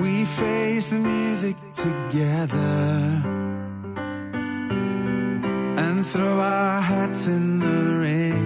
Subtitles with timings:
[0.00, 3.22] We face the music together
[5.82, 8.42] and throw our hats in the ring.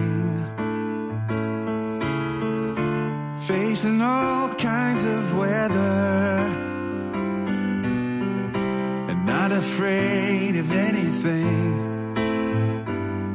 [3.41, 6.27] Facing all kinds of weather
[9.09, 11.85] and not afraid of anything.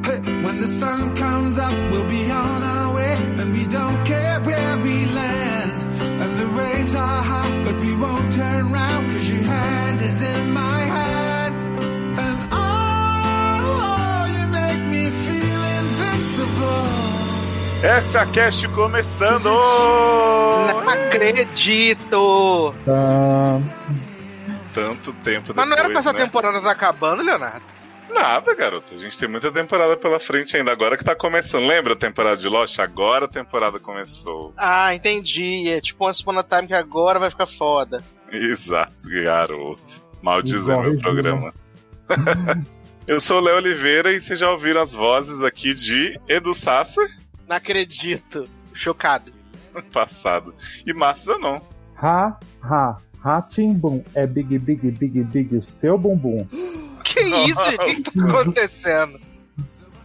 [0.05, 2.72] Hey, when the sun comes up, we'll be on our
[17.83, 19.43] Essa é a cast começando!
[19.43, 22.73] Não acredito!
[22.85, 23.59] Tá.
[24.73, 26.23] Tanto tempo depois, Mas não era pra essa né?
[26.23, 27.61] temporada tá acabando, Leonardo?
[28.09, 28.93] Nada, garoto.
[28.93, 30.71] A gente tem muita temporada pela frente ainda.
[30.71, 31.67] Agora que tá começando.
[31.67, 32.79] Lembra a temporada de Lost?
[32.79, 34.53] Agora a temporada começou.
[34.55, 35.67] Ah, entendi.
[35.67, 38.01] É tipo uma a Time que agora vai ficar foda.
[38.31, 40.01] Exato, garoto.
[40.21, 41.53] Maldizendo o programa.
[43.05, 47.09] Eu sou o Léo Oliveira e vocês já ouviram as vozes aqui de Edu Sasser,
[47.53, 48.49] Não acredito.
[48.73, 49.31] Chocado.
[49.91, 51.61] passado, e Márcio Zanon.
[52.01, 56.47] Ha, ha, Ratimbum é big, big, big, big, seu bumbum.
[57.03, 57.75] Que isso, gente?
[57.75, 59.19] O que, que tá acontecendo?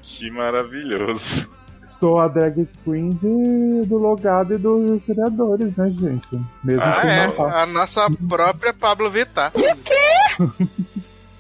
[0.03, 1.51] Que maravilhoso.
[1.87, 6.29] Sou a drag queen de- do logado e dos criadores, né, gente?
[6.63, 9.53] Mesmo Ah, é, não a nossa própria Pablo Vittar.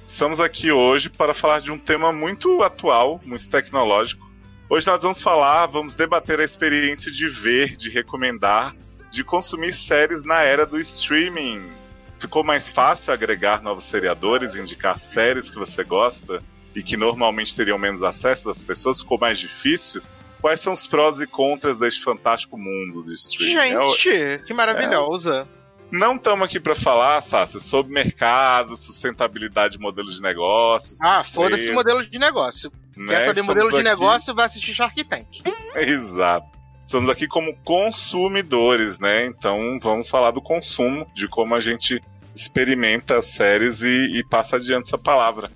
[0.06, 4.27] Estamos aqui hoje para falar de um tema muito atual, muito tecnológico.
[4.70, 8.74] Hoje nós vamos falar, vamos debater a experiência de ver, de recomendar,
[9.10, 11.70] de consumir séries na era do streaming.
[12.18, 16.42] Ficou mais fácil agregar novos seriadores, indicar séries que você gosta
[16.74, 19.00] e que normalmente teriam menos acesso das pessoas?
[19.00, 20.02] Ficou mais difícil?
[20.38, 23.74] Quais são os prós e contras deste fantástico mundo do streaming?
[23.74, 25.48] É Gente, que maravilhosa.
[25.90, 31.00] Não estamos aqui para falar, Sassi, sobre mercado, sustentabilidade de modelos de negócios.
[31.00, 32.70] Ah, foda-se o modelo de negócio.
[32.98, 33.06] Né?
[33.06, 35.26] Quer saber Estamos modelo de aqui- negócio, vai assistir Shark Tank.
[35.76, 36.46] Exato.
[36.86, 39.26] Estamos aqui como consumidores, né?
[39.26, 42.00] Então vamos falar do consumo, de como a gente
[42.34, 45.50] experimenta as séries e, e passa adiante essa palavra.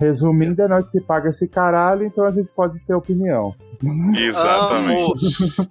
[0.00, 3.54] Resumindo, é nós que paga esse caralho, então a gente pode ter opinião.
[4.16, 5.68] Exatamente.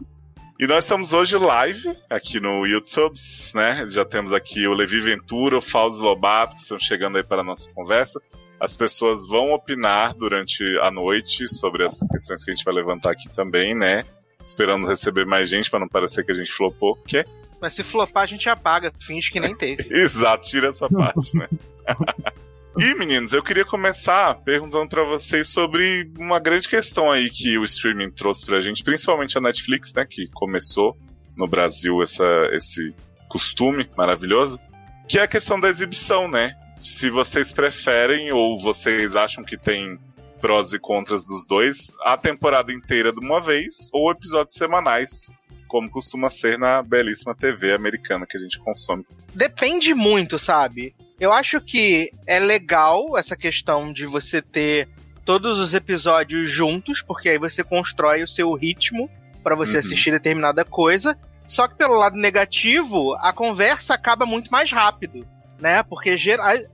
[0.59, 3.13] E nós estamos hoje live aqui no YouTube,
[3.53, 3.85] né?
[3.87, 7.45] Já temos aqui o Levi Ventura, o Fausto Lobato, que estão chegando aí para a
[7.45, 8.19] nossa conversa.
[8.59, 13.11] As pessoas vão opinar durante a noite sobre as questões que a gente vai levantar
[13.11, 14.03] aqui também, né?
[14.45, 17.25] Esperamos receber mais gente para não parecer que a gente flopou, porque
[17.61, 18.91] Mas se flopar, a gente apaga.
[18.99, 19.87] Finge que nem teve.
[19.93, 21.47] Exato, tira essa parte, né?
[22.79, 27.63] e meninos, eu queria começar perguntando pra vocês sobre uma grande questão aí que o
[27.63, 30.97] streaming trouxe pra gente, principalmente a Netflix, né, que começou
[31.35, 32.95] no Brasil essa, esse
[33.27, 34.59] costume maravilhoso,
[35.07, 36.55] que é a questão da exibição, né?
[36.77, 39.99] Se vocês preferem ou vocês acham que tem
[40.39, 45.31] prós e contras dos dois, a temporada inteira de uma vez ou episódios semanais,
[45.67, 49.03] como costuma ser na belíssima TV americana que a gente consome.
[49.33, 50.95] Depende muito, sabe?
[51.19, 54.87] Eu acho que é legal essa questão de você ter
[55.25, 59.09] todos os episódios juntos, porque aí você constrói o seu ritmo
[59.43, 59.79] pra você Uhum.
[59.79, 61.17] assistir determinada coisa.
[61.47, 65.25] Só que pelo lado negativo, a conversa acaba muito mais rápido,
[65.59, 65.83] né?
[65.83, 66.15] Porque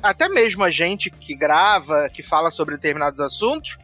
[0.01, 3.77] até mesmo a gente que grava, que fala sobre determinados assuntos,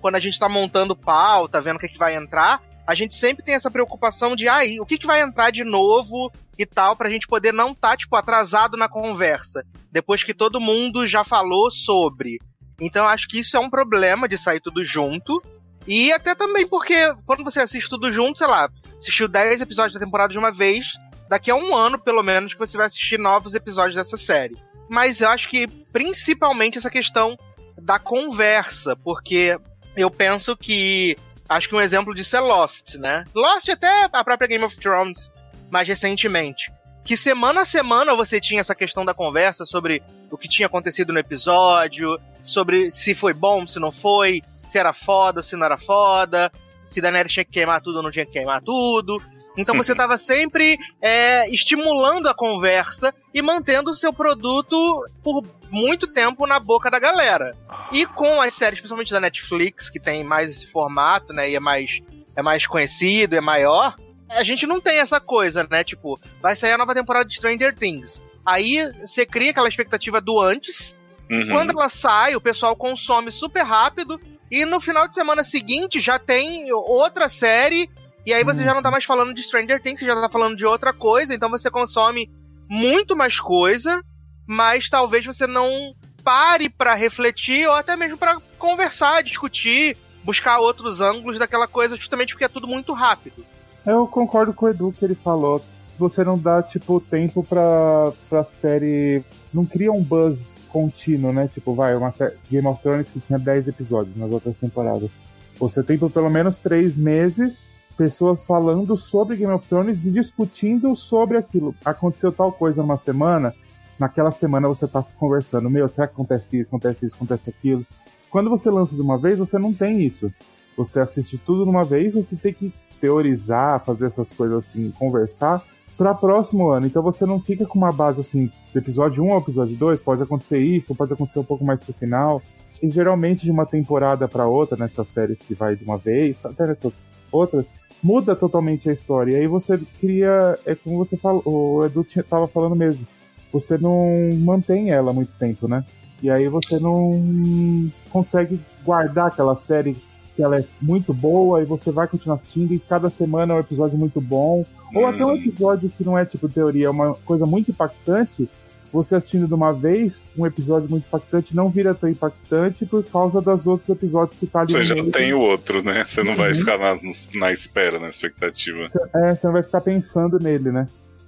[0.00, 3.44] quando a gente tá montando pauta, vendo o que, que vai entrar, a gente sempre
[3.44, 7.10] tem essa preocupação de aí, o que, que vai entrar de novo e tal, pra
[7.10, 12.38] gente poder não estar, tipo, atrasado na conversa, depois que todo mundo já falou sobre.
[12.80, 15.42] Então acho que isso é um problema de sair tudo junto.
[15.86, 18.68] E até também porque quando você assiste tudo junto, sei lá,
[18.98, 20.94] assistiu 10 episódios da temporada de uma vez,
[21.28, 24.56] daqui a um ano, pelo menos, que você vai assistir novos episódios dessa série.
[24.88, 27.36] Mas eu acho que principalmente essa questão
[27.76, 29.58] da conversa, porque
[29.96, 31.16] eu penso que.
[31.48, 33.24] Acho que um exemplo disso é Lost, né?
[33.32, 35.30] Lost até a própria Game of Thrones,
[35.70, 36.72] mais recentemente.
[37.04, 41.12] Que semana a semana você tinha essa questão da conversa sobre o que tinha acontecido
[41.12, 45.78] no episódio, sobre se foi bom, se não foi, se era foda, se não era
[45.78, 46.50] foda,
[46.88, 49.22] se Daenerys tinha que queimar tudo ou não tinha que queimar tudo.
[49.56, 54.76] Então você tava sempre é, estimulando a conversa e mantendo o seu produto
[55.22, 57.56] por muito tempo na boca da galera.
[57.92, 61.60] E com as séries, principalmente da Netflix, que tem mais esse formato, né, e é
[61.60, 62.00] mais,
[62.36, 63.96] é mais conhecido, é maior,
[64.28, 65.84] a gente não tem essa coisa, né?
[65.84, 68.20] Tipo, vai sair a nova temporada de Stranger Things.
[68.44, 70.94] Aí você cria aquela expectativa do antes,
[71.30, 71.48] Uhum.
[71.48, 74.20] quando ela sai, o pessoal consome super rápido.
[74.50, 77.90] E no final de semana seguinte já tem outra série.
[78.26, 80.56] E aí você já não tá mais falando de Stranger Things, você já tá falando
[80.56, 81.32] de outra coisa.
[81.32, 82.28] Então você consome
[82.68, 84.02] muito mais coisa,
[84.44, 85.94] mas talvez você não
[86.24, 92.34] pare para refletir ou até mesmo para conversar, discutir, buscar outros ângulos daquela coisa, justamente
[92.34, 93.44] porque é tudo muito rápido.
[93.86, 95.64] Eu concordo com o Edu que ele falou.
[95.96, 99.22] Você não dá, tipo, tempo pra, pra série.
[99.54, 101.48] Não cria um buzz contínuo, né?
[101.54, 105.12] Tipo, vai, uma série Game of Thrones que tinha 10 episódios nas outras temporadas.
[105.58, 110.94] Você tem por pelo menos 3 meses pessoas falando sobre Game of Thrones e discutindo
[110.94, 111.74] sobre aquilo.
[111.84, 113.54] Aconteceu tal coisa numa semana,
[113.98, 117.84] naquela semana você tá conversando, meu, será que acontece isso, acontece isso, acontece aquilo?
[118.30, 120.30] Quando você lança de uma vez, você não tem isso.
[120.76, 125.62] Você assiste tudo de uma vez, você tem que teorizar, fazer essas coisas assim, conversar
[125.96, 126.86] para próximo ano.
[126.86, 130.22] Então você não fica com uma base assim, do episódio 1 ao episódio 2, pode
[130.22, 132.42] acontecer isso, pode acontecer um pouco mais pro final.
[132.82, 136.66] E geralmente de uma temporada para outra, nessas séries que vai de uma vez, até
[136.66, 137.66] nessas outras,
[138.02, 139.32] muda totalmente a história.
[139.32, 143.06] E aí você cria, é como você falou, o Edu tava falando mesmo,
[143.52, 145.84] você não mantém ela muito tempo, né?
[146.22, 149.96] E aí você não consegue guardar aquela série
[150.34, 153.60] que ela é muito boa e você vai continuar assistindo e cada semana é um
[153.60, 154.64] episódio muito bom.
[154.94, 158.48] Ou até um episódio que não é tipo teoria, é uma coisa muito impactante.
[158.96, 163.42] Você assistindo de uma vez, um episódio muito impactante não vira tão impactante por causa
[163.42, 164.72] dos outros episódios que tá ali.
[164.72, 166.02] Você já tem o outro, né?
[166.02, 166.36] Você não uhum.
[166.38, 166.94] vai ficar na,
[167.34, 168.90] na espera, na expectativa.
[169.14, 170.86] É, você não vai ficar pensando nele, né?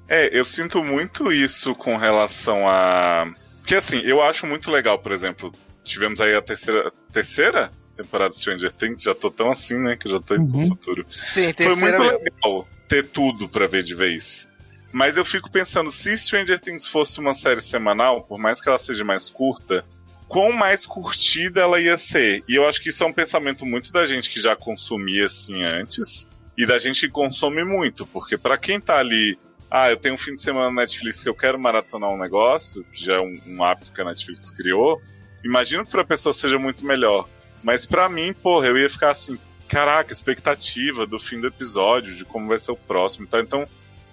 [0.09, 3.31] É, eu sinto muito isso com relação a.
[3.59, 5.53] Porque assim, eu acho muito legal, por exemplo,
[5.85, 6.91] tivemos aí a terceira.
[7.12, 7.70] Terceira?
[7.94, 10.69] temporada de Stranger Things, já tô tão assim, né, que já tô indo uhum.
[10.69, 11.06] pro futuro.
[11.11, 14.48] Sim, Foi muito legal ter tudo para ver de vez.
[14.90, 18.79] Mas eu fico pensando, se Stranger Things fosse uma série semanal, por mais que ela
[18.79, 19.85] seja mais curta,
[20.29, 22.43] quão mais curtida ela ia ser.
[22.49, 25.62] E eu acho que isso é um pensamento muito da gente que já consumia assim
[25.62, 29.38] antes e da gente que consome muito, porque para quem tá ali,
[29.70, 32.84] ah, eu tenho um fim de semana na Netflix que eu quero maratonar um negócio,
[32.93, 35.00] que já é um, um hábito que a Netflix criou,
[35.44, 37.29] imagino que pra pessoa seja muito melhor.
[37.62, 39.38] Mas para mim, porra, eu ia ficar assim,
[39.69, 43.41] caraca, expectativa do fim do episódio, de como vai ser o próximo tá?
[43.41, 43.64] Então,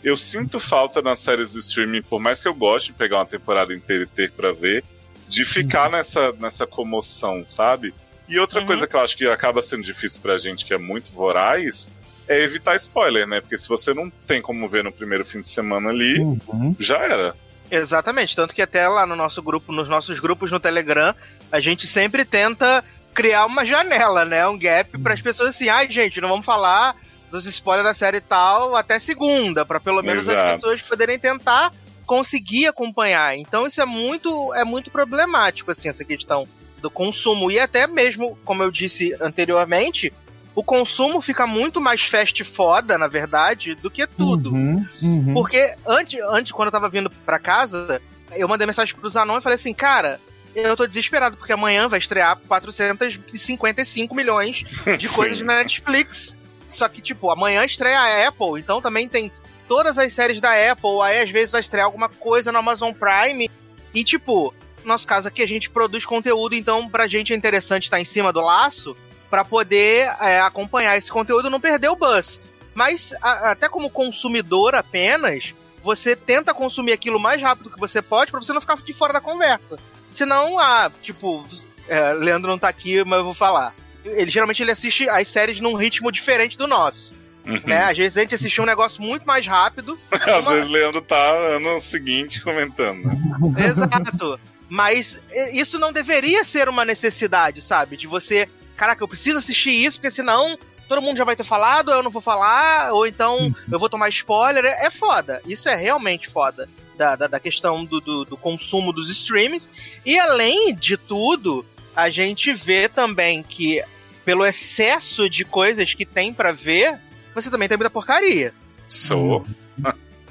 [0.06, 3.26] eu sinto falta nas séries de streaming, por mais que eu goste de pegar uma
[3.26, 4.84] temporada inteira e ter pra ver,
[5.28, 5.94] de ficar uhum.
[5.94, 7.92] nessa, nessa comoção, sabe?
[8.30, 8.68] E outra uhum.
[8.68, 11.90] coisa que eu acho que acaba sendo difícil pra gente, que é muito voraz,
[12.28, 13.42] é evitar spoiler, né?
[13.42, 16.76] Porque se você não tem como ver no primeiro fim de semana ali, uhum.
[16.80, 17.36] já era.
[17.72, 21.16] Exatamente, tanto que até lá no nosso grupo, nos nossos grupos no Telegram,
[21.52, 24.48] a gente sempre tenta criar uma janela, né?
[24.48, 26.96] Um gap para as pessoas assim, ai, gente, não vamos falar
[27.36, 30.40] dos spoilers da série tal até segunda, para pelo menos Exato.
[30.40, 31.72] as pessoas poderem tentar
[32.06, 33.36] conseguir acompanhar.
[33.38, 36.48] Então isso é muito é muito problemático assim essa questão
[36.82, 40.14] do consumo e até mesmo, como eu disse anteriormente,
[40.54, 44.54] o consumo fica muito mais fast foda, na verdade, do que tudo.
[44.54, 45.34] Uhum, uhum.
[45.34, 49.44] Porque antes, antes, quando eu tava vindo pra casa, eu mandei mensagem pros anões e
[49.44, 50.20] falei assim, cara,
[50.56, 54.64] eu tô desesperado, porque amanhã vai estrear 455 milhões
[54.98, 56.36] de coisas na Netflix.
[56.76, 59.32] Só que, tipo, amanhã estreia a Apple, então também tem
[59.68, 63.50] todas as séries da Apple, aí às vezes vai estrear alguma coisa no Amazon Prime.
[63.94, 67.84] E, tipo, no nosso caso aqui, a gente produz conteúdo, então pra gente é interessante
[67.84, 68.96] estar em cima do laço
[69.30, 72.40] para poder é, acompanhar esse conteúdo não perder o buzz.
[72.74, 78.32] Mas, a, até como consumidor apenas, você tenta consumir aquilo mais rápido que você pode
[78.32, 79.80] para você não ficar de fora da conversa.
[80.12, 81.46] Senão, ah, tipo,
[81.88, 83.74] é, Leandro não tá aqui, mas eu vou falar.
[84.06, 87.14] Ele geralmente ele assiste as séries num ritmo diferente do nosso.
[87.46, 87.62] Uhum.
[87.66, 87.84] Né?
[87.84, 90.00] Às vezes a gente assistiu um negócio muito mais rápido.
[90.12, 90.54] Às uma...
[90.54, 93.04] vezes Leandro tá ano seguinte comentando.
[93.04, 93.68] Né?
[93.68, 94.40] Exato.
[94.68, 95.22] Mas
[95.52, 97.98] isso não deveria ser uma necessidade, sabe?
[97.98, 100.58] De você, caraca, eu preciso assistir isso, porque senão
[100.88, 103.54] todo mundo já vai ter falado, eu não vou falar, ou então uhum.
[103.72, 104.66] eu vou tomar spoiler.
[104.66, 105.42] É foda.
[105.46, 109.70] Isso é realmente foda da, da, da questão do, do, do, consumo dos streams.
[110.06, 113.84] E além de tudo, a gente vê também que,
[114.26, 117.00] pelo excesso de coisas que tem para ver,
[117.34, 118.54] você também tem muita porcaria.
[118.88, 119.46] Sou.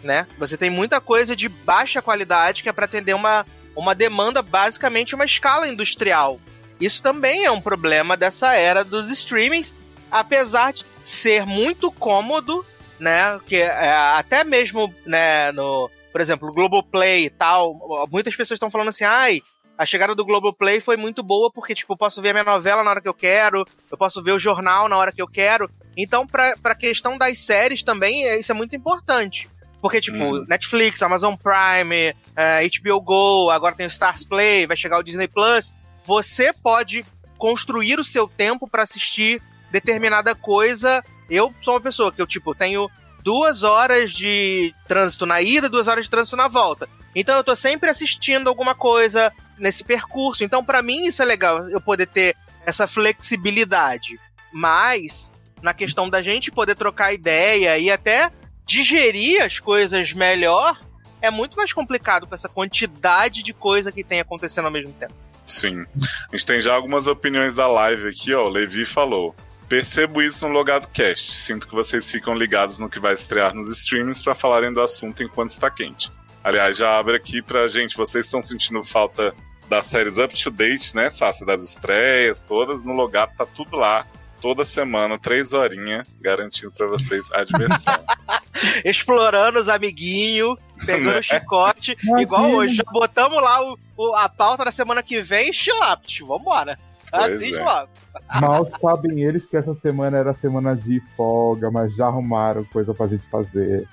[0.03, 0.27] né?
[0.37, 5.15] Você tem muita coisa de baixa qualidade que é para atender uma, uma demanda, basicamente
[5.15, 6.41] uma escala industrial.
[6.81, 9.73] Isso também é um problema dessa era dos streamings,
[10.11, 12.67] apesar de ser muito cômodo,
[12.99, 13.39] né?
[13.47, 18.89] Que é, até mesmo né, no, por exemplo, Globoplay e tal, muitas pessoas estão falando
[18.89, 19.43] assim, ai,
[19.77, 22.83] a chegada do Globoplay foi muito boa porque, tipo, eu posso ver a minha novela
[22.83, 25.71] na hora que eu quero, eu posso ver o jornal na hora que eu quero.
[25.97, 29.49] Então, pra, pra questão das séries também, é, isso é muito importante.
[29.81, 30.45] Porque, tipo, hum.
[30.49, 35.29] Netflix, Amazon Prime, é, HBO Go, agora tem o Stars Play, vai chegar o Disney
[35.29, 35.73] Plus.
[36.05, 37.05] Você pode
[37.37, 41.05] construir o seu tempo para assistir determinada coisa.
[41.29, 42.89] Eu sou uma pessoa que eu, tipo, tenho
[43.23, 46.89] duas horas de trânsito na ida, duas horas de trânsito na volta.
[47.15, 50.45] Então eu tô sempre assistindo alguma coisa nesse percurso.
[50.45, 54.19] Então, para mim, isso é legal, eu poder ter essa flexibilidade.
[54.53, 55.31] Mas,
[55.63, 58.31] na questão da gente poder trocar ideia e até
[58.67, 60.81] digerir as coisas melhor,
[61.21, 65.15] é muito mais complicado com essa quantidade de coisa que tem acontecendo ao mesmo tempo.
[65.47, 65.85] Sim.
[66.33, 68.47] A gente tem já algumas opiniões da live aqui, ó.
[68.47, 69.35] O Levi falou.
[69.69, 71.33] Percebo isso no Logado Cast.
[71.33, 75.23] Sinto que vocês ficam ligados no que vai estrear nos streamings para falarem do assunto
[75.23, 76.11] enquanto está quente.
[76.45, 77.97] Aliás, já abre aqui pra gente.
[77.97, 79.35] Vocês estão sentindo falta
[79.69, 81.09] das séries up to date, né?
[81.11, 84.07] Sácia das estreias, todas no Logado, tá tudo lá.
[84.43, 87.95] Toda semana, três horinhas, garantindo para vocês a diversão.
[88.85, 91.19] Explorando os amiguinhos, pegando Né?
[91.21, 92.75] o chicote, igual hoje.
[92.75, 96.23] Já botamos lá o, o- a pauta da semana que vem, chilapt.
[96.25, 96.79] Vambora.
[97.11, 97.65] Pois Assim é.
[97.65, 97.89] logo.
[98.41, 103.07] Mal sabem eles que essa semana era semana de folga, mas já arrumaram coisa pra
[103.07, 103.89] gente fazer.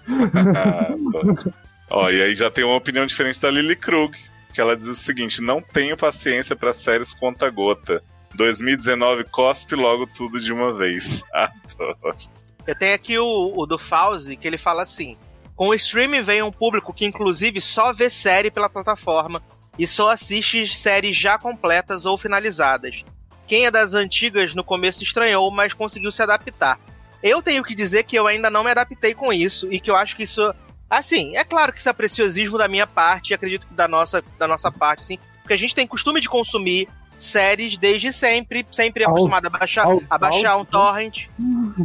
[1.92, 4.18] Ó, e aí já tem uma opinião diferente da Lily Krug,
[4.54, 8.02] que ela diz o seguinte: não tenho paciência para séries conta gota.
[8.34, 11.22] 2019 cospe logo tudo de uma vez.
[11.34, 12.18] Adoro.
[12.66, 15.18] Eu tenho aqui o, o do Fauzi, que ele fala assim:
[15.54, 19.44] com o streaming vem um público que, inclusive, só vê série pela plataforma
[19.78, 23.04] e só assiste séries já completas ou finalizadas.
[23.46, 26.80] Quem é das antigas no começo estranhou, mas conseguiu se adaptar.
[27.22, 29.96] Eu tenho que dizer que eu ainda não me adaptei com isso e que eu
[29.96, 30.54] acho que isso.
[30.92, 34.22] Assim, é claro que isso é preciosismo da minha parte, e acredito que da nossa,
[34.38, 39.06] da nossa parte, assim, porque a gente tem costume de consumir séries desde sempre, sempre
[39.06, 40.68] Aos- acostumado a baixar, a baixar um né?
[40.70, 41.28] torrent.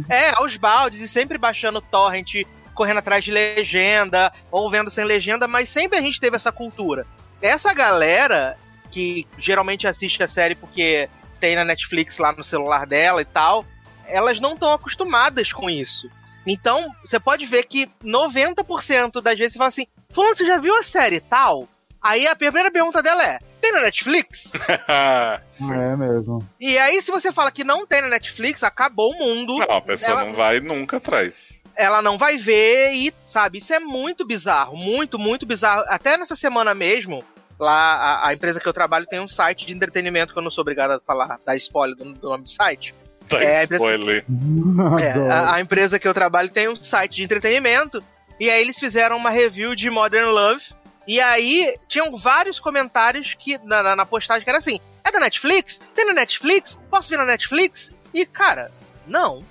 [0.09, 2.33] É, aos baldes e sempre baixando torrent,
[2.73, 7.07] correndo atrás de legenda, ou vendo sem legenda, mas sempre a gente teve essa cultura.
[7.41, 8.57] Essa galera
[8.91, 11.09] que geralmente assiste a série porque
[11.39, 13.65] tem na Netflix lá no celular dela e tal,
[14.05, 16.09] elas não estão acostumadas com isso.
[16.47, 20.75] Então, você pode ver que 90% das vezes você fala assim: Fulano, você já viu
[20.75, 21.67] a série tal?
[22.01, 24.53] Aí a primeira pergunta dela é: tem na Netflix?
[24.89, 26.47] É mesmo.
[26.59, 29.57] E aí, se você fala que não tem na Netflix, acabou o mundo.
[29.57, 31.63] Não, a pessoa Ela- não vai nunca atrás.
[31.75, 35.83] ela não vai ver e, sabe, isso é muito bizarro, muito, muito bizarro.
[35.87, 37.23] Até nessa semana mesmo,
[37.59, 40.51] lá a, a empresa que eu trabalho tem um site de entretenimento que eu não
[40.51, 42.93] sou obrigado a falar, dar spoiler do, do nome do site.
[43.29, 44.25] Tá É, a empresa- spoiler.
[45.01, 48.03] É, a, a empresa que eu trabalho tem um site de entretenimento
[48.39, 50.63] e aí eles fizeram uma review de Modern Love
[51.07, 55.19] e aí tinham vários comentários que na, na- na postagem que era assim, é da
[55.19, 55.79] Netflix?
[55.95, 56.77] Tem na Netflix?
[56.89, 57.91] Posso ver na Netflix?
[58.13, 58.71] E, cara,
[59.07, 59.43] não.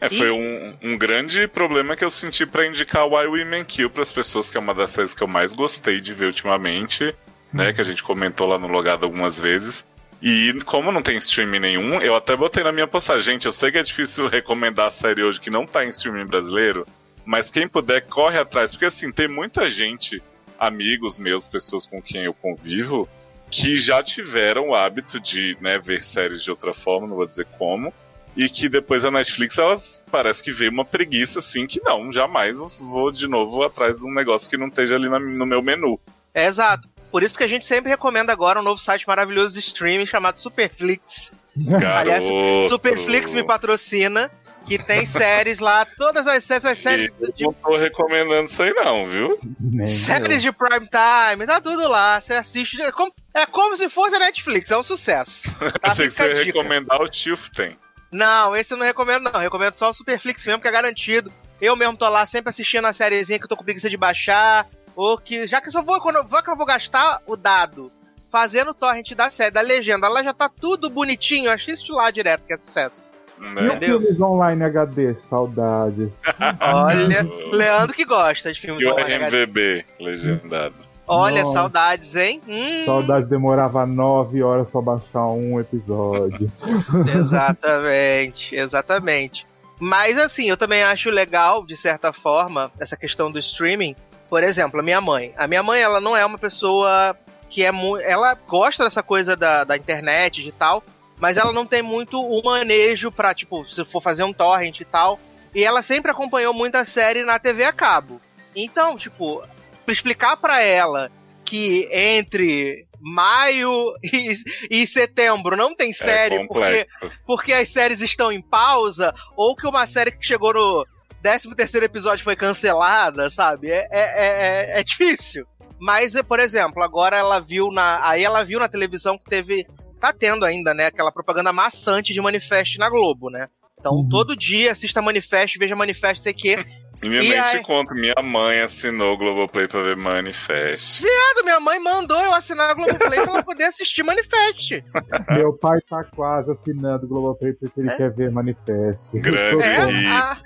[0.00, 4.12] É, foi um, um grande problema que eu senti pra indicar Why Women Kill pras
[4.12, 7.14] pessoas, que é uma das séries que eu mais gostei de ver ultimamente,
[7.52, 7.72] né?
[7.72, 9.86] Que a gente comentou lá no Logado algumas vezes.
[10.26, 13.34] E como não tem streaming nenhum, eu até botei na minha postagem.
[13.34, 16.24] Gente, eu sei que é difícil recomendar a série hoje que não tá em streaming
[16.24, 16.86] brasileiro,
[17.26, 18.72] mas quem puder, corre atrás.
[18.72, 20.22] Porque assim, tem muita gente,
[20.58, 23.06] amigos meus, pessoas com quem eu convivo,
[23.50, 27.46] que já tiveram o hábito de né, ver séries de outra forma, não vou dizer
[27.58, 27.92] como,
[28.34, 32.56] e que depois a Netflix, elas parece que veio uma preguiça assim, que não, jamais
[32.56, 35.60] vou, vou de novo atrás de um negócio que não esteja ali na- no meu
[35.60, 36.00] menu.
[36.32, 36.88] É exato.
[37.14, 40.40] Por isso que a gente sempre recomenda agora um novo site maravilhoso de streaming chamado
[40.40, 41.30] Superflix.
[41.56, 42.68] Aliás, Garoto.
[42.70, 44.32] Superflix me patrocina,
[44.66, 48.72] que tem séries lá, todas as, essas séries Eu de, não tô recomendando isso aí
[48.72, 49.38] não, viu?
[49.60, 52.20] Nem séries de prime time, tá tudo lá.
[52.20, 52.82] Você assiste.
[52.82, 55.48] É como, é como se fosse a Netflix, é um sucesso.
[55.80, 55.90] Tá?
[55.92, 57.78] Achei que você ia recomendar o Shiften.
[58.10, 59.34] Não, esse eu não recomendo, não.
[59.34, 61.32] Eu recomendo só o Superflix mesmo, que é garantido.
[61.60, 64.66] Eu mesmo tô lá sempre assistindo a sériezinha que eu tô com preguiça de baixar.
[64.96, 67.36] Ou que, já que eu só vou, quando eu, vou que eu vou gastar o
[67.36, 67.90] dado
[68.30, 71.46] fazendo o torrent da série, da legenda, lá já tá tudo bonitinho.
[71.46, 73.12] Eu assisto lá direto, que é sucesso.
[73.40, 73.68] E Né?
[73.78, 75.14] os filmes online HD?
[75.14, 76.22] Saudades.
[76.60, 77.22] Olha,
[77.52, 79.36] Leandro que gosta de filmes E o online, HD.
[79.44, 80.74] RMVB legendado.
[81.06, 81.52] Olha, Nossa.
[81.52, 82.40] saudades, hein?
[82.48, 86.50] Hum, Saudades demorava nove horas pra baixar um episódio.
[87.14, 89.46] exatamente, exatamente.
[89.78, 93.94] Mas assim, eu também acho legal, de certa forma, essa questão do streaming.
[94.34, 95.32] Por exemplo, a minha mãe.
[95.36, 97.16] A minha mãe, ela não é uma pessoa
[97.48, 98.04] que é muito.
[98.04, 100.82] Ela gosta dessa coisa da, da internet e tal,
[101.20, 104.84] mas ela não tem muito o manejo pra, tipo, se for fazer um torrent e
[104.84, 105.20] tal.
[105.54, 108.20] E ela sempre acompanhou muita série na TV a cabo.
[108.56, 109.40] Então, tipo,
[109.86, 111.12] explicar pra ela
[111.44, 114.34] que entre maio e,
[114.68, 116.86] e setembro não tem série é porque,
[117.24, 120.84] porque as séries estão em pausa, ou que uma série que chegou no
[121.24, 123.70] 13 terceiro episódio foi cancelada, sabe?
[123.70, 125.46] É, é, é, é difícil.
[125.80, 128.06] Mas, por exemplo, agora ela viu na.
[128.06, 129.66] Aí ela viu na televisão que teve.
[129.98, 130.86] Tá tendo ainda, né?
[130.86, 133.48] Aquela propaganda maçante de Manifest na Globo, né?
[133.80, 134.08] Então, Uhum.
[134.08, 136.56] todo dia assista Manifest, veja Manifest, sei o quê.
[137.02, 141.02] Menina, E nem aí- te conto, minha mãe assinou o Globoplay pra ver Manifest.
[141.02, 144.82] Viado, minha mãe mandou eu assinar a Globoplay pra ela poder assistir Manifest.
[145.30, 147.96] Meu pai tá quase assinando o Globoplay porque ele É?
[147.96, 149.06] quer ver Manifesto.
[149.14, 150.08] Grande É?
[150.08, 150.38] Ah.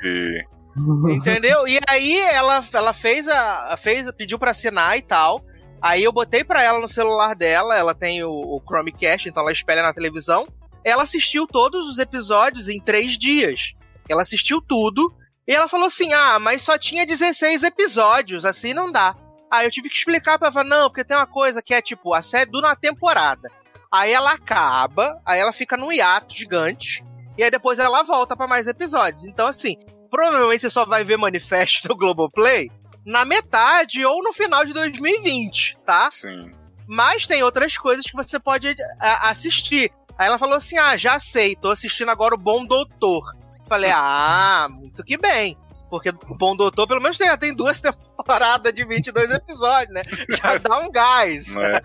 [1.10, 1.66] Entendeu?
[1.66, 3.76] E aí ela, ela fez a.
[3.76, 5.44] fez, pediu pra assinar e tal.
[5.80, 9.52] Aí eu botei pra ela no celular dela, ela tem o, o Chromecast, então ela
[9.52, 10.46] espelha na televisão.
[10.84, 13.74] Ela assistiu todos os episódios em três dias.
[14.08, 15.14] Ela assistiu tudo.
[15.46, 19.14] E ela falou assim: ah, mas só tinha 16 episódios, assim não dá.
[19.50, 22.12] Aí eu tive que explicar pra ela, não, porque tem uma coisa que é tipo,
[22.12, 23.50] a série dura uma temporada.
[23.90, 27.02] Aí ela acaba, aí ela fica num hiato gigante,
[27.38, 29.24] e aí depois ela volta pra mais episódios.
[29.24, 29.76] Então, assim,
[30.10, 32.70] provavelmente você só vai ver Manifesto no Globoplay
[33.04, 36.10] na metade ou no final de 2020, tá?
[36.10, 36.52] Sim.
[36.86, 39.90] Mas tem outras coisas que você pode a- assistir.
[40.16, 43.24] Aí ela falou assim: ah, já sei, tô assistindo agora o Bom Doutor.
[43.68, 45.56] Falei, ah, muito que bem.
[45.90, 50.02] Porque o Bom Doutor, pelo menos tem, tem duas temporadas de 22 episódios, né?
[50.28, 51.48] Já dá um gás.
[51.56, 51.80] né?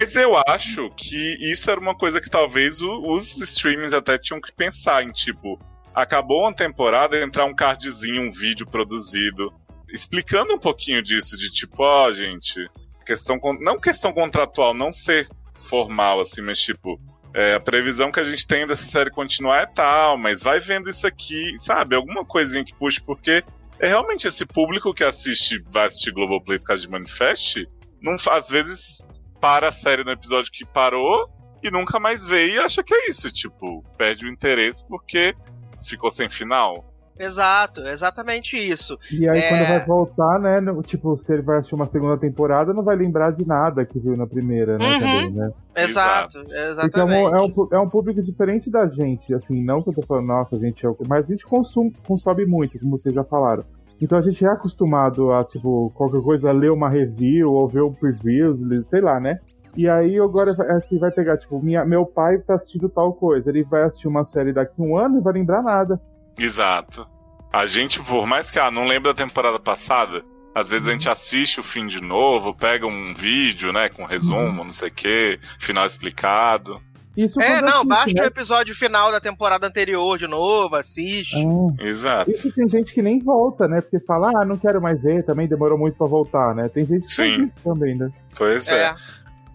[0.00, 4.50] Mas eu acho que isso era uma coisa que talvez os streamings até tinham que
[4.52, 5.58] pensar em, tipo,
[5.94, 9.52] acabou uma temporada, entrar um cardzinho, um vídeo produzido,
[9.88, 12.66] explicando um pouquinho disso, de tipo, ó, gente,
[13.04, 15.28] questão, não questão contratual, não ser
[15.68, 17.00] formal, assim, mas tipo,
[17.34, 20.90] é, a previsão que a gente tem dessa série continuar é tal, mas vai vendo
[20.90, 21.94] isso aqui, sabe?
[21.94, 23.44] Alguma coisinha que puxe, porque
[23.78, 27.66] é realmente esse público que assiste, vai assistir Globoplay por causa de Manifest,
[28.00, 28.98] não, às vezes
[29.40, 31.28] para a série no episódio que parou
[31.62, 35.34] e nunca mais vê e acha que é isso, tipo, perde o interesse porque
[35.88, 36.84] ficou sem final.
[37.18, 38.98] Exato, exatamente isso.
[39.10, 39.48] E aí, É.
[39.48, 40.60] quando vai voltar, né?
[40.60, 43.98] no- Tipo, se ele vai assistir uma segunda temporada, não vai lembrar de nada que
[44.00, 44.84] viu na primeira, né?
[44.86, 44.98] Uhum.
[45.00, 45.50] Também, né?
[45.76, 46.98] Exato, exatamente.
[47.26, 50.02] É um, é, um, é um público diferente da gente, assim, não que eu tô
[50.02, 53.62] falando, nossa, gente, é o- mas a gente consome, consome muito, como vocês já falaram.
[54.00, 57.92] Então a gente é acostumado a, tipo, qualquer coisa, ler uma review ou ver um
[57.92, 58.58] previews,
[58.88, 59.38] sei lá, né?
[59.76, 63.64] E aí agora assim, vai pegar, tipo, minha, meu pai tá assistindo tal coisa, ele
[63.64, 66.00] vai assistir uma série daqui a um ano e vai lembrar nada.
[66.38, 67.06] Exato.
[67.52, 70.22] A gente, por mais que ah, não lembra da temporada passada,
[70.54, 74.64] às vezes a gente assiste o fim de novo, pega um vídeo, né, com resumo,
[74.64, 76.80] não sei o quê, final explicado.
[77.16, 78.26] Isso É, não, assiste, baixa o né?
[78.26, 81.36] episódio final da temporada anterior de novo, assiste.
[81.36, 81.86] É.
[81.86, 82.30] Exato.
[82.30, 83.82] Isso tem gente que nem volta, né?
[83.82, 86.70] Porque fala, ah, não quero mais ver, também demorou muito pra voltar, né?
[86.70, 87.50] Tem gente que Sim.
[87.62, 88.10] também, né?
[88.34, 88.86] Pois é.
[88.86, 88.94] É.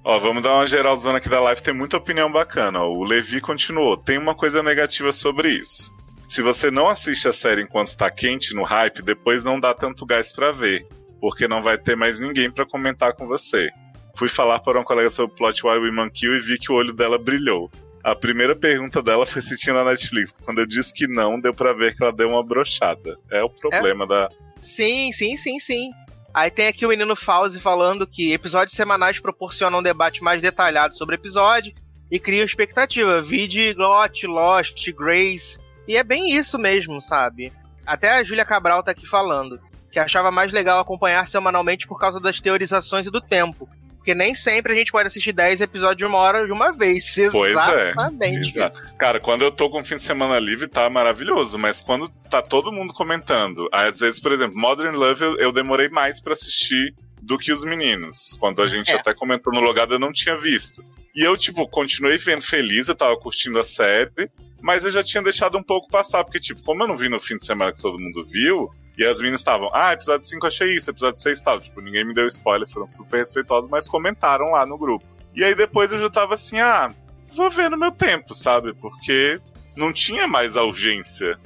[0.10, 2.82] Ó, vamos dar uma geralzona aqui da live, tem muita opinião bacana.
[2.82, 2.90] Ó.
[2.90, 3.98] O Levi continuou.
[3.98, 5.94] Tem uma coisa negativa sobre isso.
[6.30, 10.06] Se você não assiste a série enquanto tá quente no hype, depois não dá tanto
[10.06, 10.88] gás pra ver,
[11.20, 13.70] porque não vai ter mais ninguém pra comentar com você.
[14.16, 16.76] Fui falar para uma colega sobre o plot Why Women Kill e vi que o
[16.76, 17.70] olho dela brilhou.
[18.02, 20.34] A primeira pergunta dela foi se tinha na Netflix.
[20.46, 23.20] Quando eu disse que não, deu pra ver que ela deu uma brochada.
[23.30, 24.30] É o problema da.
[24.62, 25.92] Sim, sim, sim, sim.
[26.34, 30.98] Aí tem aqui o menino Fauzi falando que episódios semanais proporcionam um debate mais detalhado
[30.98, 31.74] sobre o episódio
[32.12, 33.22] e criam expectativa.
[33.22, 35.58] Vide Got, Lost, Grace.
[35.88, 37.52] E é bem isso mesmo, sabe?
[37.86, 39.60] Até a Júlia Cabral tá aqui falando
[39.92, 43.68] que achava mais legal acompanhar semanalmente por causa das teorizações e do tempo.
[44.08, 47.14] Porque nem sempre a gente pode assistir 10 episódios de uma hora de uma vez.
[47.30, 47.92] Pois é.
[47.92, 48.48] Exatamente.
[48.48, 48.78] Exato.
[48.98, 51.58] Cara, quando eu tô com fim de semana livre, tá maravilhoso.
[51.58, 55.90] Mas quando tá todo mundo comentando, às vezes, por exemplo, Modern Love eu, eu demorei
[55.90, 58.38] mais pra assistir do que os meninos.
[58.40, 58.96] Quando a gente É.
[58.96, 60.82] até comentou no logado, eu não tinha visto.
[61.14, 64.30] E eu, tipo, continuei vendo feliz, eu tava curtindo a série,
[64.62, 67.20] mas eu já tinha deixado um pouco passar, porque, tipo, como eu não vi no
[67.20, 70.76] fim de semana que todo mundo viu, e as meninas estavam, ah, episódio 5 achei
[70.76, 71.62] isso, episódio 6 tal.
[71.62, 75.06] Tipo, ninguém me deu spoiler, foram super respeitosos, mas comentaram lá no grupo.
[75.36, 76.92] E aí depois eu já tava assim, ah,
[77.36, 78.74] vou ver no meu tempo, sabe?
[78.74, 79.40] Porque
[79.76, 81.38] não tinha mais a urgência.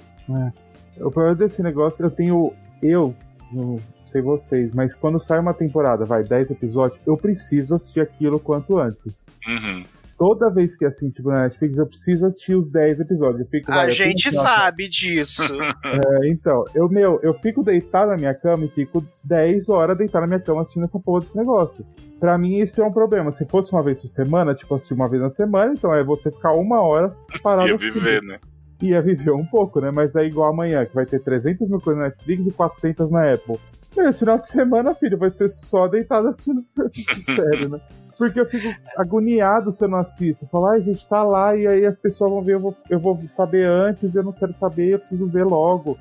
[0.98, 2.54] O problema desse negócio, eu tenho.
[2.82, 3.14] Eu,
[3.52, 8.40] não sei vocês, mas quando sai uma temporada, vai, 10 episódios, eu preciso assistir aquilo
[8.40, 9.24] quanto antes.
[9.46, 9.84] Uhum.
[10.22, 13.40] Toda vez que assim, tipo, na Netflix, eu preciso assistir os 10 episódios.
[13.40, 15.42] Eu fico, A tenho gente sabe disso.
[15.84, 20.22] É, então, eu, meu, eu fico deitado na minha cama e fico 10 horas deitado
[20.22, 21.84] na minha cama assistindo essa porra desse negócio.
[22.20, 23.32] Pra mim, isso é um problema.
[23.32, 26.30] Se fosse uma vez por semana, tipo, assistir uma vez na semana, então é você
[26.30, 27.10] ficar uma hora
[27.42, 27.70] parado.
[27.70, 28.40] Ia viver, né?
[28.80, 29.90] ia viver um pouco, né?
[29.90, 33.34] Mas é igual amanhã, que vai ter 300 mil coisas na Netflix e 400 na
[33.34, 33.58] Apple.
[33.98, 36.64] Meu, esse final de semana, filho, vai ser só deitado assistindo
[37.26, 37.82] sério, né?
[38.22, 40.46] Porque eu fico agoniado se eu não assisto.
[40.46, 43.20] Falar, ai, gente, tá lá, e aí as pessoas vão ver, eu vou, eu vou
[43.30, 45.98] saber antes, eu não quero saber, eu preciso ver logo.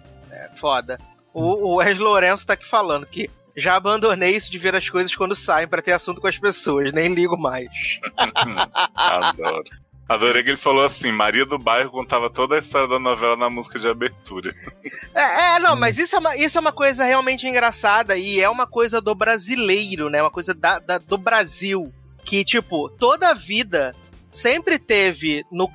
[0.56, 0.98] Foda.
[1.32, 5.14] O, o Wes Lourenço tá aqui falando que já abandonei isso de ver as coisas
[5.14, 7.70] quando saem pra ter assunto com as pessoas, nem ligo mais.
[8.94, 9.64] Adoro.
[10.10, 13.48] Adorei que ele falou assim: Maria do Bairro contava toda a história da novela na
[13.48, 14.52] música de abertura.
[15.12, 18.48] É, é, não, mas isso é, uma, isso é uma coisa realmente engraçada e é
[18.48, 20.22] uma coisa do brasileiro, né?
[20.22, 21.92] Uma coisa da, da do Brasil.
[22.30, 23.92] Que, tipo, toda a vida
[24.30, 25.68] sempre teve no,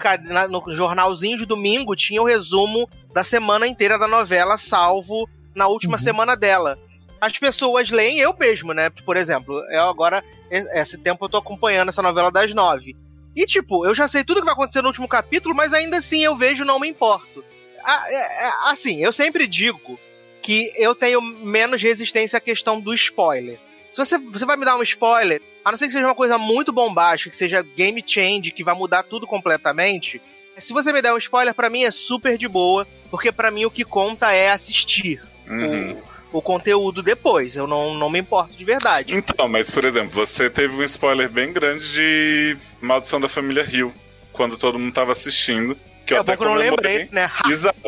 [0.49, 5.97] no jornalzinho de domingo, tinha o resumo da semana inteira da novela, salvo na última
[5.97, 6.03] uhum.
[6.03, 6.79] semana dela.
[7.19, 8.89] As pessoas leem, eu mesmo, né?
[8.89, 12.95] Por exemplo, eu agora, esse tempo eu tô acompanhando essa novela das nove.
[13.35, 16.23] E, tipo, eu já sei tudo que vai acontecer no último capítulo, mas ainda assim
[16.23, 17.43] eu vejo não me importo.
[17.85, 19.99] É, é, assim, eu sempre digo
[20.41, 23.59] que eu tenho menos resistência à questão do spoiler.
[23.95, 26.37] Se você, você vai me dar um spoiler, a não ser que seja uma coisa
[26.37, 30.21] muito bombástica, que seja game change, que vai mudar tudo completamente,
[30.57, 33.63] se você me der um spoiler, para mim é super de boa, porque para mim
[33.63, 35.21] o que conta é assistir.
[35.47, 35.97] Uhum.
[36.33, 37.55] O, o conteúdo depois.
[37.55, 39.15] Eu não, não me importo de verdade.
[39.15, 43.93] Então, mas por exemplo, você teve um spoiler bem grande de Maldição da Família Hill,
[44.33, 45.77] quando todo mundo tava assistindo.
[46.05, 46.67] Que eu é até comemorei.
[46.67, 47.31] não lembrei, né?
[47.49, 47.79] Exato.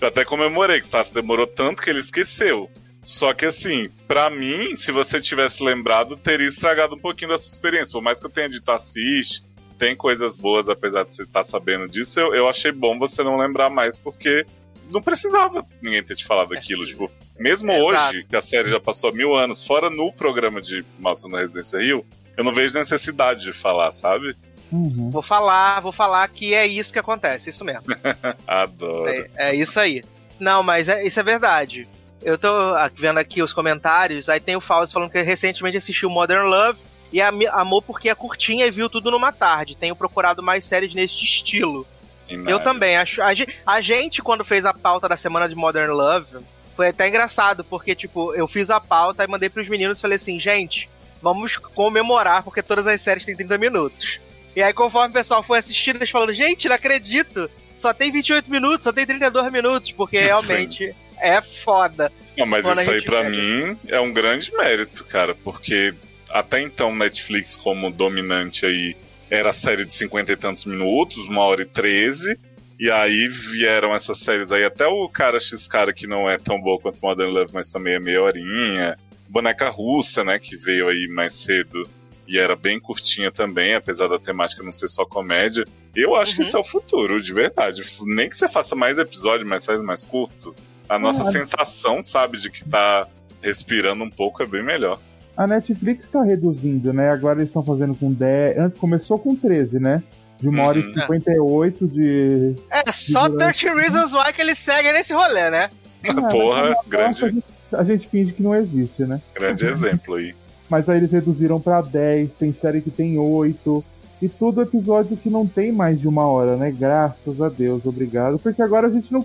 [0.00, 2.70] Eu até comemorei, que Sassi demorou tanto que ele esqueceu.
[3.06, 7.52] Só que assim, para mim, se você tivesse lembrado, teria estragado um pouquinho da sua
[7.52, 7.92] experiência.
[7.92, 9.44] Por mais que eu tenha dito assiste,
[9.78, 13.22] tem coisas boas, apesar de você estar tá sabendo disso, eu, eu achei bom você
[13.22, 14.44] não lembrar mais, porque
[14.92, 16.82] não precisava ninguém ter te falado aquilo.
[16.82, 16.86] É.
[16.86, 20.84] Tipo, mesmo é, hoje, que a série já passou mil anos, fora no programa de
[20.98, 22.04] Maldição na Residência Rio,
[22.36, 24.34] eu não vejo necessidade de falar, sabe?
[24.72, 25.10] Uhum.
[25.10, 27.84] Vou falar, vou falar que é isso que acontece, isso mesmo.
[28.48, 29.08] Adoro.
[29.08, 30.02] É, é, isso aí.
[30.40, 31.86] Não, mas é, isso é verdade.
[32.26, 32.48] Eu tô
[32.96, 36.76] vendo aqui os comentários, aí tem o Fausto falando que recentemente assistiu Modern Love
[37.12, 39.76] e amou porque é curtinha e viu tudo numa tarde.
[39.76, 41.86] Tenho procurado mais séries neste estilo.
[42.28, 42.96] Eu também.
[42.96, 43.28] Acho, a,
[43.64, 47.94] a gente, quando fez a pauta da semana de Modern Love, foi até engraçado, porque,
[47.94, 50.90] tipo, eu fiz a pauta e mandei pros meninos e falei assim, gente,
[51.22, 54.18] vamos comemorar, porque todas as séries têm 30 minutos.
[54.56, 58.50] E aí, conforme o pessoal foi assistindo, eles falaram, gente, não acredito, só tem 28
[58.50, 61.05] minutos, só tem 32 minutos, porque realmente Sim.
[61.20, 62.12] É foda.
[62.36, 65.94] Não, mas isso aí para mim é um grande mérito, cara, porque
[66.30, 68.96] até então Netflix como dominante aí
[69.30, 72.38] era série de 50 e tantos minutos, uma hora e 13,
[72.78, 76.60] e aí vieram essas séries aí, até o cara X cara que não é tão
[76.60, 78.98] boa quanto Modern Love, mas também é meia horinha.
[79.28, 81.88] Boneca Russa, né, que veio aí mais cedo
[82.28, 85.64] e era bem curtinha também, apesar da temática não ser só comédia.
[85.94, 86.36] Eu acho uhum.
[86.36, 87.82] que isso é o futuro, de verdade.
[88.04, 90.54] Nem que você faça mais episódio, mas faz mais curto.
[90.88, 91.30] A nossa uhum.
[91.30, 93.06] sensação, sabe, de que tá
[93.42, 94.98] respirando um pouco é bem melhor.
[95.36, 97.10] A Netflix está reduzindo, né?
[97.10, 98.58] Agora eles estão fazendo com 10.
[98.58, 100.02] Antes começou com 13, né?
[100.40, 101.88] de uma hora e 58 uhum.
[101.88, 102.54] de.
[102.70, 105.68] É, só de 30 Reasons Why que ele segue nesse rolê, né?
[106.02, 107.24] É, Porra, grande.
[107.24, 109.20] A gente, a gente finge que não existe, né?
[109.34, 110.34] Grande exemplo aí.
[110.68, 113.84] Mas aí eles reduziram para 10, tem série que tem 8.
[114.20, 116.70] E tudo episódio que não tem mais de uma hora, né?
[116.70, 118.38] Graças a Deus, obrigado.
[118.38, 119.24] Porque agora a gente não.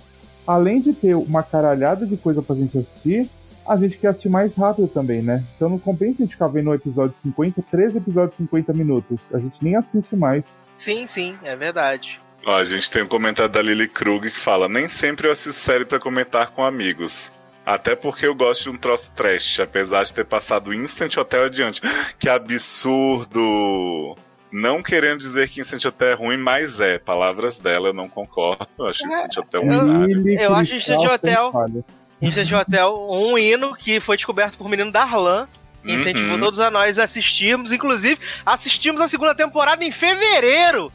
[0.52, 3.30] Além de ter uma caralhada de coisa pra gente assistir,
[3.66, 5.42] a gente quer assistir mais rápido também, né?
[5.56, 9.22] Então não compensa a gente ficar vendo o episódio 50, 13 episódios de 50 minutos.
[9.34, 10.58] A gente nem assiste mais.
[10.78, 12.20] Sim, sim, é verdade.
[12.46, 15.54] Ó, a gente tem um comentário da Lily Krug que fala: Nem sempre eu assisto
[15.54, 17.32] série para comentar com amigos.
[17.66, 21.80] Até porque eu gosto de um troço trash, apesar de ter passado Instant Hotel adiante.
[22.20, 24.18] Que absurdo!
[24.52, 27.00] Não querendo dizer que Instant Hotel é ruim, mas é.
[27.00, 28.68] Palavras dela, eu não concordo.
[28.78, 31.54] Eu acho Instant Hotel um Eu, eu acho Hotel.
[32.22, 35.48] Instant Hotel um hino que foi descoberto por menino Darlan
[35.86, 36.40] incentivou uhum.
[36.40, 37.72] todos a nós a assistirmos.
[37.72, 40.92] Inclusive, assistimos a segunda temporada em fevereiro.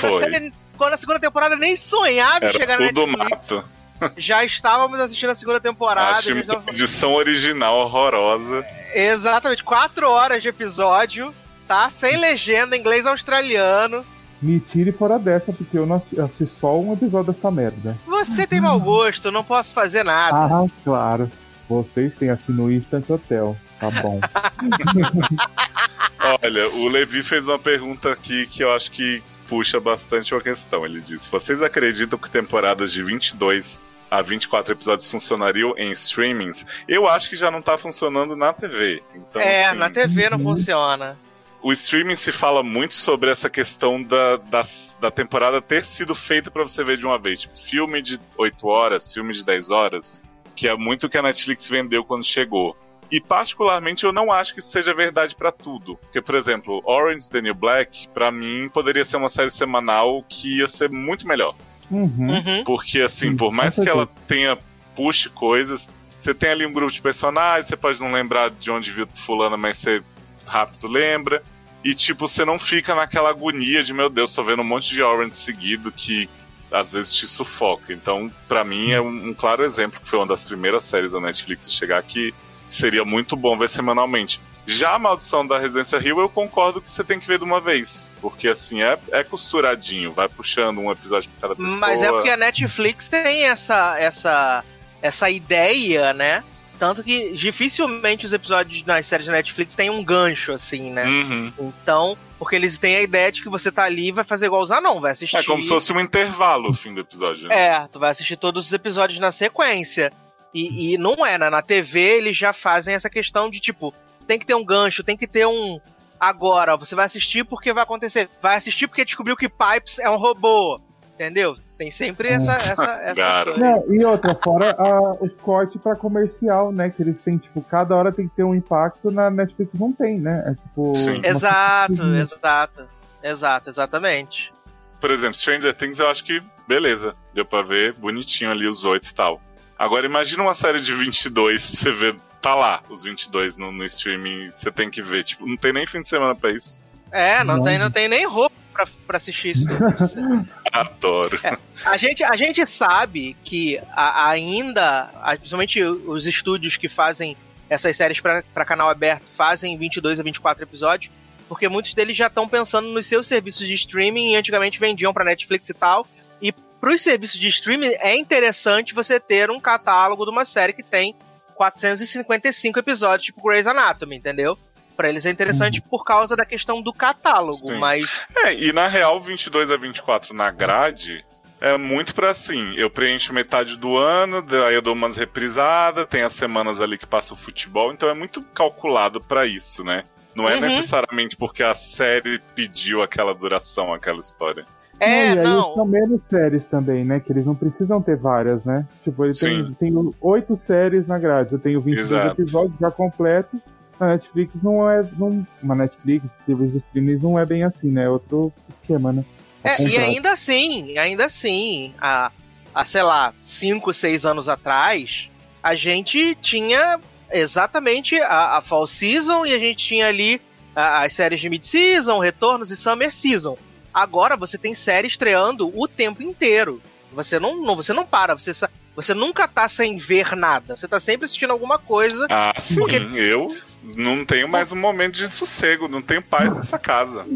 [0.00, 3.50] Quando, a, série, quando a segunda temporada nem sonhava em chegar tudo na Netflix.
[3.50, 3.78] Mato.
[4.16, 6.10] Já estávamos assistindo a segunda temporada.
[6.10, 8.64] Achei uma edição original horrorosa.
[8.94, 11.34] Exatamente, quatro horas de episódio,
[11.68, 11.88] tá?
[11.90, 14.04] Sem legenda, inglês australiano.
[14.40, 17.96] Me tire fora dessa, porque eu não assisti só um episódio dessa merda.
[18.06, 20.36] Você tem mau gosto, não posso fazer nada.
[20.36, 21.30] Ah, claro.
[21.68, 23.56] Vocês têm assim no Instant Hotel.
[23.78, 24.20] Tá bom.
[26.42, 30.86] Olha, o Levi fez uma pergunta aqui que eu acho que puxa bastante a questão.
[30.86, 36.64] Ele disse: Vocês acreditam que temporadas de 22 a 24 episódios funcionariam em streamings?
[36.88, 39.02] Eu acho que já não tá funcionando na TV.
[39.14, 40.44] Então, é, assim, na TV não uhum.
[40.44, 41.16] funciona.
[41.62, 44.62] O streaming se fala muito sobre essa questão da, da,
[45.00, 47.40] da temporada ter sido feita para você ver de uma vez.
[47.40, 50.22] Tipo, filme de 8 horas, filme de 10 horas,
[50.54, 52.76] que é muito o que a Netflix vendeu quando chegou.
[53.10, 55.96] E particularmente eu não acho que isso seja verdade para tudo.
[55.96, 60.58] Porque, por exemplo, Orange the New Black, para mim, poderia ser uma série semanal que
[60.58, 61.54] ia ser muito melhor.
[61.90, 62.34] Uhum.
[62.34, 62.64] Uhum.
[62.64, 64.58] Porque, assim, por mais que ela tenha
[64.94, 68.90] puxe coisas, você tem ali um grupo de personagens, você pode não lembrar de onde
[68.90, 70.02] viu fulano, mas você
[70.48, 71.42] rápido lembra.
[71.84, 75.02] E, tipo, você não fica naquela agonia de, meu Deus, tô vendo um monte de
[75.02, 76.28] Orange seguido que
[76.70, 77.92] às vezes te sufoca.
[77.92, 81.20] Então, para mim, é um, um, claro exemplo, que foi uma das primeiras séries da
[81.20, 82.34] Netflix a chegar aqui,
[82.66, 84.40] seria muito bom ver semanalmente.
[84.66, 87.58] Já a Maldição da Residência Rio, eu concordo que você tem que ver de uma
[87.58, 88.14] vez.
[88.20, 91.80] Porque, assim, é, é costuradinho, vai puxando um episódio por cada pessoa.
[91.80, 94.62] Mas é porque a Netflix tem essa, essa,
[95.00, 96.44] essa ideia, né?
[96.78, 101.04] Tanto que dificilmente os episódios nas séries da Netflix têm um gancho, assim, né?
[101.04, 101.52] Uhum.
[101.58, 104.62] Então, porque eles têm a ideia de que você tá ali e vai fazer igual
[104.62, 105.36] os não, vai assistir.
[105.36, 107.48] É como se fosse um intervalo o fim do episódio.
[107.48, 107.54] Né?
[107.54, 110.12] É, tu vai assistir todos os episódios na sequência.
[110.54, 111.50] E, e não é, né?
[111.50, 113.92] Na TV eles já fazem essa questão de tipo,
[114.26, 115.80] tem que ter um gancho, tem que ter um.
[116.18, 118.30] Agora, você vai assistir porque vai acontecer.
[118.40, 120.80] Vai assistir porque descobriu que Pipes é um robô.
[121.14, 121.56] Entendeu?
[121.78, 122.54] Tem sempre essa.
[122.54, 126.90] essa, essa Não, e outra, fora a, o corte para comercial, né?
[126.90, 130.18] Que eles têm, tipo, cada hora tem que ter um impacto, na Netflix não tem,
[130.18, 130.42] né?
[130.44, 130.92] É tipo.
[130.96, 131.22] Sim.
[131.24, 132.88] Exato, exato.
[133.22, 134.52] Exato, exatamente.
[135.00, 139.08] Por exemplo, Stranger Things eu acho que, beleza, deu pra ver bonitinho ali os oito
[139.08, 139.40] e tal.
[139.78, 143.84] Agora imagina uma série de 22 pra você ver, tá lá os 22 no, no
[143.84, 146.80] streaming, você tem que ver, tipo, não tem nem fim de semana pra isso.
[147.12, 147.64] É, não, não.
[147.64, 149.64] Tem, não tem nem roupa pra, pra assistir isso.
[150.72, 151.40] Adoro.
[151.42, 157.36] É, a, gente, a gente sabe que a, ainda, principalmente os estúdios que fazem
[157.68, 161.12] essas séries para canal aberto fazem 22 a 24 episódios,
[161.48, 165.24] porque muitos deles já estão pensando nos seus serviços de streaming e antigamente vendiam para
[165.24, 166.06] Netflix e tal.
[166.40, 170.72] E para os serviços de streaming é interessante você ter um catálogo de uma série
[170.72, 171.14] que tem
[171.56, 174.56] 455 episódios, tipo Grey's Anatomy, entendeu?
[174.98, 177.78] Para eles é interessante por causa da questão do catálogo, Sim.
[177.78, 178.04] mas.
[178.36, 181.24] É, e na real, 22 a 24 na grade
[181.60, 186.22] é muito para assim, eu preencho metade do ano, aí eu dou umas reprisadas, tem
[186.22, 190.02] as semanas ali que passa o futebol, então é muito calculado para isso, né?
[190.34, 190.62] Não é uhum.
[190.62, 194.66] necessariamente porque a série pediu aquela duração, aquela história.
[194.98, 195.36] É, não.
[195.36, 195.74] E aí não.
[195.74, 197.20] são menos séries também, né?
[197.20, 198.84] Que eles não precisam ter várias, né?
[199.04, 201.52] Tipo, ele tem, tem oito séries na grade.
[201.52, 202.42] Eu tenho 22 Exato.
[202.42, 203.60] episódios já completos
[204.00, 205.02] a Netflix não é.
[205.16, 208.04] Não, uma Netflix, serviço de streaming não é bem assim, né?
[208.04, 209.24] É outro esquema, né?
[209.62, 212.30] É, e ainda assim, ainda assim, há,
[212.74, 215.28] há, sei lá, 5, 6 anos atrás,
[215.62, 220.40] a gente tinha exatamente a, a Fall Season e a gente tinha ali
[220.74, 223.58] a, as séries de Mid-Season, Retornos e Summer Season.
[223.92, 226.80] Agora você tem série estreando o tempo inteiro.
[227.12, 228.52] Você não, não, você não para, você,
[228.94, 230.76] você nunca tá sem ver nada.
[230.76, 232.26] Você tá sempre assistindo alguma coisa.
[232.30, 232.96] Ah, sim, porque...
[232.96, 237.26] eu não tenho mais um momento de sossego, não tenho paz nessa casa.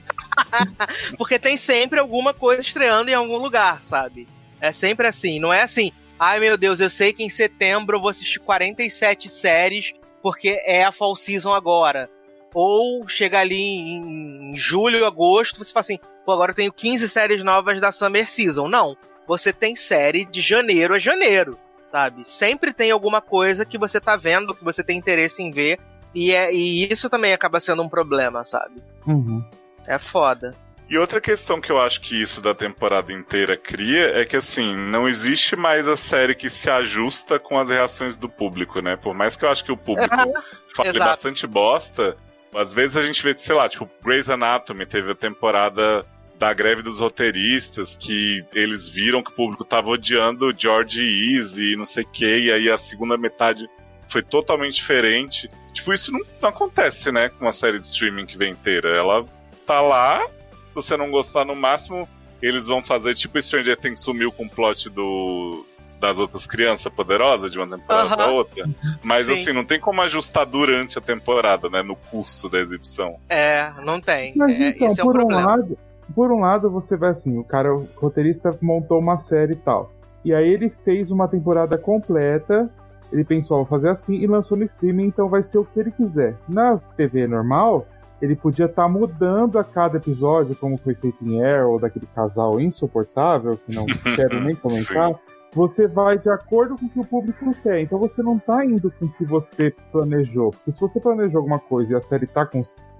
[1.16, 4.28] Porque tem sempre alguma coisa estreando em algum lugar, sabe?
[4.60, 5.92] É sempre assim, não é assim.
[6.18, 10.84] Ai meu Deus, eu sei que em setembro eu vou assistir 47 séries porque é
[10.84, 12.10] a fall season agora.
[12.52, 17.44] Ou chega ali em, julho, agosto, você fala assim, pô, agora eu tenho 15 séries
[17.44, 18.68] novas da Summer Season.
[18.68, 21.56] Não, você tem série de janeiro a janeiro
[21.90, 22.22] sabe?
[22.28, 25.78] Sempre tem alguma coisa que você tá vendo, que você tem interesse em ver,
[26.14, 28.82] e, é, e isso também acaba sendo um problema, sabe?
[29.06, 29.44] Uhum.
[29.86, 30.54] É foda.
[30.88, 34.76] E outra questão que eu acho que isso da temporada inteira cria é que, assim,
[34.76, 38.96] não existe mais a série que se ajusta com as reações do público, né?
[38.96, 40.10] Por mais que eu acho que o público
[40.74, 41.04] fale Exato.
[41.04, 42.16] bastante bosta,
[42.52, 46.04] às vezes a gente vê, sei lá, tipo, Grey's Anatomy teve a temporada
[46.40, 51.02] da greve dos roteiristas, que eles viram que o público tava odiando George
[51.36, 53.68] Easy e não sei o que, e aí a segunda metade
[54.08, 55.50] foi totalmente diferente.
[55.74, 58.88] Tipo, isso não, não, acontece, né, com uma série de streaming que vem inteira.
[58.88, 59.22] Ela
[59.66, 62.08] tá lá, se você não gostar no máximo,
[62.40, 65.66] eles vão fazer tipo Stranger Things sumiu com o plot do
[66.00, 68.16] das outras crianças poderosas de uma temporada uhum.
[68.16, 68.70] pra outra.
[69.02, 69.34] Mas Sim.
[69.34, 71.82] assim, não tem como ajustar durante a temporada, né?
[71.82, 73.20] No curso da exibição.
[73.28, 74.32] É, não tem.
[74.34, 75.78] Mas é, então, esse por é um lado,
[76.14, 79.90] por um lado, você vai assim, o cara, o roteirista montou uma série e tal.
[80.24, 82.70] E aí ele fez uma temporada completa,
[83.12, 85.90] ele pensou, vou fazer assim, e lançou no streaming, então vai ser o que ele
[85.90, 86.36] quiser.
[86.48, 87.86] Na TV normal,
[88.20, 92.60] ele podia estar tá mudando a cada episódio, como foi feito em Arrow, daquele casal
[92.60, 95.18] insuportável, que não quero nem comentar.
[95.52, 97.80] Você vai de acordo com o que o público quer.
[97.80, 100.50] Então você não está indo com o que você planejou.
[100.52, 102.48] Porque se você planejou alguma coisa e a série está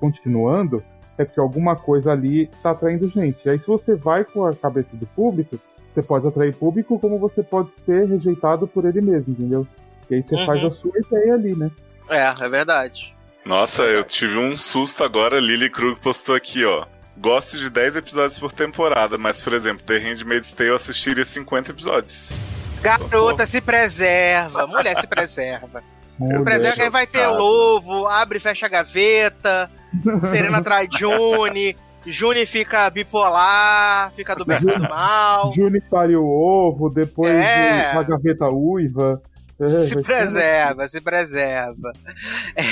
[0.01, 0.83] continuando,
[1.21, 3.49] é porque alguma coisa ali está atraindo gente.
[3.49, 7.43] Aí se você vai com a cabeça do público, você pode atrair público como você
[7.43, 9.67] pode ser rejeitado por ele mesmo, entendeu?
[10.09, 10.47] E aí você uhum.
[10.47, 11.71] faz a sua ideia ali, né?
[12.09, 13.15] É, é verdade.
[13.45, 15.39] Nossa, eu tive um susto agora.
[15.39, 16.87] Lily Krug postou aqui, ó.
[17.19, 21.71] Gosto de 10 episódios por temporada, mas, por exemplo, The Handmaid's Tale eu assistiria 50
[21.71, 22.33] episódios.
[22.81, 24.67] Garota, se preserva.
[24.67, 25.83] Mulher se preserva.
[26.19, 26.39] Mulher.
[26.39, 29.71] Se preserva, aí vai ter lobo, abre e fecha a gaveta
[30.29, 31.77] Serena trai June,
[32.07, 35.53] June fica bipolar, fica do bem do mal.
[35.53, 36.29] June pariu o
[36.69, 37.93] ovo, depois É.
[37.93, 39.21] uma gaveta uiva.
[39.61, 41.93] É, se preserva, se preserva.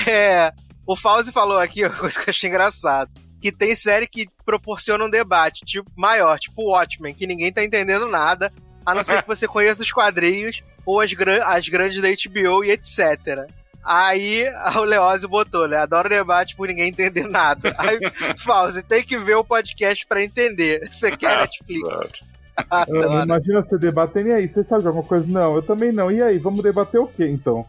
[0.07, 0.53] É,
[0.87, 3.11] o Fauzi falou aqui uma coisa que eu achei engraçado.
[3.41, 8.09] Que tem série que proporciona um debate tipo, maior, tipo Watchmen, que ninguém tá entendendo
[8.09, 8.51] nada,
[8.85, 12.65] a não ser que você conheça os quadrinhos ou as, gran- as grandes da HBO
[12.65, 13.47] e etc.
[13.91, 14.45] Aí
[14.77, 15.79] o Leózio botou, né?
[15.79, 17.75] Adoro debate por ninguém entender nada.
[17.79, 17.99] Aí,
[18.39, 20.87] Fauzi, tem que ver o podcast pra entender.
[20.91, 22.23] Você quer Netflix?
[22.69, 23.23] Ah, Adoro.
[23.23, 25.25] Imagina você debatendo, e aí, você sabe de alguma coisa?
[25.29, 26.11] Não, eu também não.
[26.11, 27.65] E aí, vamos debater o quê, então?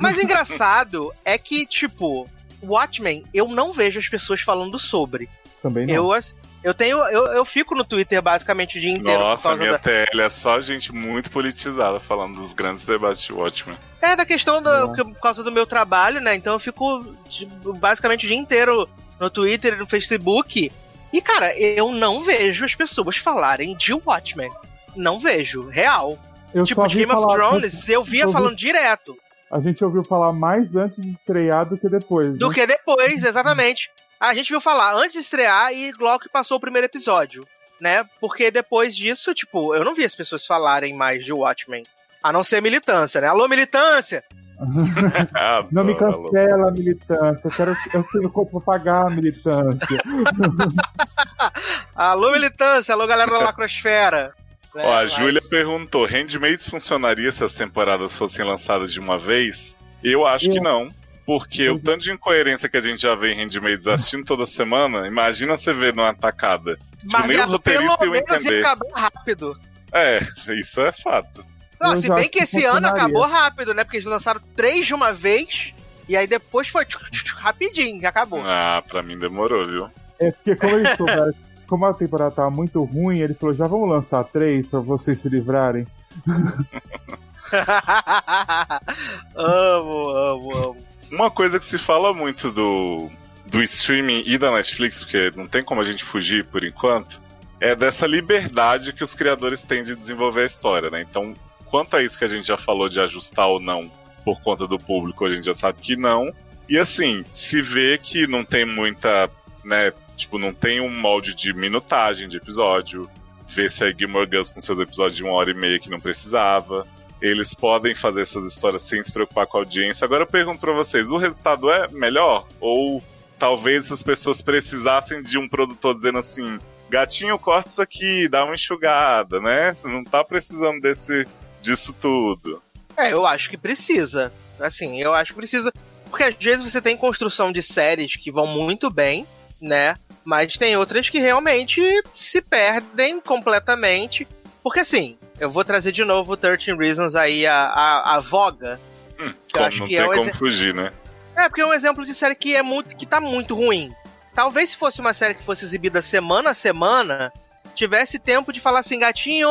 [0.00, 2.24] Mas o engraçado é que, tipo,
[2.62, 5.28] Watchmen, eu não vejo as pessoas falando sobre.
[5.60, 5.92] Também não.
[5.92, 6.98] Eu, as- eu tenho.
[7.08, 9.18] Eu, eu fico no Twitter basicamente o dia inteiro.
[9.18, 13.20] por Nossa, causa minha da, TL é só gente muito politizada falando dos grandes debates
[13.22, 13.76] de Watchmen.
[14.02, 14.94] é, da questão do, É.
[14.94, 16.34] que- por causa do meu trabalho, né?
[16.34, 18.88] Então eu fico tipo, basicamente o dia inteiro
[19.20, 20.70] no Twitter e no Facebook.
[21.12, 24.50] E, cara, eu não vejo as pessoas falarem de Watchmen.
[24.94, 26.18] Não vejo, real.
[26.52, 29.16] Eu tipo, só de vi Game of Thrones, eu via eu vi- falando direto.
[29.50, 32.36] A gente ouviu falar mais antes de estrear do que depois.
[32.38, 32.54] Do né?
[32.54, 33.90] que depois, exatamente.
[34.20, 37.46] A gente viu falar antes de estrear e logo que passou o primeiro episódio,
[37.80, 38.04] né?
[38.20, 41.84] Porque depois disso, tipo, eu não vi as pessoas falarem mais de Watchmen.
[42.22, 43.28] A não ser a militância, né?
[43.28, 44.24] Alô, militância!
[45.36, 47.46] Ah, Não me cancela, militância.
[47.46, 50.02] Eu, quero, eu tenho corpo pra pagar a militância.
[51.94, 52.92] Alô, militância!
[52.92, 54.34] Alô, galera da Lacrosfera!
[54.74, 54.82] Né?
[54.84, 59.76] Ó, a Mas- Júlia perguntou: Handmaids funcionaria se as temporadas fossem lançadas de uma vez?
[60.02, 60.60] Eu acho que É.
[60.60, 60.88] não.
[61.28, 65.06] Porque o tanto de incoerência que a gente já vê em Handmaids assistindo toda semana,
[65.06, 66.78] imagina você ver numa tacada.
[67.12, 68.64] Mas, nem os roteiristas pelo iam menos ia entender.
[68.64, 69.60] acabar rápido.
[69.92, 70.20] É,
[70.58, 71.44] isso é fato.
[71.78, 73.84] Não, Eu se bem que esse ano acabou rápido, né?
[73.84, 75.74] Porque eles lançaram três de uma vez
[76.08, 78.40] e aí depois foi tchuc, tchuc, tchuc, rapidinho, já acabou.
[78.42, 79.90] Ah, pra mim demorou, viu?
[80.18, 81.34] É porque como eles souberam,
[81.66, 85.28] como a temporada tava muito ruim, ele falou, já vamos lançar três pra vocês se
[85.28, 85.86] livrarem.
[89.36, 90.87] amo, amo, amo.
[91.10, 93.10] Uma coisa que se fala muito do,
[93.46, 97.20] do streaming e da Netflix, porque não tem como a gente fugir por enquanto,
[97.60, 101.04] é dessa liberdade que os criadores têm de desenvolver a história, né?
[101.08, 101.34] Então,
[101.66, 103.90] quanto a isso que a gente já falou de ajustar ou não
[104.24, 106.32] por conta do público, a gente já sabe que não.
[106.68, 109.30] E assim, se vê que não tem muita,
[109.64, 109.92] né?
[110.16, 113.08] Tipo, não tem um molde de minutagem de episódio.
[113.50, 116.00] Vê se a Gilmore Girls com seus episódios de uma hora e meia que não
[116.00, 116.86] precisava.
[117.20, 120.04] Eles podem fazer essas histórias sem se preocupar com a audiência.
[120.04, 122.46] Agora eu pergunto pra vocês: o resultado é melhor?
[122.60, 123.02] Ou
[123.38, 128.54] talvez essas pessoas precisassem de um produtor dizendo assim: gatinho, corta isso aqui, dá uma
[128.54, 129.76] enxugada, né?
[129.84, 131.26] Não tá precisando desse,
[131.60, 132.62] disso tudo.
[132.96, 134.32] É, eu acho que precisa.
[134.58, 135.72] Assim, eu acho que precisa.
[136.10, 139.26] Porque às vezes você tem construção de séries que vão muito bem,
[139.60, 139.96] né?
[140.24, 141.80] Mas tem outras que realmente
[142.14, 144.26] se perdem completamente.
[144.62, 148.80] Porque assim, eu vou trazer de novo o 13 Reasons aí, a, a, a Voga.
[149.18, 150.92] Hum, como acho não que tem é um como fugir, né?
[151.36, 152.96] É, porque é um exemplo de série que é muito.
[152.96, 153.92] que tá muito ruim.
[154.34, 157.32] Talvez se fosse uma série que fosse exibida semana a semana,
[157.74, 159.48] tivesse tempo de falar assim, gatinho,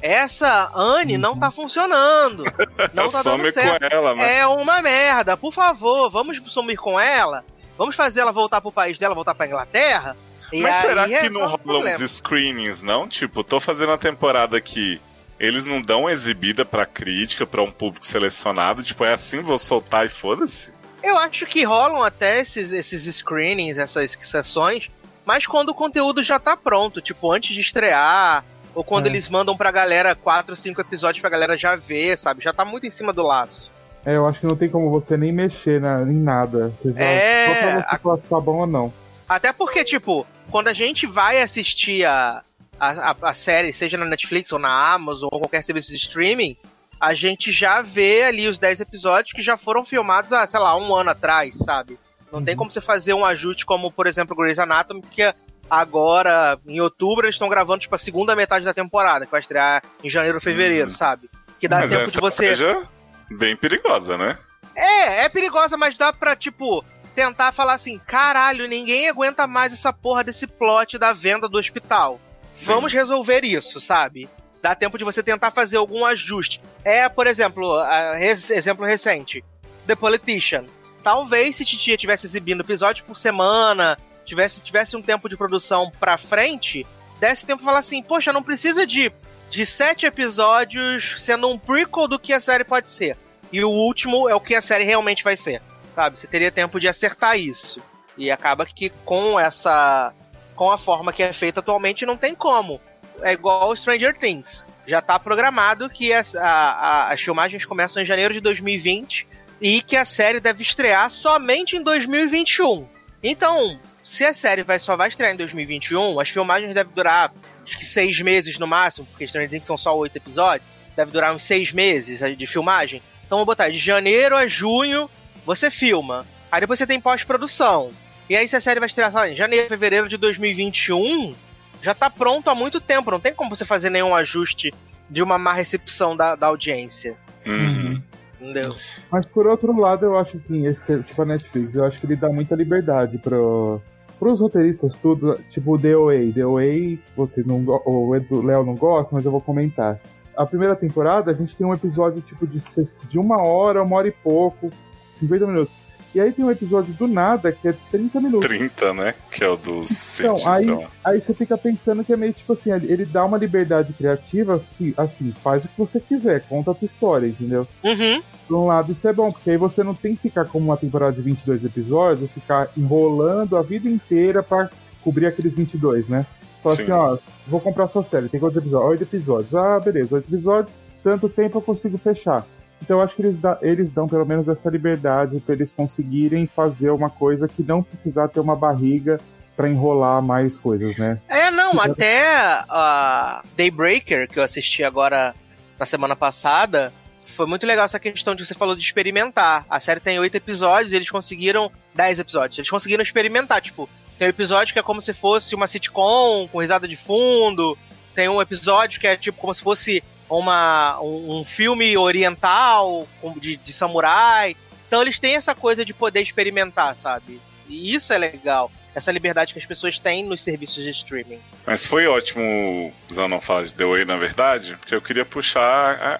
[0.00, 2.44] essa Anne não tá funcionando.
[2.92, 3.80] Não tá dando certo.
[3.80, 4.38] com ela, né?
[4.38, 5.36] É uma merda.
[5.36, 7.44] Por favor, vamos sumir com ela.
[7.76, 10.16] Vamos fazer ela voltar pro país dela, voltar pra Inglaterra.
[10.52, 11.96] E Mas será que não rolam problema.
[12.04, 13.08] uns screenings, não?
[13.08, 15.00] Tipo, tô fazendo a temporada aqui.
[15.38, 18.82] Eles não dão exibida pra crítica, pra um público selecionado.
[18.82, 20.70] Tipo, é assim, vou soltar e foda-se?
[21.02, 24.90] Eu acho que rolam até esses, esses screenings, essas sessões,
[25.24, 29.10] mas quando o conteúdo já tá pronto, tipo, antes de estrear, ou quando É.
[29.10, 32.42] eles mandam pra galera quatro, cinco episódios pra galera já ver, sabe?
[32.42, 33.70] Já tá muito em cima do laço.
[34.04, 36.72] É, eu acho que não tem como você nem mexer na, em nada.
[36.80, 38.92] Você já, É, Só pra você a- falar se tá bom ou não.
[39.28, 42.42] Até porque, tipo, quando a gente vai assistir a,
[42.78, 46.56] a, a, série, seja na Netflix ou na Amazon ou qualquer serviço de streaming,
[47.00, 50.76] a gente já vê ali os 10 episódios que já foram filmados há, sei lá,
[50.76, 51.98] um ano atrás, sabe?
[52.32, 52.58] Não tem Uhum.
[52.58, 55.22] como você fazer um ajuste como, por exemplo, Grey's Anatomy, que
[55.68, 59.82] agora, em outubro, eles estão gravando, tipo, a segunda metade da temporada, que vai estrear
[60.02, 60.96] em janeiro ou fevereiro, Uhum.
[60.96, 61.28] sabe?
[61.60, 62.50] Que dá Mas tempo de você...
[62.52, 62.88] estratégia
[63.30, 64.38] bem perigosa, né?
[64.74, 66.84] É, é perigosa, mas dá pra, tipo,
[67.16, 72.20] tentar falar assim: caralho, ninguém aguenta mais essa porra desse plot da venda do hospital.
[72.52, 72.66] Sim.
[72.66, 74.28] Vamos resolver isso, sabe?
[74.62, 76.60] Dá tempo de você tentar fazer algum ajuste.
[76.84, 79.42] É, por exemplo, a- res- exemplo recente:
[79.86, 80.64] The Politician.
[81.02, 86.18] Talvez se Titia tivesse exibindo episódio por semana, tivesse, tivesse um tempo de produção pra
[86.18, 86.84] frente,
[87.20, 89.12] desse tempo pra falar assim: poxa, não precisa de,
[89.48, 93.16] de sete episódios sendo um prequel do que a série pode ser.
[93.52, 95.62] E o último é o que a série realmente vai ser.
[95.96, 96.18] Sabe?
[96.18, 97.82] Você teria tempo de acertar isso.
[98.18, 100.12] E acaba que com essa.
[100.54, 102.78] com a forma que é feita atualmente, não tem como.
[103.22, 104.64] É igual Stranger Things.
[104.86, 109.26] Já tá programado que as, a, a, as filmagens começam em janeiro de 2020
[109.60, 112.86] e que a série deve estrear somente em 2021.
[113.22, 117.32] Então, se a série vai, só vai estrear em 2021, as filmagens devem durar
[117.64, 120.68] acho que seis meses no máximo, porque Stranger Things são só oito episódios.
[120.94, 123.02] Deve durar uns seis meses de filmagem.
[123.26, 125.10] Então vou botar de janeiro a junho,
[125.46, 126.26] você filma.
[126.50, 127.90] Aí depois você tem pós-produção.
[128.28, 131.34] E aí se a série vai estrear lá, em janeiro, fevereiro de 2021,
[131.80, 133.10] já tá pronto há muito tempo.
[133.10, 134.74] Não tem como você fazer nenhum ajuste
[135.08, 137.16] de uma má recepção da, da audiência.
[137.46, 138.02] Uhum.
[138.40, 138.74] Entendeu?
[139.10, 142.16] Mas por outro lado, eu acho que esse, tipo a Netflix, eu acho que ele
[142.16, 143.80] dá muita liberdade pro,
[144.18, 146.26] pros roteiristas, tudo, tipo o DOA.
[146.34, 149.98] DOA, você não, o Léo não gosta, mas eu vou comentar.
[150.36, 152.60] A primeira temporada, a gente tem um episódio tipo de,
[153.08, 154.70] de uma hora, uma hora e pouco,
[155.18, 155.86] 50 minutos.
[156.16, 158.48] E aí tem um episódio do nada que é 30 minutos.
[158.48, 159.14] 30, né?
[159.30, 162.70] Que é o dos Então, aí, aí você fica pensando que é meio tipo assim,
[162.72, 166.86] ele dá uma liberdade criativa, assim, assim, faz o que você quiser, conta a tua
[166.86, 167.68] história, entendeu?
[167.84, 168.22] Uhum.
[168.48, 170.76] Por um lado, isso é bom, porque aí você não tem que ficar como uma
[170.78, 174.70] temporada de 22 episódios, ficar enrolando a vida inteira para
[175.02, 176.24] cobrir aqueles 22, né?
[176.62, 178.90] Fala assim, ó, vou comprar sua série, tem quantos episódios?
[178.92, 179.54] Oito episódios.
[179.54, 182.46] Ah, beleza, oito episódios, tanto tempo eu consigo fechar.
[182.82, 186.46] Então eu acho que eles, dá, eles dão pelo menos essa liberdade para eles conseguirem
[186.46, 189.18] fazer uma coisa que não precisar ter uma barriga
[189.56, 191.18] para enrolar mais coisas, né?
[191.28, 192.26] É, não, até
[192.68, 195.34] a uh, Daybreaker, que eu assisti agora
[195.78, 196.92] na semana passada,
[197.24, 199.64] foi muito legal essa questão de que você falou de experimentar.
[199.68, 202.58] A série tem oito episódios e eles conseguiram dez episódios.
[202.58, 206.60] Eles conseguiram experimentar, tipo, tem um episódio que é como se fosse uma sitcom com
[206.60, 207.76] risada de fundo.
[208.14, 213.06] Tem um episódio que é tipo como se fosse uma, um, um filme oriental
[213.38, 214.56] de, de samurai.
[214.86, 217.40] Então eles têm essa coisa de poder experimentar, sabe?
[217.68, 218.70] E isso é legal.
[218.94, 221.40] Essa liberdade que as pessoas têm nos serviços de streaming.
[221.66, 222.92] Mas foi ótimo
[223.28, 225.60] não falar de The Way, na verdade, porque eu queria puxar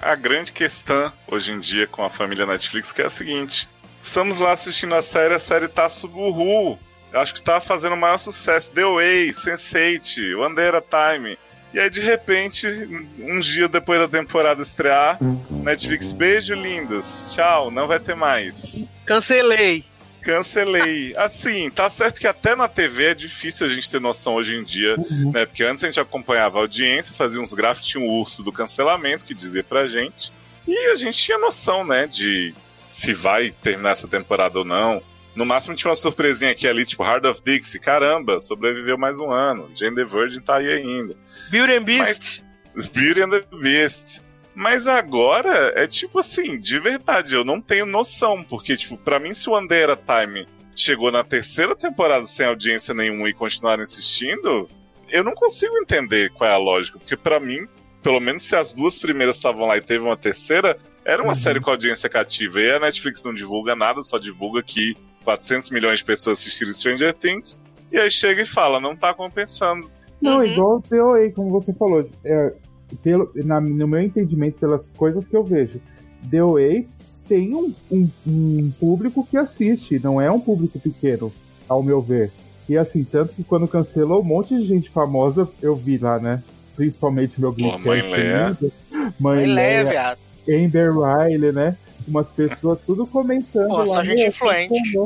[0.02, 3.66] a, a grande questão hoje em dia com a família Netflix, que é a seguinte.
[4.02, 6.78] Estamos lá assistindo a série, a série tá suburru.
[7.12, 8.70] Acho que tá fazendo o maior sucesso.
[8.72, 10.54] The Way, Sense8, One
[10.90, 11.38] Time.
[11.74, 12.66] E aí, de repente,
[13.18, 15.18] um dia depois da temporada estrear,
[15.50, 18.90] Netflix, beijo lindos, tchau, não vai ter mais.
[19.04, 19.84] Cancelei.
[20.22, 21.12] Cancelei.
[21.18, 24.64] Assim, tá certo que até na TV é difícil a gente ter noção hoje em
[24.64, 25.32] dia, uhum.
[25.32, 25.46] né?
[25.46, 29.24] Porque antes a gente acompanhava a audiência, fazia uns gráficos, tinha um urso do cancelamento
[29.24, 30.32] que dizia pra gente.
[30.66, 32.52] E a gente tinha noção, né, de
[32.88, 35.00] se vai terminar essa temporada ou não.
[35.36, 37.78] No máximo tinha uma surpresinha aqui ali, tipo Heart of Dixie.
[37.78, 39.70] Caramba, sobreviveu mais um ano.
[39.74, 41.14] Jane the Virgin tá aí ainda.
[41.50, 42.42] Beauty and Beast.
[42.74, 44.22] Mas, Beauty and the Beast.
[44.54, 48.42] Mas agora é tipo assim, de verdade, eu não tenho noção.
[48.42, 53.28] Porque, tipo, pra mim, se o Andera Time chegou na terceira temporada sem audiência nenhuma
[53.28, 54.66] e continuar insistindo,
[55.10, 56.98] eu não consigo entender qual é a lógica.
[56.98, 57.68] Porque para mim,
[58.02, 61.34] pelo menos se as duas primeiras estavam lá e teve uma terceira, era uma uhum.
[61.34, 62.58] série com audiência cativa.
[62.58, 64.96] E a Netflix não divulga nada, só divulga que
[65.26, 67.58] 400 milhões de pessoas assistiram Stranger Things,
[67.90, 69.88] e aí chega e fala, não tá compensando.
[70.22, 70.44] Não, uhum.
[70.44, 72.08] igual o TOA, como você falou.
[72.24, 72.52] É,
[73.02, 75.80] pelo, na, no meu entendimento, pelas coisas que eu vejo,
[76.22, 76.84] DOA
[77.28, 81.32] tem um, um, um, público que assiste, não é um público pequeno,
[81.68, 82.30] ao meu ver.
[82.68, 86.40] E assim, tanto que quando cancelou, um monte de gente famosa eu vi lá, né?
[86.76, 88.56] Principalmente meu Pô, Mãe Leia.
[89.18, 90.18] Mãe Leia, viado.
[90.48, 91.76] Amber Riley, né?
[92.06, 93.68] Umas pessoas tudo comentando.
[93.68, 94.98] Pô, lá, só gente influente.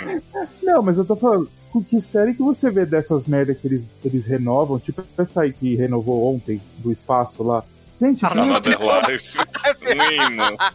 [0.62, 1.50] Não, mas eu tô falando,
[1.88, 4.78] que série que você vê dessas merdas que eles, eles renovam?
[4.78, 7.64] Tipo essa aí que renovou ontem, do espaço lá.
[8.00, 8.78] Gente, Another
[9.08, 9.38] Life.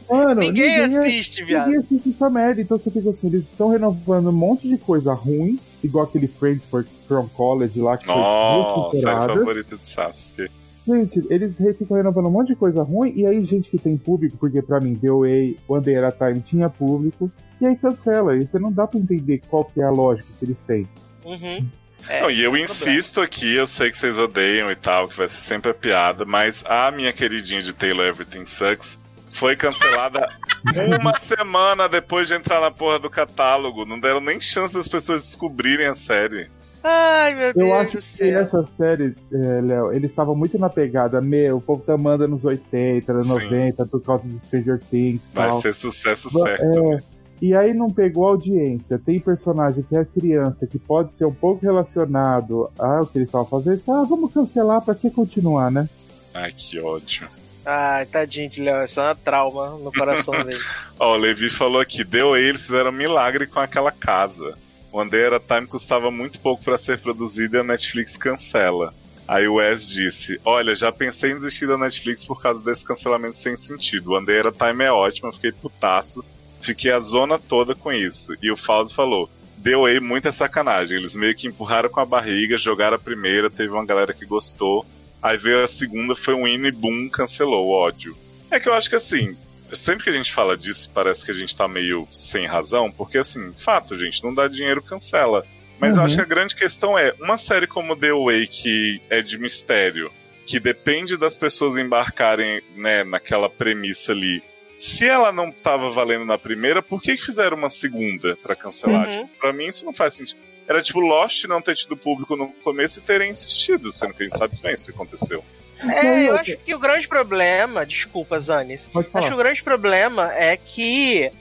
[0.10, 1.68] Mano, ninguém, ninguém assiste, viado.
[1.68, 2.62] Ninguém assiste essa merda.
[2.62, 6.64] Então você fica assim, eles estão renovando um monte de coisa ruim, igual aquele Friends
[7.08, 10.50] from College lá que Nossa, foi série favorita de Sasuke.
[10.88, 14.38] Gente, eles ficam renovando um monte de coisa ruim, e aí gente que tem público,
[14.38, 17.30] porque pra mim, The Way, One Day at a Time tinha público,
[17.60, 18.38] e aí cancela.
[18.38, 20.88] E você não dá pra entender qual que é a lógica que eles têm.
[21.26, 21.68] Uhum.
[22.08, 25.28] É, não, e eu insisto aqui, eu sei que vocês odeiam e tal, que vai
[25.28, 28.98] ser sempre a piada, mas a minha queridinha de Taylor Everything Sucks
[29.32, 30.30] foi cancelada
[31.02, 33.86] uma semana depois de entrar na porra do catálogo.
[33.86, 36.50] Não deram nem chance das pessoas descobrirem a série.
[36.84, 41.20] Ai, meu Deus Eu acho que essa série, é, Léo, eles estavam muito na pegada,
[41.20, 45.50] meu, o povo tá mandando nos 80, nos 90, por causa do Stranger Things Vai
[45.50, 45.62] tal.
[45.62, 46.64] ser sucesso certo.
[46.64, 47.00] É,
[47.42, 48.98] e aí não pegou audiência.
[48.98, 53.48] Tem personagem que é criança, que pode ser um pouco relacionado ao que eles estavam
[53.48, 53.82] fazendo.
[53.90, 55.88] Ah, vamos cancelar, pra que continuar, né?
[56.34, 57.28] Ai, que ódio.
[57.66, 60.60] Ai, tadinho de Léo, isso é uma trauma no coração dele.
[60.98, 64.58] Ó, o Levi falou aqui, deu aí, eles fizeram um milagre com aquela casa.
[64.98, 68.96] One Day at a Time custava muito pouco para ser produzido e a Netflix cancela.
[69.28, 73.38] Aí o Wes disse: Olha, já pensei em desistir da Netflix por causa desse cancelamento
[73.38, 74.14] sem sentido.
[74.14, 76.26] One Day at a Time é ótimo, eu fiquei putaço.
[76.60, 78.34] Fiquei a zona toda com isso.
[78.42, 80.98] E o Fausto falou: Deu aí muita sacanagem.
[80.98, 84.84] Eles meio que empurraram com a barriga, jogaram a primeira, teve uma galera que gostou.
[85.22, 88.18] Aí veio a segunda, foi um hino e boom, cancelou o ódio.
[88.50, 89.38] É que eu acho que assim,
[89.74, 93.18] sempre que a gente fala disso, parece que a gente tá meio sem razão, porque
[93.18, 95.46] assim, fato, gente, não dá dinheiro, cancela.
[95.80, 96.02] Mas uhum.
[96.02, 99.38] eu acho que a grande questão é, uma série como The Way, que é de
[99.38, 100.12] mistério,
[100.46, 104.42] que depende das pessoas embarcarem né, naquela premissa ali.
[104.78, 109.08] Se ela não estava valendo na primeira, por que, fizeram uma segunda para cancelar?
[109.08, 109.26] Uhum.
[109.26, 110.40] Tipo, pra mim isso não faz sentido.
[110.68, 114.26] Era tipo Lost não ter tido público no começo e terem insistido, sendo que a
[114.26, 115.44] gente sabe que não é isso que aconteceu.
[115.80, 120.58] É, eu acho que o grande problema, desculpa, Zanis, acho que o grande problema é
[120.58, 121.32] que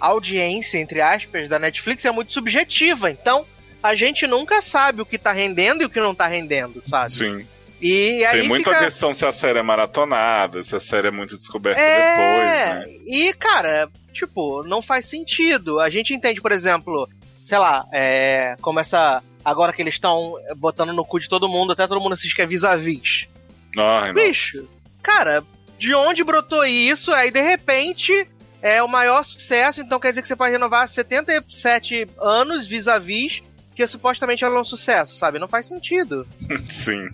[0.00, 3.10] a audiência, entre aspas, da Netflix é muito subjetiva.
[3.10, 3.46] Então,
[3.82, 7.12] a gente nunca sabe o que tá rendendo e o que não tá rendendo, sabe?
[7.12, 7.46] Sim.
[7.80, 8.84] E aí Tem muita fica...
[8.84, 12.78] questão se a série é maratonada, se a série é muito descoberta é...
[12.78, 13.02] depois, né?
[13.06, 15.80] E, cara, tipo, não faz sentido.
[15.80, 17.08] A gente entende, por exemplo,
[17.42, 19.22] sei lá, é, como essa.
[19.44, 22.40] Agora que eles estão botando no cu de todo mundo, até todo mundo assiste que
[22.40, 23.28] é vis-a-vis.
[23.76, 24.68] Ai, Bicho, nossa.
[25.02, 25.44] cara,
[25.78, 27.12] de onde brotou isso?
[27.12, 28.28] Aí de repente
[28.62, 33.42] é o maior sucesso, então quer dizer que você pode renovar 77 anos vis-a-vis
[33.74, 35.38] que supostamente ela é um sucesso, sabe?
[35.38, 36.26] Não faz sentido.
[36.68, 37.08] Sim.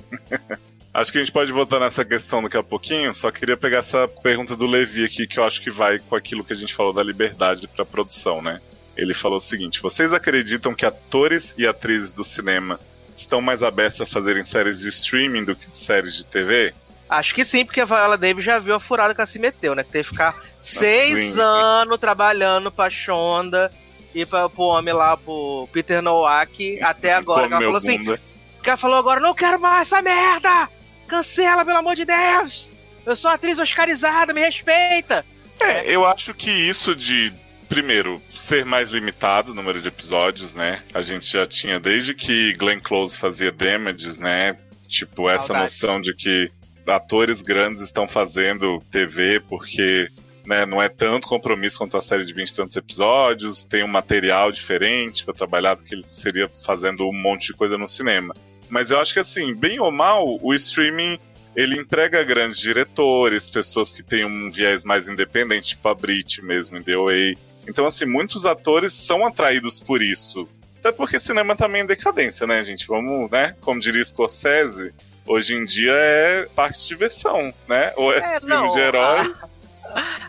[0.92, 3.14] Acho que a gente pode voltar nessa questão daqui a pouquinho.
[3.14, 6.44] Só queria pegar essa pergunta do Levi aqui, que eu acho que vai com aquilo
[6.44, 8.60] que a gente falou da liberdade para produção, né?
[8.96, 12.78] Ele falou o seguinte: Vocês acreditam que atores e atrizes do cinema
[13.20, 16.74] estão mais abertos a fazerem séries de streaming do que de séries de TV?
[17.08, 19.74] Acho que sim, porque a Viola Davis já viu a furada que ela se meteu,
[19.74, 19.82] né?
[19.82, 23.72] Que teve que ficar seis anos trabalhando pra Shonda
[24.14, 27.48] e pra, pro homem lá, pro Peter Nowak, até agora.
[27.48, 28.14] Que ela falou assim, bunda.
[28.14, 28.22] assim.
[28.62, 30.68] Que ela falou agora, não quero mais essa merda!
[31.08, 32.70] Cancela, pelo amor de Deus!
[33.04, 35.24] Eu sou atriz oscarizada, me respeita!
[35.60, 37.32] É, eu acho que isso de,
[37.70, 40.82] primeiro, ser mais limitado o número de episódios, né?
[40.92, 44.58] A gente já tinha, desde que Glenn Close fazia Damages, né?
[44.88, 46.50] Tipo, essa noção de que
[46.86, 50.08] atores grandes estão fazendo TV porque
[50.44, 53.88] né, não é tanto compromisso quanto a série de 20 e tantos episódios, tem um
[53.88, 58.34] material diferente para trabalhar do que ele seria fazendo um monte de coisa no cinema.
[58.68, 61.20] Mas eu acho que assim, bem ou mal, o streaming
[61.54, 66.76] ele entrega grandes diretores, pessoas que têm um viés mais independente, tipo a Brit mesmo
[66.76, 67.38] em The Way.
[67.70, 70.48] Então, assim, muitos atores são atraídos por isso.
[70.80, 72.86] Até porque cinema também é decadência, né, gente?
[72.86, 73.54] Vamos, né?
[73.60, 74.92] Como diria Scorsese,
[75.24, 77.92] hoje em dia é parte de diversão, né?
[77.96, 79.34] Ou é, é filme não, de herói.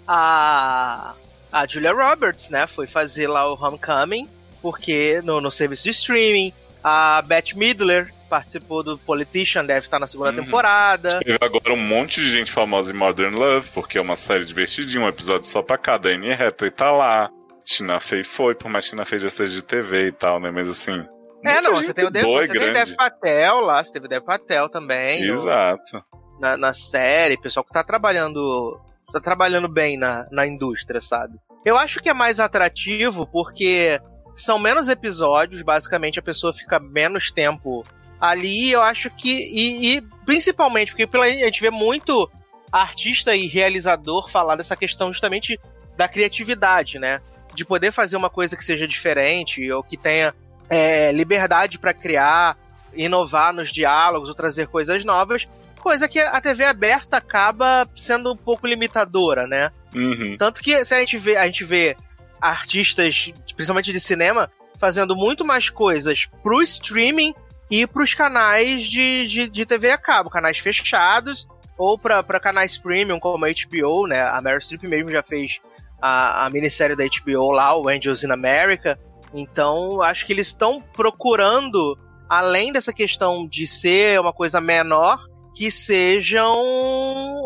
[0.07, 1.13] A,
[1.51, 4.27] a Julia Roberts, né, foi fazer lá o Homecoming,
[4.61, 6.53] porque no, no serviço de streaming.
[6.83, 10.37] A Beth Midler participou do Politician, deve estar na segunda uhum.
[10.37, 11.19] temporada.
[11.19, 15.03] Teve agora um monte de gente famosa em Modern Love, porque é uma série divertidinha,
[15.03, 16.07] um episódio só pra cada.
[16.07, 17.29] A Annie Hathaway tá lá.
[17.65, 20.49] Tina Fey foi, por mais Tina Fey já esteja de TV e tal, né?
[20.49, 21.05] Mas assim.
[21.43, 24.23] É, não, você tem o Dev, você tem Dev Patel lá, você teve o Dev
[24.23, 25.23] Patel também.
[25.23, 25.97] Exato.
[26.13, 28.79] No, na, na série, pessoal que tá trabalhando.
[29.11, 31.33] tá trabalhando bem na, na indústria, sabe?
[31.65, 33.99] Eu acho que é mais atrativo porque
[34.35, 37.83] são menos episódios, basicamente a pessoa fica menos tempo
[38.21, 39.31] ali eu acho que.
[39.51, 42.29] E, e principalmente, porque a gente vê muito
[42.71, 45.59] artista e realizador falar dessa questão justamente
[45.97, 47.19] da criatividade, né?
[47.53, 50.33] De poder fazer uma coisa que seja diferente ou que tenha
[50.69, 52.57] é, liberdade para criar,
[52.93, 55.47] inovar nos diálogos ou trazer coisas novas,
[55.81, 59.71] coisa que a TV aberta acaba sendo um pouco limitadora, né?
[59.93, 60.37] Uhum.
[60.37, 61.97] Tanto que se a gente vê, a gente vê
[62.39, 64.49] artistas, principalmente de cinema,
[64.79, 67.35] fazendo muito mais coisas pro streaming
[67.71, 71.47] e para os canais de, de, de, TV a cabo, canais fechados,
[71.77, 74.21] ou para canais premium como a HBO, né?
[74.21, 75.61] A Meryl Streep mesmo já fez
[76.01, 78.99] a, a minissérie da HBO lá, o Angels in America.
[79.33, 81.97] Então, acho que eles estão procurando,
[82.27, 86.53] além dessa questão de ser uma coisa menor, que sejam.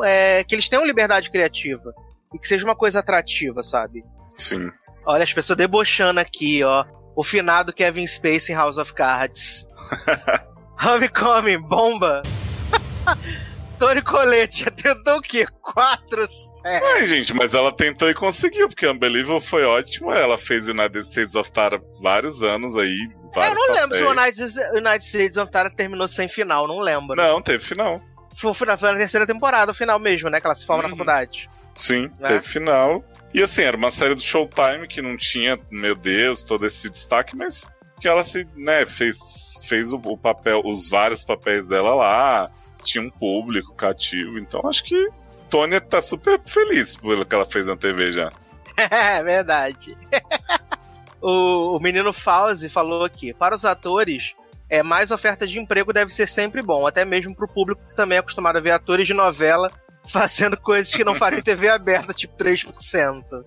[0.03, 1.93] É, que eles tenham liberdade criativa.
[2.33, 4.03] E que seja uma coisa atrativa, sabe?
[4.39, 4.71] Sim.
[5.05, 6.83] Olha, as pessoas debochando aqui, ó.
[7.15, 9.64] O finado Kevin Space em House of Cards.
[10.83, 12.21] Homecoming, bomba.
[13.77, 15.45] Tony Colette já tentou o quê?
[15.61, 16.87] Quatro séries?
[16.93, 20.11] Ai, gente, mas ela tentou e conseguiu, porque Unbelievable foi ótimo.
[20.11, 23.09] Ela fez United States of Tara vários anos aí.
[23.35, 23.81] É, eu não papéis.
[23.81, 27.15] lembro se o United, United States of Tara terminou sem final, não lembro.
[27.15, 28.01] Não, teve final.
[28.35, 30.39] Foi, foi na terceira temporada, o final mesmo, né?
[30.39, 30.89] Que ela se forma uhum.
[30.89, 31.49] na faculdade.
[31.75, 32.27] Sim, né?
[32.27, 33.03] teve final.
[33.33, 37.35] E assim, era uma série do Showtime que não tinha, meu Deus, todo esse destaque,
[37.35, 37.67] mas
[37.99, 42.51] que ela se, né, fez, fez o, o papel, os vários papéis dela lá,
[42.83, 45.09] tinha um público cativo, então acho que
[45.49, 48.31] Tônia tá super feliz pelo que ela fez na TV já.
[48.77, 49.97] É verdade.
[51.21, 54.35] o, o menino Fauzi falou aqui: para os atores,
[54.69, 58.17] é, mais oferta de emprego deve ser sempre bom, até mesmo pro público que também
[58.17, 59.71] é acostumado a ver atores de novela
[60.09, 63.45] fazendo coisas que não fariam TV aberta, tipo 3%.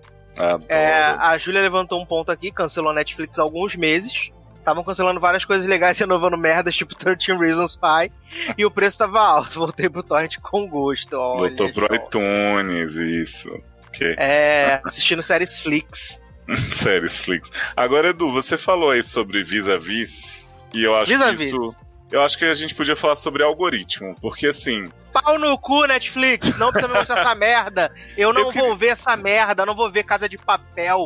[0.69, 4.31] É, a Júlia levantou um ponto aqui, cancelou a Netflix há alguns meses.
[4.69, 8.11] Estavam cancelando várias coisas legais renovando merdas, tipo 13 Reasons Why.
[8.55, 9.59] e o preço tava alto.
[9.59, 11.15] Voltei pro Torrent com gosto.
[11.15, 13.49] Olha, Voltou pro iTunes, isso.
[13.87, 14.13] Okay.
[14.17, 16.21] É, assistindo séries Flix.
[16.71, 17.51] séries Flix.
[17.75, 20.47] Agora, Edu, você falou aí sobre vis-a-vis.
[20.71, 21.75] E eu acho vis que isso.
[22.11, 24.83] Eu acho que a gente podia falar sobre algoritmo, porque assim.
[25.11, 26.57] Pau no cu, Netflix!
[26.57, 27.91] Não precisa me mostrar essa merda!
[28.17, 28.67] Eu não eu queria...
[28.67, 31.05] vou ver essa merda, não vou ver Casa de Papel.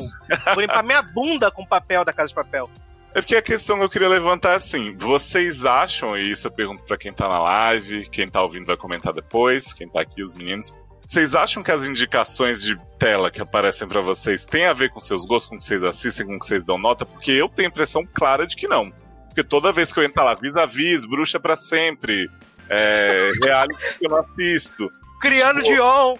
[0.53, 2.70] Vou limpar minha bunda com papel da Casa de Papel.
[3.16, 6.51] É porque a questão que eu queria levantar é assim: vocês acham, e isso eu
[6.51, 10.24] pergunto para quem tá na live, quem tá ouvindo vai comentar depois, quem tá aqui,
[10.24, 10.74] os meninos.
[11.07, 14.99] Vocês acham que as indicações de tela que aparecem para vocês têm a ver com
[14.99, 17.05] seus gostos, com o que vocês assistem, com o que vocês dão nota?
[17.05, 18.91] Porque eu tenho a impressão clara de que não.
[19.28, 22.28] Porque toda vez que eu entro lá, vis-a-vis, bruxa para sempre,
[22.68, 24.89] é, reality que eu não assisto.
[25.22, 26.16] Criando tipo, Dion.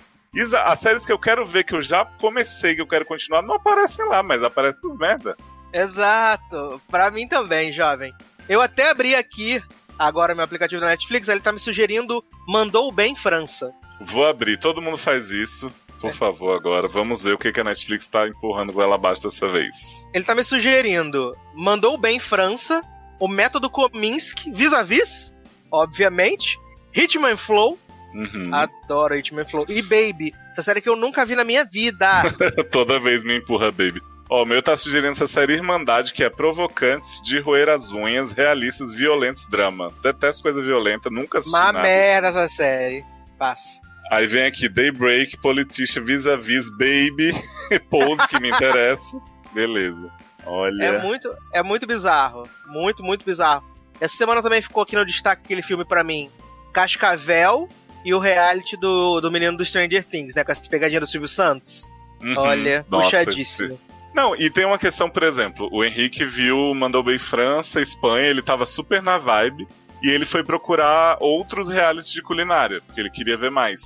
[0.66, 3.56] As séries que eu quero ver, que eu já comecei, que eu quero continuar, não
[3.56, 5.38] aparecem lá, mas aparecem essas merda.
[5.74, 6.82] Exato.
[6.90, 8.14] Pra mim também, jovem.
[8.48, 9.62] Eu até abri aqui
[9.98, 13.72] agora meu aplicativo da Netflix, ele tá me sugerindo Mandou Bem França.
[14.02, 15.72] Vou abrir, todo mundo faz isso.
[16.00, 16.14] Por é.
[16.14, 20.10] favor, agora vamos ver o que, que a Netflix tá empurrando ela abaixo dessa vez.
[20.14, 22.84] Ele tá me sugerindo Mandou Bem França,
[23.20, 25.34] o método Kominsky, vis-a-vis,
[25.72, 26.60] obviamente,
[26.94, 27.80] Hitman Flow,
[28.14, 28.54] Uhum.
[28.54, 29.66] Adoro Hitman Flow.
[29.68, 32.22] E Baby, essa série que eu nunca vi na minha vida.
[32.72, 34.00] Toda vez me empurra Baby.
[34.34, 38.32] Ó, o meu tá sugerindo essa série Irmandade, que é provocantes de roer as unhas,
[38.32, 39.94] realistas, violentos, drama.
[40.02, 41.84] Detesto coisa violenta, nunca assisti Uma nada.
[41.84, 43.06] merda essa série.
[43.38, 43.80] Passa.
[44.12, 47.32] Aí vem aqui Daybreak, Politician, Vis-a-Vis, Baby,
[47.92, 49.16] Pose, que me interessa.
[49.54, 50.12] Beleza.
[50.48, 50.84] Olha.
[50.84, 52.50] É muito, é muito bizarro.
[52.66, 53.64] Muito, muito bizarro.
[54.02, 56.32] Essa semana também ficou aqui no destaque aquele filme para mim,
[56.74, 57.70] Cascavel
[58.04, 60.44] e o reality do, do menino do Stranger Things, né?
[60.44, 61.84] Com essa pegadinha do Silvio Santos.
[62.20, 62.34] Uhum.
[62.36, 63.74] Olha, Nossa, puxadíssimo.
[63.76, 68.28] esse- Não, e tem uma questão, por exemplo, o Henrique viu, mandou bem França, Espanha,
[68.28, 69.68] ele tava super na vibe,
[70.04, 73.82] e ele foi procurar outros realities de culinária, porque ele queria ver mais.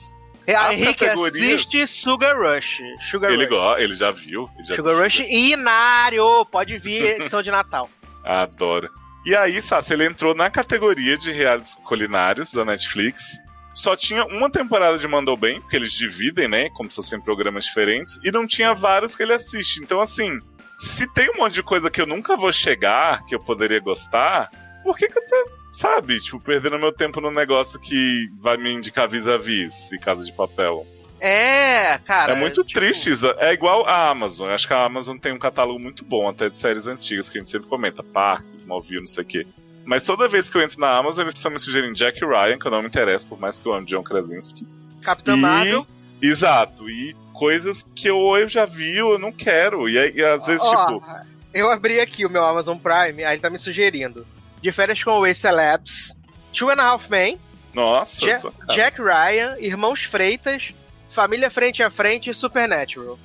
[0.46, 2.80] É, As Henrique categorias- assiste Sugar Rush.
[3.10, 3.50] Sugar Ele, Rush.
[3.56, 4.50] go ele já viu.
[4.58, 5.04] ele já Sugar viu.
[5.04, 6.46] Rush e Inário.
[6.46, 7.90] Pode vir edição de Natal.
[8.24, 8.90] Adoro.
[9.26, 13.38] E aí, Sassi, ele entrou na categoria de realities culinários da Netflix.
[13.78, 16.68] Só tinha uma temporada de Mandou Bem, porque eles dividem, né?
[16.72, 18.20] Como se fossem programas diferentes.
[18.24, 19.84] E não tinha vários que ele assiste.
[19.84, 20.42] Então, assim,
[20.80, 24.50] se tem um monte de coisa que eu nunca vou chegar, que eu poderia gostar,
[24.84, 28.74] por que, que eu tô, sabe, tipo, perdendo meu tempo num negócio que vai me
[28.74, 30.84] indicar vis-a-vis e Casa de Papel?
[31.20, 32.34] É, cara.
[32.34, 33.28] é muito tipo, triste isso.
[33.38, 34.48] É igual a Amazon.
[34.48, 37.38] Eu acho que a Amazon tem um catálogo muito bom, até de séries antigas, que
[37.38, 38.02] a gente sempre comenta.
[38.02, 39.46] Parks, Smallville, não sei o quê.
[39.88, 42.68] Mas toda vez que eu entro na Amazon, eles estão me sugerindo Jack Ryan, que
[42.68, 44.68] eu não me interesso, por mais que eu ame John Krasinski.
[45.02, 45.88] Capitã E- Marvel.
[46.22, 46.90] Exato.
[46.90, 49.88] E coisas que eu, eu já vi eu não quero.
[49.88, 51.06] E, e às vezes, Ó, tipo...
[51.54, 54.28] Eu abri aqui o meu Amazon Prime, aí ele tá me sugerindo.
[54.62, 56.14] De férias com o Celebs,
[56.52, 57.40] Two and a Half Men,
[57.74, 58.42] Nossa, Ja-.
[58.76, 60.74] Jack Ryan, Irmãos Freitas,
[61.10, 63.18] Família Frente a Frente e Supernatural.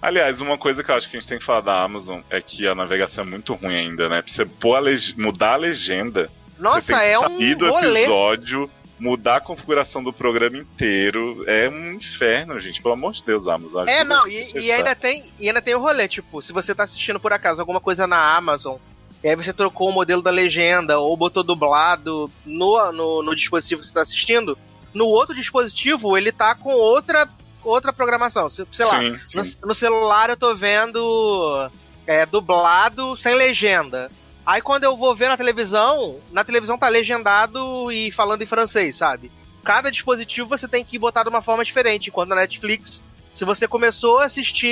[0.00, 2.40] Aliás, uma coisa que eu acho que a gente tem que falar da Amazon é
[2.40, 4.22] que a navegação é muito ruim ainda, né?
[4.22, 4.42] Pra você
[4.74, 8.00] a leg- mudar a legenda, você Nossa, tem que é sair um do rolê.
[8.02, 11.44] episódio, mudar a configuração do programa inteiro.
[11.48, 12.80] É um inferno, gente.
[12.80, 13.88] Pelo amor de Deus, Amazon.
[13.88, 16.84] É, não, e, e ainda tem, e ainda tem o rolê, tipo, se você tá
[16.84, 18.76] assistindo por acaso alguma coisa na Amazon,
[19.22, 23.80] e aí você trocou o modelo da legenda, ou botou dublado no, no, no dispositivo
[23.80, 24.56] que você tá assistindo,
[24.94, 27.28] no outro dispositivo ele tá com outra,
[27.64, 28.48] outra programação.
[28.50, 29.54] Se- Sei lá, Sim, sim.
[29.62, 31.70] no, no celular eu tô vendo
[32.06, 34.10] é, dublado sem legenda.
[34.46, 38.96] Aí quando eu vou ver na televisão, na televisão tá legendado e falando em francês,
[38.96, 39.30] sabe?
[39.62, 42.08] Cada dispositivo você tem que botar de uma forma diferente.
[42.08, 43.02] Enquanto na Netflix,
[43.34, 44.66] se você começou a assistir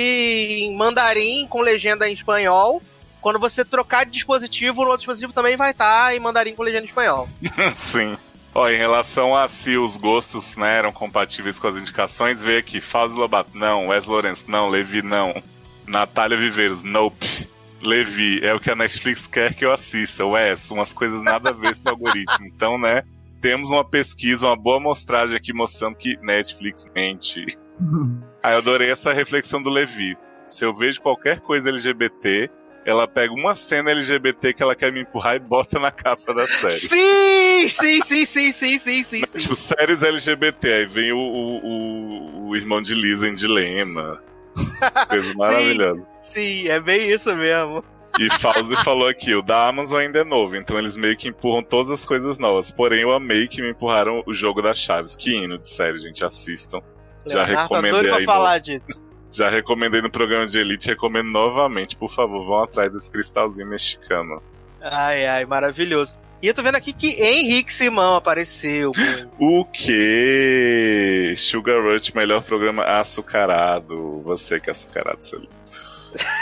[0.63, 2.81] em mandarim com legenda em espanhol,
[3.21, 6.85] quando você trocar de dispositivo, no outro dispositivo também vai estar em mandarim com legenda
[6.85, 7.29] em espanhol.
[7.75, 8.17] Sim.
[8.53, 12.81] Ó, em relação a se os gostos né, eram compatíveis com as indicações, veio aqui
[12.81, 13.87] Fausto Lobato, não.
[13.87, 14.67] Wes Lourenço, não.
[14.69, 15.41] Levi, não.
[15.87, 17.47] Natália Viveiros, nope.
[17.81, 20.25] Levi, é o que a Netflix quer que eu assista.
[20.25, 22.47] Wes, umas coisas nada a ver com o algoritmo.
[22.57, 23.03] Então, né,
[23.41, 27.45] temos uma pesquisa, uma boa amostragem aqui mostrando que Netflix mente.
[28.41, 30.15] Aí eu adorei essa reflexão do Levi.
[30.47, 32.49] Se eu vejo qualquer coisa LGBT,
[32.87, 36.47] ela pega uma cena LGBT que ela quer me empurrar e bota na capa da
[36.47, 36.73] série.
[36.73, 39.21] Sim, sim, sim, sim, sim, sim, sim.
[39.37, 44.23] Tipo, séries LGBT, aí vem o, o, o, irmão de Lisa em Dilema.
[44.81, 46.07] As coisas maravilhosas.
[46.31, 47.83] Sim, é bem isso mesmo.
[48.17, 51.61] E Fauzi falou aqui, o da Amazon ainda é novo, então eles meio que empurram
[51.61, 52.71] todas as coisas novas.
[52.71, 55.13] Porém, eu amei que me empurraram o jogo das chaves.
[55.13, 56.81] Que hino de série, gente, assistam.
[57.27, 59.06] Já Leonardo tá recomendei doido pra aí falar no, disso.
[59.31, 61.95] Já recomendei no programa de Elite, recomendo novamente.
[61.95, 64.41] Por favor, vão atrás desse cristalzinho mexicano.
[64.81, 66.15] Ai, ai, maravilhoso.
[66.41, 68.91] E eu tô vendo aqui que Henrique Simão apareceu.
[69.39, 71.33] O que?
[71.35, 74.21] Sugar Rush, melhor programa açucarado.
[74.21, 75.51] Você que é açucarado, seu lindo.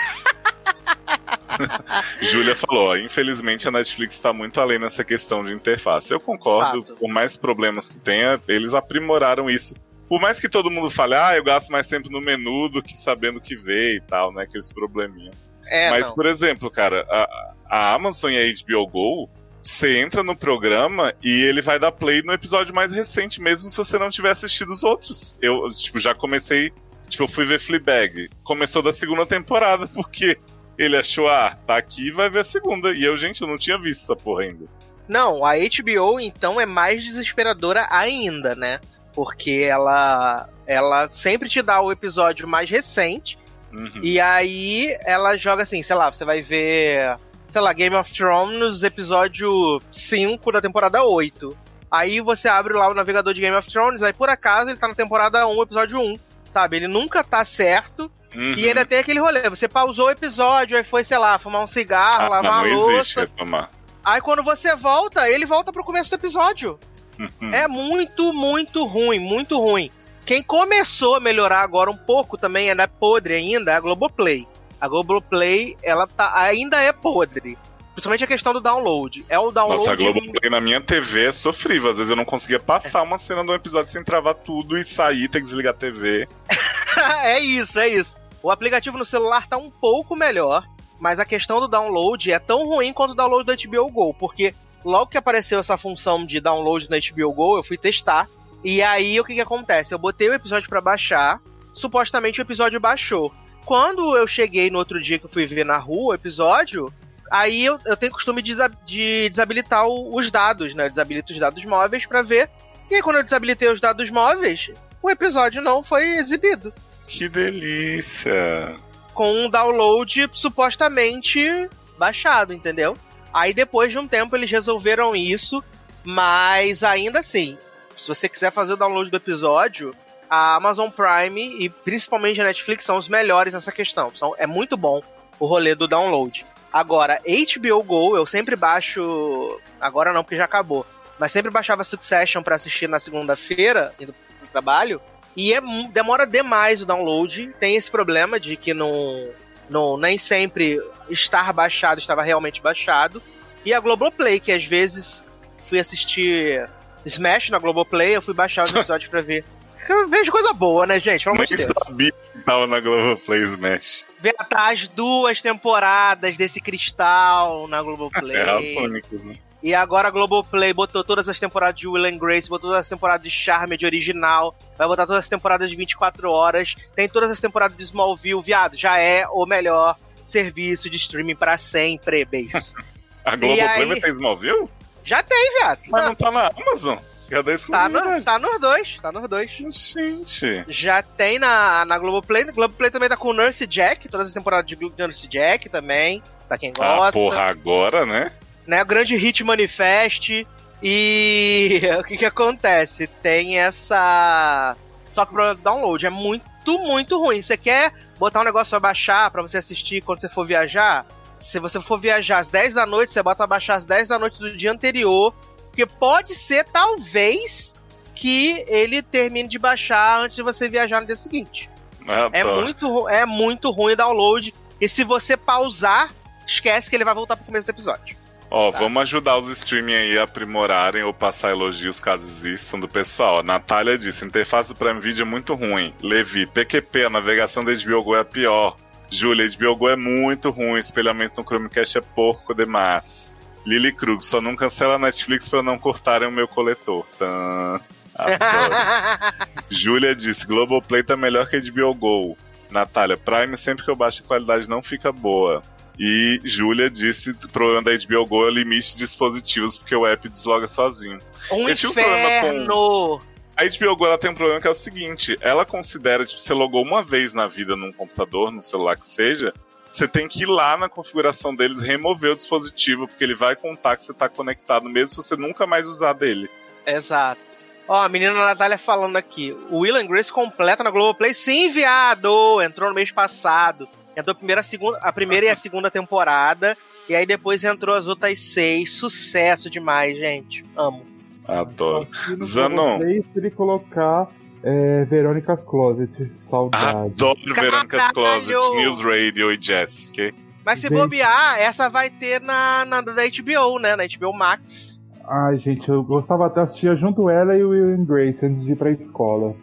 [2.21, 6.11] Júlia falou, ó, infelizmente a Netflix está muito além nessa questão de interface.
[6.11, 6.95] Eu concordo, Fato.
[6.97, 9.73] por mais problemas que tenha, eles aprimoraram isso.
[10.07, 12.93] Por mais que todo mundo fale, ah, eu gasto mais tempo no menu do que
[12.93, 14.43] sabendo o que vê e tal, né?
[14.43, 15.49] Aqueles probleminhas.
[15.65, 16.15] É, Mas, não.
[16.15, 19.29] por exemplo, cara, a, a Amazon e a HBO Go,
[19.63, 23.77] você entra no programa e ele vai dar play no episódio mais recente, mesmo se
[23.77, 25.35] você não tiver assistido os outros.
[25.41, 26.71] Eu, tipo, já comecei.
[27.09, 28.29] Tipo, eu fui ver Fleabag.
[28.43, 30.37] Começou da segunda temporada, porque
[30.77, 32.93] ele achou, ah, tá aqui vai ver a segunda.
[32.93, 34.65] E eu, gente, eu não tinha visto essa porra ainda.
[35.07, 38.79] Não, a HBO então é mais desesperadora ainda, né?
[39.15, 43.37] Porque ela ela sempre te dá o episódio mais recente
[43.71, 43.99] Uhum.
[44.01, 47.17] e aí ela joga assim, sei lá, você vai ver,
[47.49, 51.49] sei lá, Game of Thrones episódio 5 da temporada 8.
[51.91, 54.87] Aí você abre lá o navegador de Game of Thrones, aí por acaso ele tá
[54.87, 56.17] na temporada 1, episódio 1,
[56.51, 56.77] sabe?
[56.77, 58.53] Ele nunca tá certo Uhum.
[58.57, 61.67] e ainda tem aquele rolê, você pausou o episódio, aí foi, sei lá, fumar um
[61.67, 63.21] cigarro, Ah, lavar a não existe louça.
[63.21, 63.69] reclamar.
[64.03, 66.77] Aí quando você volta, ele volta pro começo do episódio.
[67.19, 67.53] Uhum.
[67.53, 69.89] É muito, muito ruim, muito ruim.
[70.25, 74.47] Quem começou a melhorar agora um pouco também, ainda é podre ainda, é a Globoplay.
[74.81, 77.57] A Globoplay, ela tá, ainda é podre.
[77.93, 79.25] Principalmente a questão do download.
[79.29, 79.79] É o download.
[79.79, 81.91] Nossa, a Globoplay na minha TV é sofrível.
[81.91, 84.83] Às vezes eu não conseguia passar uma cena de um episódio sem travar tudo e
[84.83, 86.27] sair, ter que desligar a TV.
[87.23, 88.17] é isso, é isso.
[88.43, 90.67] O aplicativo no celular tá um pouco melhor,
[90.99, 94.53] mas a questão do download é tão ruim quanto o download do HBO Go, porque
[94.85, 98.29] logo que apareceu essa função de download no HBO Go, eu fui testar.
[98.63, 99.93] E aí o que que acontece?
[99.93, 101.41] Eu botei o episódio pra baixar,
[101.73, 103.33] supostamente o episódio baixou.
[103.65, 106.93] Quando eu cheguei no outro dia que eu fui ver na rua o episódio,
[107.31, 108.55] aí eu, eu tenho costume de,
[108.85, 110.85] de desabilitar o- os dados, né?
[110.85, 112.49] Eu desabilito os dados móveis pra ver.
[112.89, 114.69] E aí quando eu desabilitei os dados móveis,
[115.01, 116.71] o episódio não foi exibido
[117.07, 118.75] Que delícia!
[119.13, 122.97] com um download supostamente baixado, entendeu?
[123.35, 125.61] Aí depois de um tempo eles resolveram isso,
[126.05, 127.57] mas ainda assim,
[127.97, 129.93] se você quiser fazer o download do episódio,
[130.29, 134.09] a Amazon Prime e principalmente a Netflix são os melhores nessa questão.
[134.15, 135.01] São, é muito bom
[135.37, 136.45] o rolê do download.
[136.71, 139.59] Agora, HBO Go, eu sempre baixo.
[139.81, 140.85] Agora não, porque já acabou.
[141.19, 145.01] Mas sempre baixava Succession pra assistir na segunda-feira, indo pro trabalho.
[145.35, 145.59] E é,
[145.91, 147.53] demora demais o download.
[147.59, 149.27] Tem esse problema de que não,
[149.69, 153.21] não, nem sempre estar baixado estava realmente baixado.
[153.63, 155.23] E a Globoplay, que às vezes
[155.67, 156.67] fui assistir
[157.05, 159.43] Smash na Globoplay, eu fui baixar os episódios pra ver.
[159.87, 161.23] Eu vejo coisa boa, né, gente?
[161.23, 161.71] Pelo amor de Deus.
[161.85, 164.05] sabia que tava na Globoplay Smash.
[164.19, 168.35] Ver as duas temporadas desse cristal na Globoplay.
[168.37, 169.37] É as únicas, né?
[169.65, 172.89] E agora a Globoplay botou todas as temporadas de Will and Grace, botou todas as
[172.89, 177.41] temporadas de Charmed original, vai botar todas as temporadas de 24 horas, tem todas as
[177.41, 182.75] temporadas de Smallville, viado, já é o melhor serviço de streaming pra sempre, beijos.
[183.25, 184.69] A Globoplay aí- vai ter Smallville?
[185.03, 185.79] já tem, viado.
[185.87, 186.97] Mas Não, não tá na Amazon?
[187.27, 189.49] Cadê a tá, no, tá nos dois, tá nos dois.
[189.49, 190.63] Gente.
[190.67, 194.77] Já tem na, na Globoplay, Globoplay também tá com Nurse Jack, todas as temporadas de
[194.95, 197.13] Nurse Jack também, pra quem Ah, gosta.
[197.19, 198.31] porra, agora, né?
[198.67, 198.81] Né?
[198.81, 200.45] O grande hit manifest.
[200.81, 203.07] E o que que acontece?
[203.07, 204.75] Tem essa.
[205.11, 206.45] Só que o problema do download é muito,
[206.79, 207.41] muito ruim.
[207.41, 211.05] Você quer botar um negócio pra baixar, pra você assistir quando você for viajar?
[211.39, 214.19] Se você for viajar às 10 da noite, você bota pra baixar às 10 da
[214.19, 215.33] noite do dia anterior.
[215.67, 217.73] Porque pode ser, talvez,
[218.13, 221.69] que ele termine de baixar antes de você viajar no dia seguinte.
[222.07, 224.53] Ah, É muito, é muito ruim o download.
[224.79, 226.11] E se você pausar,
[226.47, 228.15] esquece que ele vai voltar pro começo do episódio.
[228.57, 228.79] Ó, Tá.
[228.79, 233.39] vamos ajudar os streaming aí a aprimorarem ou passar elogios caso existam do pessoal.
[233.39, 235.93] A Natália disse: interface do Prime Video é muito ruim.
[236.01, 238.77] Levi, PQP, a navegação da HBO Go é a pior.
[239.11, 240.79] Júlia, HBO Go é muito ruim.
[240.79, 243.29] Espelhamento no Chromecast é porco demais.
[243.65, 247.05] Lily Krug, só não cancela a Netflix pra não cortarem o meu coletor.
[247.19, 247.81] Tã.
[249.69, 252.37] Júlia disse: Globoplay tá melhor que a HBO Go.
[252.71, 255.61] Natália, Prime, sempre que eu baixo a qualidade não fica boa.
[255.99, 259.95] E Júlia disse que o problema da HBO Go é o limite de dispositivos, porque
[259.95, 261.19] o app desloga sozinho.
[261.51, 263.19] Um Eu tinha um problema com- inferno!
[263.57, 266.53] A HBO Go ela tem um problema que é o seguinte: ela considera, tipo, você
[266.53, 269.53] logou uma vez na vida num computador, num celular que seja,
[269.89, 273.95] você tem que ir lá na configuração deles remover o dispositivo, porque ele vai contar
[273.95, 276.49] que você tá conectado, mesmo se você nunca mais usar dele.
[276.85, 277.39] Exato.
[277.87, 279.55] Ó, a menina Natália falando aqui.
[279.69, 281.33] O Will and Grace completa na Globoplay.
[281.33, 282.59] Sim, viado!
[282.61, 283.87] Entrou no mês passado.
[284.15, 286.77] Entrou a primeira, a segunda, a primeira e a segunda temporada.
[287.07, 288.91] E aí depois entrou as outras seis.
[288.91, 290.63] Sucesso demais, gente.
[290.75, 291.03] Amo.
[291.47, 292.07] Adoro.
[292.41, 292.99] Zanon.
[292.99, 294.27] Se ele colocar
[294.63, 296.97] é, Verônica's Closet, saudade.
[296.97, 298.11] Adoro Verônica's!
[298.11, 300.33] Closet, News Radio e Jessica.
[300.65, 300.97] Mas se Gente.
[300.97, 303.95] bobear, essa vai ter na, na da HBO, né?
[303.95, 304.99] Na HBO Max.
[305.27, 308.75] Ai, gente, eu gostava até assistir junto ela e o Will Grace antes de ir
[308.75, 309.55] pra escola.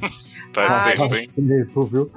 [0.52, 1.30] Faz Ai, tempo, hein?
[1.36, 2.10] Viu?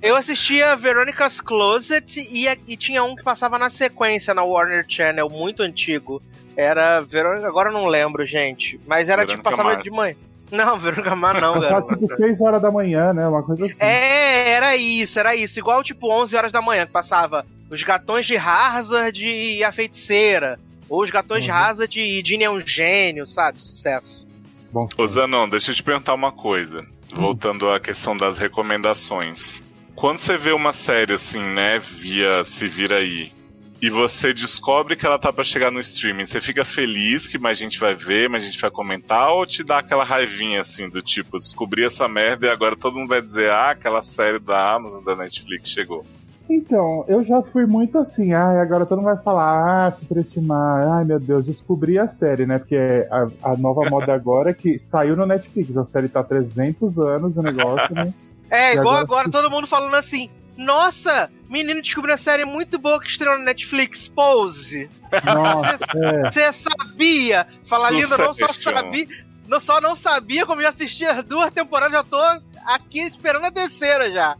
[0.00, 5.28] Eu assistia Veronica's Closet e, e tinha um que passava na sequência na Warner Channel,
[5.28, 6.22] muito antigo.
[6.56, 8.80] Era Verônica, agora eu não lembro, gente.
[8.86, 9.82] Mas era tipo, passava Mars.
[9.82, 10.14] de manhã.
[10.50, 11.98] Não, Verônica Mar não, Passava garoto.
[11.98, 13.26] tipo 6 horas da manhã, né?
[13.26, 13.74] Uma coisa assim.
[13.80, 15.58] É, era isso, era isso.
[15.58, 20.58] Igual tipo 11 horas da manhã, que passava os gatões de Hazard e a feiticeira.
[20.88, 21.56] Ou os gatões de Uhum.
[21.56, 23.60] Hazard e Ginny é um gênio, sabe?
[23.60, 24.26] Sucesso.
[24.72, 26.86] Bom, Ô Zanon, deixa eu te perguntar uma coisa.
[27.14, 29.62] Voltando à questão das recomendações.
[29.94, 33.32] Quando você vê uma série assim, né, via Se Vira Aí,
[33.80, 37.58] e você descobre que ela tá pra chegar no streaming, você fica feliz que mais
[37.58, 41.38] gente vai ver, mais gente vai comentar, ou te dá aquela raivinha assim, do tipo,
[41.38, 45.14] descobri essa merda e agora todo mundo vai dizer, ah, aquela série da Amazon, da
[45.14, 46.06] Netflix chegou.
[46.48, 51.04] Então, eu já fui muito assim, ai, agora todo mundo vai falar, ah, superestimar, ai
[51.04, 52.58] meu Deus, descobri a série, né?
[52.58, 52.76] Porque
[53.10, 56.98] a, a nova moda agora é que saiu no Netflix, a série tá há 300
[56.98, 58.12] anos o negócio, né?
[58.48, 62.78] É, E igual agora- agora todo mundo falando assim: Nossa, menino descobriu a série muito
[62.78, 64.88] boa que estreou na Netflix, Pose.
[65.24, 66.30] Nossa, é.
[66.30, 67.44] Você sabia?
[67.64, 69.08] Fala linda, não só sabia.
[69.48, 72.20] Não só não sabia, como já assisti as duas temporadas, já tô
[72.66, 74.36] aqui esperando a terceira já.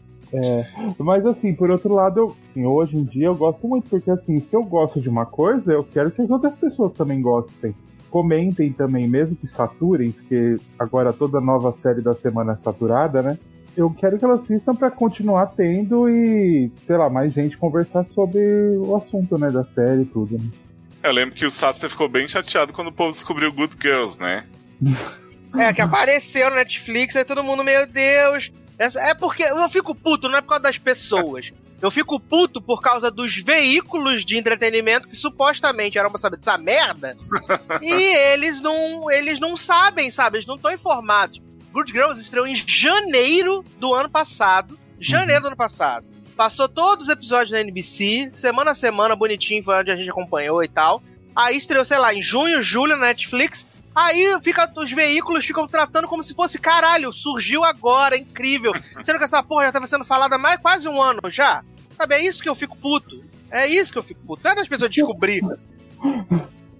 [0.99, 4.39] Mas assim, por outro lado, eu, assim, hoje em dia eu gosto muito, porque assim,
[4.39, 7.75] se eu gosto de uma coisa, eu quero que as outras pessoas também gostem.
[8.09, 13.37] Comentem também, mesmo que saturem, porque agora toda nova série da semana é saturada, né?
[13.75, 18.39] Eu quero que elas assistam pra continuar tendo e, sei lá, mais gente conversar sobre
[18.77, 20.37] o assunto, né, da série e tudo.
[20.37, 20.49] Né?
[21.03, 24.45] Eu lembro que o Sasser ficou bem chateado quando o povo descobriu Good Girls, né?
[25.55, 28.51] É, que apareceu no Netflix, aí todo mundo, meu Deus.
[28.77, 31.51] É porque eu fico puto, não é por causa das pessoas.
[31.81, 36.57] Eu fico puto por causa dos veículos de entretenimento que supostamente eram pra saber dessa
[36.57, 37.15] merda.
[37.81, 37.91] e
[38.31, 40.37] eles não, eles não sabem, sabe?
[40.37, 41.39] Eles não estão informados.
[41.71, 44.77] Good Girls estreou em janeiro do ano passado.
[44.99, 46.07] Janeiro do ano passado.
[46.35, 50.63] Passou todos os episódios na NBC, semana a semana, bonitinho, foi onde a gente acompanhou
[50.63, 51.01] e tal.
[51.35, 53.67] Aí estreou, sei lá, em junho, julho na Netflix.
[53.97, 58.71] Aí fica, os veículos ficam tratando como se fosse caralho, surgiu agora, é incrível.
[59.03, 61.63] Sendo que essa porra já tava sendo falada há mais quase um ano já.
[61.97, 63.23] Sabe, é isso que eu fico puto.
[63.49, 64.41] É isso que eu fico puto.
[64.43, 65.41] Não é das pessoas descobrir.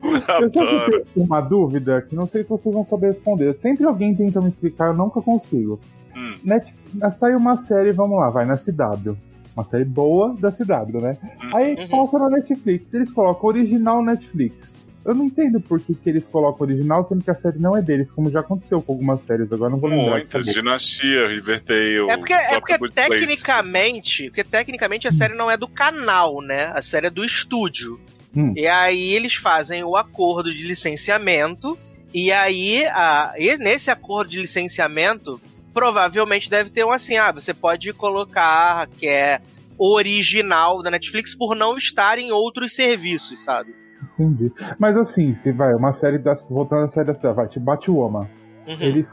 [0.03, 3.57] Eu tenho uma dúvida que não sei se vocês vão saber responder.
[3.57, 5.80] Sempre alguém tenta me explicar, eu nunca consigo.
[6.15, 6.36] Hum.
[6.43, 6.72] Net...
[7.11, 9.18] Saiu uma série, vamos lá, vai na CW.
[9.55, 11.18] Uma série boa da CW, né?
[11.51, 11.89] Aí Uhum.
[11.89, 14.76] passa na Netflix, eles colocam original Netflix.
[15.07, 17.81] Eu não entendo por que, que eles colocam original, sendo que a série não é
[17.81, 20.17] deles, como já aconteceu com algumas séries, agora não vou lembrar.
[20.17, 20.45] Muitas.
[20.47, 22.09] Dinastia, Riverdale.
[22.09, 26.73] É porque, é porque tecnicamente, porque tecnicamente a série não é do canal, né?
[26.75, 27.97] A série é do estúdio.
[28.35, 28.51] Hum.
[28.53, 31.79] E aí eles fazem o acordo de licenciamento.
[32.13, 35.39] E aí, a, e nesse acordo de licenciamento,
[35.73, 39.39] provavelmente deve ter um assim: ah, você pode colocar que é
[39.77, 43.86] original da Netflix por não estar em outros serviços, sabe?
[44.03, 44.51] Entendi.
[44.77, 46.33] Mas assim, se vai, uma série da.
[46.49, 48.27] Voltando à série da CW, vai, tipo Batwoman.
[48.67, 48.77] Uhum.
[48.81, 49.07] Eles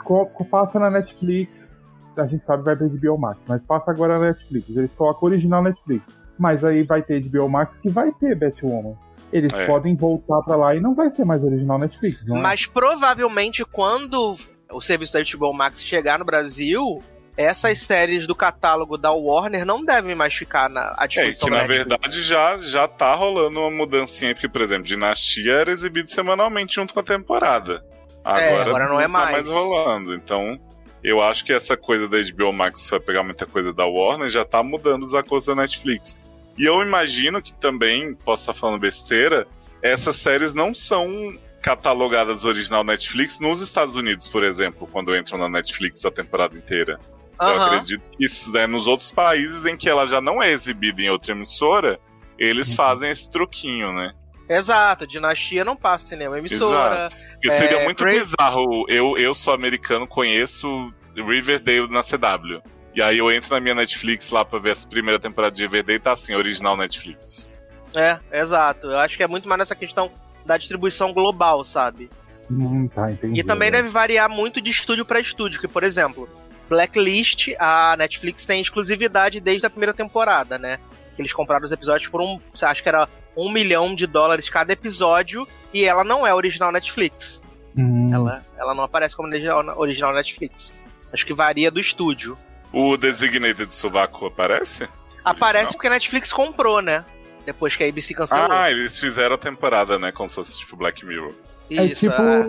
[0.51, 1.77] passam na Netflix,
[2.19, 4.69] a gente sabe que vai pra HBO Max, mas passa agora na Netflix.
[4.71, 6.05] Eles colocam original Netflix.
[6.37, 8.97] Mas aí vai ter HBO Max que vai ter Batwoman.
[9.33, 9.67] Eles É.
[9.67, 12.41] podem voltar pra lá e não vai ser mais original Netflix, não é?
[12.43, 14.37] Mas provavelmente quando
[14.73, 16.99] o serviço da HBO Max chegar no Brasil,
[17.37, 21.55] essas séries do catálogo da Warner não devem mais ficar na à É, disposição que
[21.55, 26.09] da na verdade já, já tá rolando uma mudancinha, porque, por exemplo, Dinastia era exibido
[26.11, 27.85] semanalmente junto com a temporada.
[28.25, 29.33] Agora, É, agora não é tá mais.
[29.33, 30.15] mais rolando.
[30.15, 30.59] Então,
[31.03, 34.45] eu acho que essa coisa da HBO Max vai pegar muita coisa da Warner já
[34.45, 36.17] tá mudando os acordos da Netflix.
[36.57, 39.45] E eu imagino que também, posso estar falando besteira,
[39.83, 45.49] essas séries não são catalogadas original Netflix nos Estados Unidos, por exemplo, quando entram na
[45.49, 46.99] Netflix a temporada inteira.
[47.41, 47.67] Eu Aham.
[47.67, 51.11] acredito que isso, né, nos outros países em que ela já não é exibida em
[51.11, 51.99] outra emissora,
[52.39, 52.77] eles Uhum.
[52.77, 54.13] fazem esse truquinho, né?
[54.49, 57.09] Exato, Dinastia não passa em nenhuma emissora.
[57.33, 58.85] Porque seria É, muito Crazy- bizarro.
[58.89, 62.61] Eu, eu sou americano, conheço Riverdale na CW.
[62.95, 65.97] E aí eu entro na minha Netflix lá pra ver essa primeira temporada de Riverdale
[65.97, 67.55] e tá assim, original Netflix.
[67.95, 68.89] É, exato.
[68.89, 70.11] Eu acho que é muito mais nessa questão
[70.45, 72.11] da distribuição global, sabe?
[72.51, 73.41] Hum, tá, entendi.
[73.41, 76.29] E também deve variar muito de estúdio pra estúdio, que, por exemplo,
[76.69, 80.79] Blacklist, a Netflix tem exclusividade desde a primeira temporada, né?
[81.15, 82.39] Que eles compraram os episódios por um.
[82.63, 87.43] Acho que era um milhão de dólares cada episódio, e ela não é original Netflix.
[87.77, 90.73] Hum, Ela, ela não aparece como original, original Netflix.
[91.13, 92.39] Acho que varia do estúdio.
[92.73, 94.89] O Designated Sovaco aparece?
[95.25, 95.73] Aparece Original?
[95.75, 97.05] porque a Netflix comprou, né?
[97.47, 98.47] Depois que a ABC cancelou.
[98.51, 100.11] Ah, eles fizeram a temporada, né?
[100.13, 101.33] Como se fosse tipo Black Mirror.
[101.71, 102.45] É Isso, tipo é.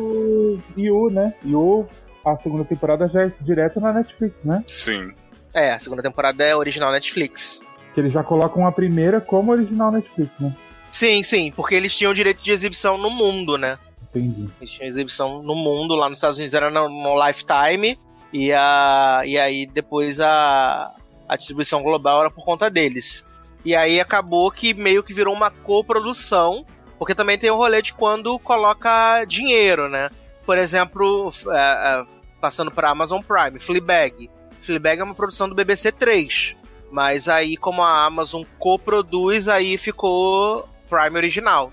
[0.78, 1.34] You, né?
[1.44, 1.88] You,
[2.26, 4.64] a segunda temporada já é direto na Netflix, né?
[4.68, 5.12] Sim.
[5.54, 7.62] É, a segunda temporada é original Netflix.
[7.94, 10.54] Que eles já colocam a primeira como original Netflix, né?
[10.92, 13.78] Sim, sim, porque eles tinham direito de exibição no mundo, né?
[14.10, 14.46] Entendi.
[14.60, 18.00] Eles tinham exibição no mundo, lá nos Estados Unidos era no, no Lifetime,
[18.34, 20.92] e, a, e aí depois a,
[21.28, 23.26] a distribuição global era por conta deles.
[23.64, 26.66] E aí acabou que meio que virou uma coprodução,
[26.98, 30.10] porque também tem o rolê de quando coloca dinheiro, né?
[30.46, 32.06] Por exemplo, é, é,
[32.42, 34.30] passando para Amazon Prime, Fleabag.
[34.62, 36.56] Fleabag é uma produção do BBC 3,
[36.92, 41.72] mas aí como a Amazon coproduz, aí ficou Prime original.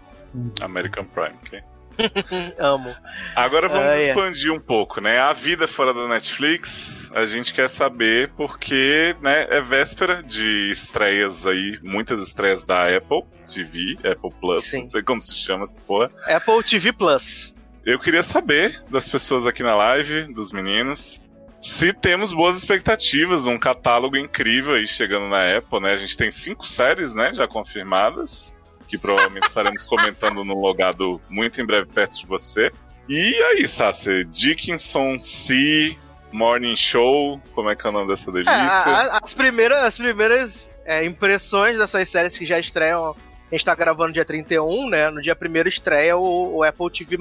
[0.61, 1.61] American Prime, ok?
[2.59, 2.95] Amo.
[3.37, 4.09] Agora vamos Ah, é.
[4.09, 5.21] expandir um pouco, né?
[5.21, 11.47] A vida fora da Netflix, a gente quer saber porque, né, é véspera de estreias
[11.47, 14.79] aí, muitas estreias da Apple TV, Apple Plus, Sim.
[14.79, 16.11] não sei como se chama essa porra.
[16.27, 17.55] Apple TV Plus.
[17.85, 21.21] Eu queria saber das pessoas aqui na live, dos meninos,
[21.61, 25.93] se temos boas expectativas, um catálogo incrível aí chegando na Apple, né?
[25.93, 28.57] A gente tem cinco séries, né, já confirmadas,
[28.89, 32.71] que provavelmente estaremos comentando no logado muito em breve perto de você.
[33.09, 35.97] E aí, Sassi, Dickinson, C,
[36.33, 38.57] Morning Show, como é que é o nome dessa É, delícia?
[38.61, 43.15] a- as primeiras, as primeiras é, impressões dessas séries que já estreiam.
[43.53, 45.11] A gente tá gravando dia 31, né?
[45.11, 47.19] No dia 1 estreia o, o Apple TV,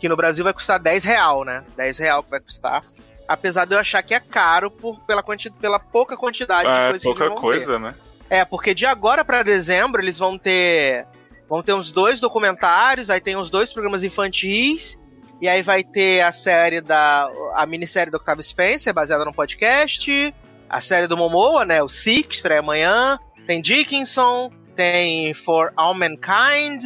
[0.00, 1.62] que no Brasil vai custar 10 real, né?
[1.76, 2.82] 10 real que vai custar.
[3.28, 6.88] Apesar de eu achar que é caro por, pela, quanti, pela pouca quantidade de é
[6.88, 7.94] coisas que pouca coisa, né?
[8.26, 8.36] ter.
[8.36, 11.06] É, porque de agora pra dezembro eles vão ter.
[11.46, 14.98] Vão ter uns dois documentários, aí tem uns dois programas infantis.
[15.38, 17.30] E aí vai ter a série da.
[17.52, 20.34] a minissérie do Octavio Spencer, baseada no podcast.
[20.66, 21.82] A série do Momoa, né?
[21.82, 23.18] O Sick, estreia amanhã.
[23.46, 24.50] Tem Dickinson.
[24.74, 26.84] Tem For All Mankind.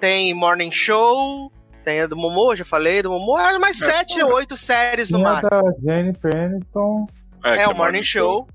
[0.00, 1.50] Tem Morning Show.
[1.84, 3.42] Tem a do Momoa, já falei, do Momoa.
[3.42, 5.50] Ah, mais É, sete oito séries no Tem a máximo.
[5.62, 7.06] da Jennifer Aniston.
[7.44, 8.46] É, que o Morning Show.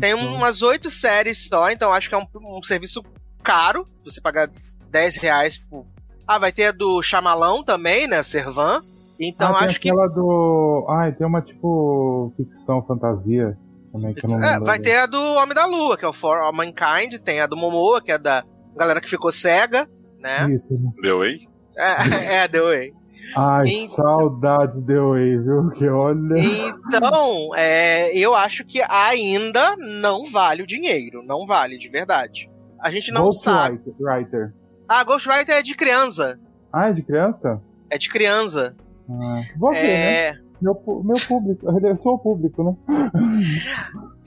[0.00, 2.26] Tem Então, umas oito séries só, então acho que é um,
[2.58, 3.02] um serviço
[3.42, 3.84] caro.
[4.04, 4.50] Você pagar
[4.90, 5.86] 10 reais por.
[6.28, 8.22] Ah, vai ter a do Chamalão também, né?
[8.22, 8.80] Servan.
[9.18, 9.88] Então ah, tem acho que.
[9.88, 10.86] aquela do.
[10.88, 13.56] Ah, tem uma tipo ficção, fantasia
[13.96, 16.12] também que eu não É, vai ter a do Homem da Lua, que é o
[16.12, 17.14] For All Mankind.
[17.24, 18.44] Tem a do Momoa, que é da
[18.76, 19.88] galera que ficou cega,
[20.20, 20.50] né?
[20.52, 20.66] Isso.
[21.02, 21.40] Deu aí?
[21.76, 22.92] É, é deu aí.
[23.34, 25.70] Ai, Em- saudades The Way, viu?
[25.70, 26.38] Que olha.
[26.38, 31.22] Então, é, eu acho que ainda não vale o dinheiro.
[31.24, 32.48] Não vale, de verdade.
[32.80, 33.78] A gente não sabe.
[33.78, 34.54] Ghostwriter.
[34.88, 36.38] Ah, Ghostwriter é de criança.
[36.72, 37.60] Ah, é de criança?
[37.90, 38.76] É de criança.
[39.10, 40.38] Ah, vou ver, né?
[40.60, 40.64] É.
[40.64, 41.66] Meu, meu público.
[41.66, 42.76] Eu sou o público, né?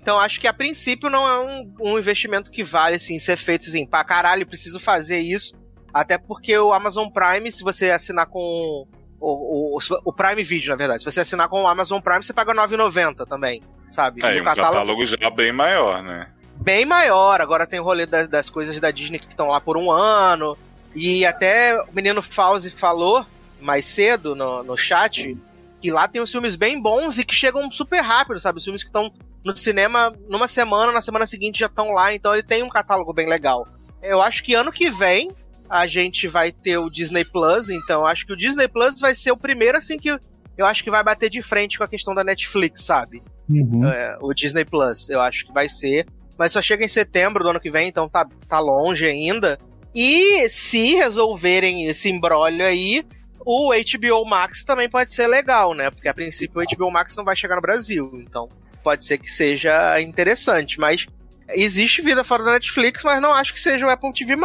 [0.01, 3.67] Então acho que a princípio não é um, um investimento que vale assim, ser feito
[3.67, 5.53] assim, pra caralho, preciso fazer isso.
[5.93, 8.88] Até porque o Amazon Prime, se você assinar com
[9.19, 12.34] o, o, o Prime Video, na verdade, se você assinar com o Amazon Prime, você
[12.34, 13.61] paga R$ 9,90 também,
[13.91, 14.23] sabe?
[14.23, 16.27] É, um catálogo já bem maior, né?
[16.59, 17.41] bem maior.
[17.41, 20.57] Agora tem o rolê das, das coisas da Disney que estão lá por um ano.
[20.93, 23.25] E até o menino Fauzi falou
[23.61, 25.38] mais cedo no, no chat
[25.82, 28.57] que lá tem uns filmes bem bons e que chegam super rápido, sabe?
[28.57, 29.11] Os filmes que estão
[29.43, 33.13] no cinema numa semana, na semana seguinte já estão lá, então ele tem um catálogo
[33.13, 33.65] bem legal.
[34.01, 35.32] Eu acho que ano que vem
[35.69, 39.13] a gente vai ter o Disney Plus, então eu acho que o Disney Plus vai
[39.13, 40.09] ser o primeiro assim que
[40.57, 43.23] eu acho que vai bater de frente com a questão da Netflix, sabe?
[43.49, 43.88] Uhum.
[43.88, 46.05] É, o Disney Plus, eu acho que vai ser.
[46.38, 49.57] Mas só chega em setembro do ano que vem, então tá, tá longe ainda.
[49.95, 53.05] E se resolverem esse embrólio aí,
[53.45, 55.89] o HBO Max também pode ser legal, né?
[55.89, 58.47] Porque a princípio o HBO Max não vai chegar no Brasil, então
[58.83, 60.79] pode ser que seja interessante.
[60.79, 61.05] Mas
[61.49, 64.35] existe vida fora da Netflix, mas não acho que seja o Apple TV+.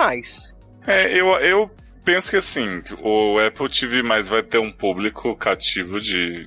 [0.87, 1.71] É, eu, eu
[2.05, 6.47] penso que assim, o Apple TV mais vai ter um público cativo de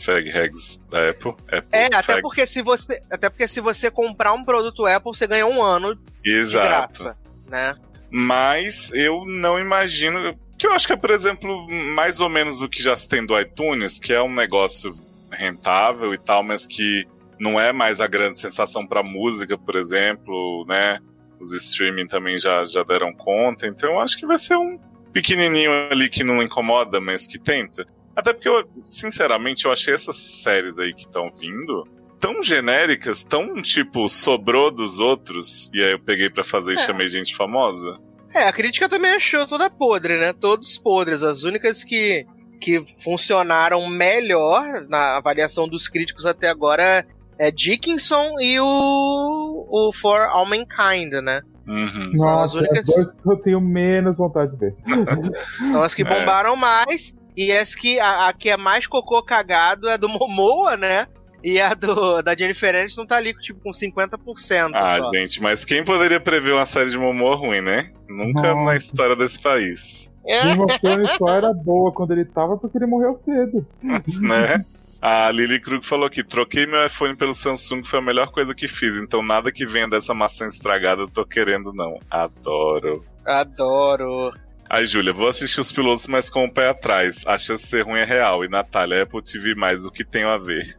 [0.00, 1.32] fag hags da Apple.
[1.50, 2.22] Apple É, até fags.
[2.22, 5.94] porque se você, até porque se você comprar um produto Apple, você ganha um ano
[6.22, 7.02] de Exato.
[7.02, 7.16] graça,
[7.48, 7.74] né?
[8.10, 10.38] Mas eu não imagino.
[10.58, 13.24] Que eu acho que é, por exemplo, mais ou menos o que já se tem
[13.24, 14.94] do iTunes, que é um negócio
[15.32, 17.06] rentável e tal, mas que
[17.38, 20.98] não é mais a grande sensação para música, por exemplo, né?
[21.40, 24.78] Os streaming também já, já deram conta, então eu acho que vai ser um
[25.12, 27.86] pequenininho ali que não incomoda, mas que tenta.
[28.16, 31.86] Até porque eu, sinceramente, eu achei essas séries aí que estão vindo
[32.18, 36.74] tão genéricas, tão tipo sobrou dos outros, e aí eu peguei para fazer é.
[36.74, 37.96] e chamei gente famosa.
[38.34, 40.32] É, a crítica também achou toda podre, né?
[40.32, 41.22] Todos podres.
[41.22, 42.26] As únicas que,
[42.60, 47.06] que funcionaram melhor na avaliação dos críticos até agora
[47.38, 51.42] é Dickinson e o, o For All Mankind, né?
[51.66, 52.12] Uhum.
[52.16, 54.74] São Nossa, as únicas é que eu tenho menos vontade de ver.
[55.70, 56.04] São as que é.
[56.04, 56.56] bombaram é.
[56.56, 57.14] mais.
[57.36, 61.06] E as que a, a, que é mais cocô cagado é do Momoa, né?
[61.42, 64.72] E a do, da Jennifer Aniston tá ali tipo, com 50%.
[64.74, 65.10] Ah, só.
[65.12, 67.86] gente, mas quem poderia prever uma série de Momoa ruim, né?
[68.08, 68.64] Nunca Nossa.
[68.64, 70.10] na história desse país.
[70.26, 70.42] É.
[70.42, 73.66] Game of Thrones só era boa quando ele tava porque ele morreu cedo.
[74.20, 74.64] né?
[75.00, 78.66] A Lily Krug falou aqui: troquei meu iPhone pelo Samsung, foi a melhor coisa que
[78.66, 78.96] fiz.
[78.96, 81.98] Então nada que venha dessa maçã estragada eu tô querendo, não.
[82.10, 83.04] Adoro.
[83.24, 84.32] Adoro.
[84.70, 87.24] Aí, Júlia, vou assistir os pilotos, mas com o pé atrás.
[87.26, 88.44] Acha ser ruim é real.
[88.44, 90.76] E Natália, Apple TV mais o que tem a ver.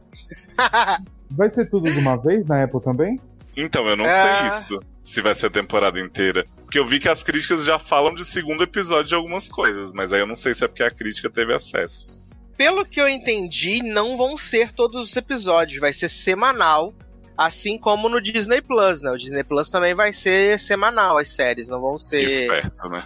[1.31, 3.19] vai ser tudo de uma vez na Apple também?
[3.55, 4.11] Então, eu não é...
[4.11, 4.79] sei isso.
[5.01, 6.43] Se vai ser a temporada inteira.
[6.63, 10.13] Porque eu vi que as críticas já falam de segundo episódio de algumas coisas, mas
[10.13, 12.27] aí eu não sei se é porque a crítica teve acesso
[12.59, 16.93] pelo que eu entendi, não vão ser todos os episódios, vai ser semanal,
[17.37, 19.09] assim como no Disney Plus, né?
[19.11, 22.23] O Disney Plus também vai ser semanal as séries, não vão ser.
[22.23, 23.01] Esperto, né?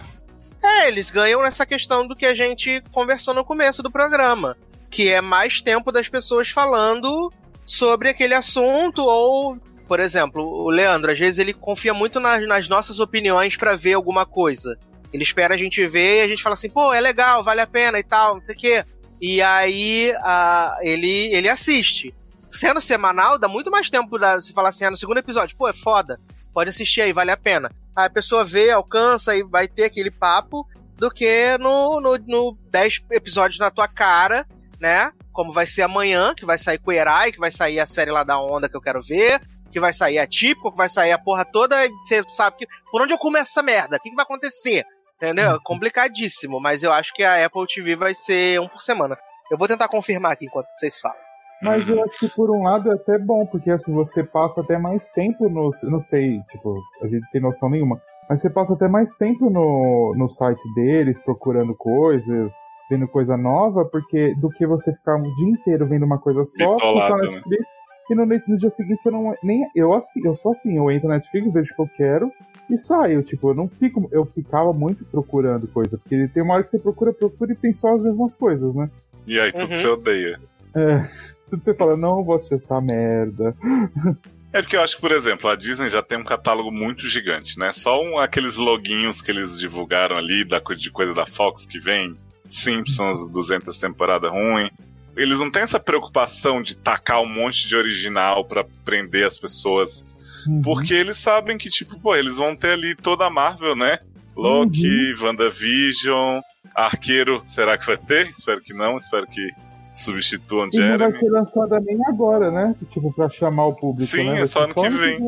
[0.60, 4.56] É, eles ganham nessa questão do que a gente conversou no começo do programa,
[4.94, 7.28] que é mais tempo das pessoas falando
[7.66, 12.68] sobre aquele assunto ou por exemplo, o Leandro, às vezes ele confia muito nas, nas
[12.68, 14.78] nossas opiniões para ver alguma coisa.
[15.12, 17.66] Ele espera a gente ver e a gente fala assim, pô, é legal, vale a
[17.66, 18.84] pena e tal, não sei o quê.
[19.20, 22.14] E aí uh, ele, ele assiste.
[22.50, 25.68] Sendo semanal, dá muito mais tempo pra você falar assim, ah, no segundo episódio, pô,
[25.68, 26.20] é foda.
[26.52, 27.70] Pode assistir aí, vale a pena.
[27.96, 30.66] Aí a pessoa vê, alcança e vai ter aquele papo
[30.96, 34.46] do que no, no, no 10 episódios na tua cara,
[34.84, 35.12] né?
[35.32, 38.10] Como vai ser amanhã, que vai sair com o Erai, que vai sair a série
[38.10, 39.40] lá da onda que eu quero ver,
[39.72, 42.66] que vai sair a típico, que vai sair a porra toda, e você sabe que
[42.90, 43.96] por onde eu começo essa merda?
[43.96, 44.84] O que, que vai acontecer?
[45.16, 45.54] Entendeu?
[45.54, 49.16] É complicadíssimo, mas eu acho que a Apple TV vai ser um por semana.
[49.50, 51.16] Eu vou tentar confirmar aqui enquanto vocês falam.
[51.62, 54.76] Mas eu acho que por um lado é até bom, porque assim, você passa até
[54.76, 55.70] mais tempo no.
[55.84, 57.96] Não sei, tipo, a gente tem noção nenhuma.
[58.28, 62.52] Mas você passa até mais tempo no, no site deles, procurando coisas,
[62.94, 66.74] vendo coisa nova, porque do que você ficar o dia inteiro vendo uma coisa só,
[66.74, 67.30] Bitolado, né?
[67.30, 67.66] Netflix, né?
[68.10, 69.36] e no, no, dia seguinte você não.
[69.42, 72.32] Nem, eu, assim, eu sou assim, eu entro na Netflix, vejo o que eu quero,
[72.70, 73.22] e saio.
[73.22, 74.08] Tipo, eu não fico.
[74.12, 75.98] Eu ficava muito procurando coisa.
[75.98, 78.88] Porque tem uma hora que você procura, procura e tem só as mesmas coisas, né?
[79.26, 79.76] E aí tudo uhum.
[79.76, 80.40] você odeia.
[80.74, 81.04] É.
[81.50, 83.54] Tudo você fala, não vou assistir essa merda.
[84.54, 87.58] É porque eu acho que, por exemplo, a Disney já tem um catálogo muito gigante,
[87.58, 87.72] né?
[87.72, 92.14] Só um, aqueles loginhos que eles divulgaram ali da, de coisa da Fox que vem,
[92.54, 94.70] Simpsons, 200 temporada ruim.
[95.16, 100.04] Eles não têm essa preocupação de tacar um monte de original para prender as pessoas
[100.46, 100.62] Uhum.
[100.62, 103.98] Porque eles sabem que, tipo, pô, eles vão ter ali toda a Marvel, né?
[104.36, 105.26] Loki, uhum.
[105.26, 106.40] WandaVision,
[106.74, 108.28] Arqueiro, será que vai ter?
[108.28, 109.48] Espero que não, espero que
[109.94, 110.98] substituam e Jeremy.
[110.98, 112.74] não vai ser lançada nem agora, né?
[112.90, 114.10] Tipo, pra chamar o público.
[114.10, 114.40] Sim, né?
[114.40, 115.18] é só ano que vem.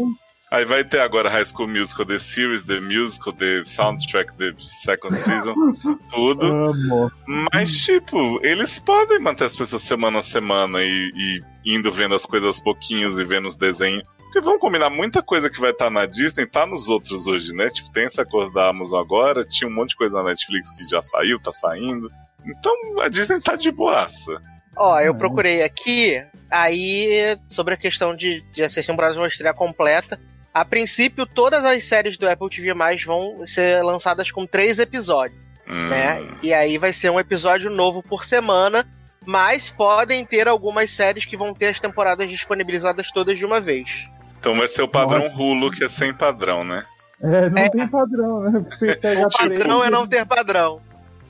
[0.51, 5.17] Aí vai ter agora High School Musical, The Series, The Musical, The Soundtrack, The Second
[5.17, 5.55] Season,
[6.09, 6.47] tudo.
[6.47, 7.11] Amo.
[7.53, 12.25] Mas, tipo, eles podem manter as pessoas semana a semana e, e indo vendo as
[12.25, 14.05] coisas aos pouquinhos e vendo os desenhos.
[14.19, 17.53] Porque vamos combinar, muita coisa que vai estar tá na Disney tá nos outros hoje,
[17.53, 17.69] né?
[17.69, 20.87] Tipo, tem essa coisa da Amazon agora, tinha um monte de coisa na Netflix que
[20.87, 22.09] já saiu, tá saindo.
[22.45, 24.41] Então a Disney tá de boaça.
[24.77, 29.55] Ó, eu procurei aqui, aí, sobre a questão de, de as seis temporadas vão estrear
[29.55, 30.21] completa.
[30.57, 32.73] A princípio, todas as séries do Apple TV
[33.05, 35.39] vão ser lançadas com três episódios,
[35.69, 35.89] hum.
[35.91, 36.27] né?
[36.43, 38.89] E aí vai ser um episódio novo por semana,
[39.27, 44.09] mas podem ter algumas séries que vão ter as temporadas disponibilizadas todas de uma vez.
[44.41, 46.87] Então vai ser o padrão Hulu, que é sem padrão, né?
[47.23, 47.69] É, não é.
[47.69, 48.59] tem padrão, né?
[48.59, 50.81] o padrão é não ter padrão.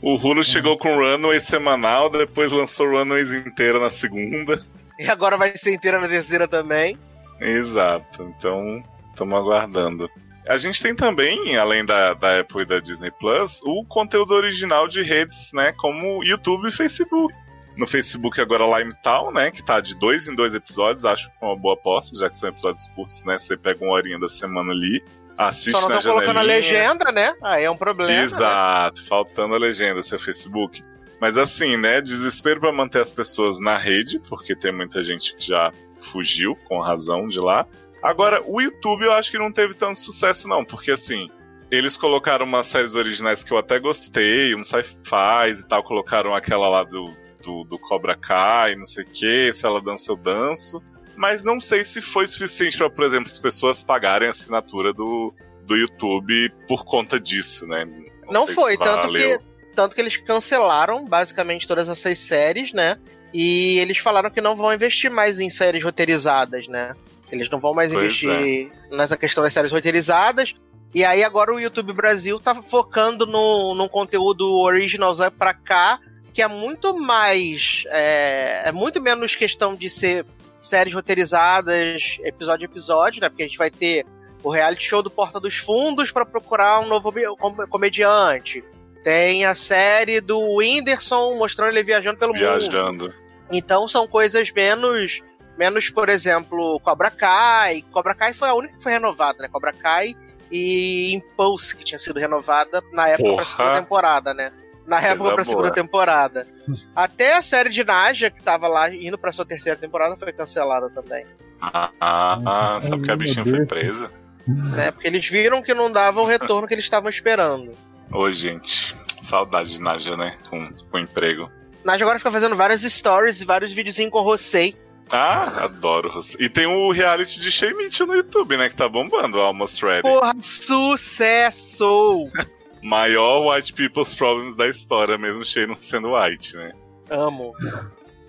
[0.01, 4.65] O Hulu chegou com Runway semanal, depois lançou Runaways inteira na segunda.
[5.01, 6.97] E agora vai ser inteira na terceira também.
[7.40, 8.32] Exato.
[8.39, 8.85] Então,
[9.16, 10.10] estamos aguardando.
[10.47, 14.86] A gente tem também, além da, da Apple e da Disney Plus, o conteúdo original
[14.86, 15.72] de redes, né?
[15.72, 17.34] Como YouTube e Facebook.
[17.76, 19.51] No Facebook agora Lime Town, né?
[19.51, 22.38] Que tá de dois em dois episódios, acho que é uma boa aposta, já que
[22.38, 23.38] são episódios curtos, né?
[23.38, 25.02] Você pega uma horinha da semana ali.
[25.36, 27.34] Assiste Só não estão colocando a legenda, né?
[27.43, 28.12] Aí é um problema.
[28.12, 28.22] né?
[28.22, 30.82] Exato, faltando a legenda, seu Facebook.
[31.20, 32.01] Mas assim, né?
[32.01, 36.80] Desespero pra manter as pessoas na rede, porque tem muita gente que já fugiu, com
[36.80, 37.66] razão, de lá.
[38.07, 41.28] Agora, o YouTube eu acho que não teve tanto sucesso, não, porque assim.
[41.69, 46.69] Eles colocaram umas séries originais que eu até gostei, um sci-fi e tal, colocaram aquela
[46.69, 47.12] lá do,
[47.43, 50.81] do, do Cobra Kai, não sei o que, se ela dança eu danço.
[51.16, 55.35] Mas não sei se foi suficiente pra, por exemplo, as pessoas pagarem a assinatura do,
[55.65, 57.85] do YouTube por conta disso, né?
[58.31, 59.41] Não sei foi, se tanto que,
[59.74, 62.97] tanto que eles cancelaram basicamente todas essas séries, né?
[63.33, 66.95] E eles falaram que não vão investir mais em séries roteirizadas, né?
[67.31, 70.55] Eles não vão mais Pois investir nessa questão das séries roteirizadas.
[70.94, 75.98] E aí agora o YouTube Brasil tá focando no, num conteúdo original pra cá,
[76.32, 77.82] que é muito mais.
[77.89, 80.24] É, é muito menos questão de ser
[80.61, 83.28] séries roteirizadas, episódio a episódio, né?
[83.28, 84.07] Porque a gente vai ter
[84.43, 88.62] o reality show do Porta dos Fundos pra procurar um novo com- comediante.
[89.03, 92.40] Tem a série do Whindersson mostrando ele viajando pelo mundo.
[92.40, 93.15] Viajando.
[93.51, 95.23] Então são coisas menos,
[95.59, 97.83] menos, por exemplo, Cobra Kai.
[97.91, 99.49] Cobra Kai foi a única que foi renovada, né?
[99.51, 100.16] Cobra Kai
[100.51, 103.45] e Impulse, que tinha sido renovada na época pra Porra.
[103.45, 104.53] segunda temporada, né?
[104.87, 105.45] Na Coisa época pra boa.
[105.45, 106.47] segunda temporada.
[106.95, 110.89] Até a série de Naja, que tava lá indo pra sua terceira temporada, foi cancelada
[110.91, 111.27] também.
[111.61, 112.41] Ah, ah,
[112.77, 114.11] ah, sabe que a bichinha foi presa?
[114.47, 114.93] Né?
[114.93, 117.73] Porque eles viram que não dava o retorno que eles estavam esperando.
[118.12, 120.37] Ô, gente, saudade de Naja, né?
[120.49, 121.51] Com, com emprego.
[121.85, 124.77] Naja agora fica fazendo várias stories e vários videozinhos com Rosei.
[125.12, 126.20] Ah, adoro.
[126.39, 128.69] E tem o reality de Shea Mitchell no YouTube, né?
[128.69, 130.03] Que tá bombando, Almost Ready.
[130.03, 132.31] Porra, sucesso!
[132.83, 136.73] Maior White People's Problems da história, mesmo Shea não sendo white, né?
[137.11, 137.53] Amo.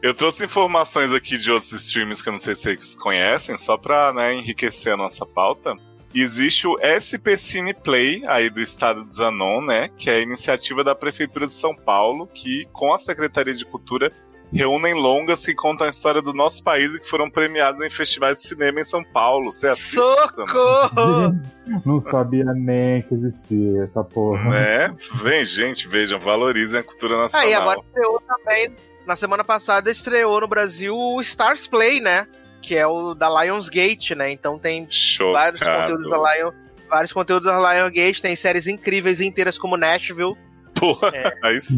[0.01, 3.77] Eu trouxe informações aqui de outros streams que eu não sei se vocês conhecem, só
[3.77, 5.75] pra né, enriquecer a nossa pauta.
[6.13, 9.89] Existe o SP Cine Play, aí do estado de Zanon, né?
[9.97, 14.11] Que é a iniciativa da Prefeitura de São Paulo, que, com a Secretaria de Cultura,
[14.53, 18.37] reúnem longas que contam a história do nosso país e que foram premiados em festivais
[18.37, 19.51] de cinema em São Paulo.
[19.51, 19.95] Você assiste?
[19.95, 21.35] Socorro!
[21.85, 24.49] Não sabia nem que existia essa porra.
[24.49, 24.95] Né?
[25.21, 27.47] Vem, gente, vejam, valorizem a cultura nacional.
[27.47, 28.75] Aí, agora estreou também,
[29.05, 32.25] na semana passada, estreou no Brasil o Stars Play, né?
[32.61, 34.31] Que é o da Lionsgate, né?
[34.31, 34.87] Então tem
[35.33, 35.93] vários Chocado.
[35.93, 36.51] conteúdos da Lion.
[36.89, 40.37] Vários conteúdos da Lionsgate, tem séries incríveis inteiras como Nashville,
[40.73, 41.33] Porra, É.
[41.43, 41.75] aí sim.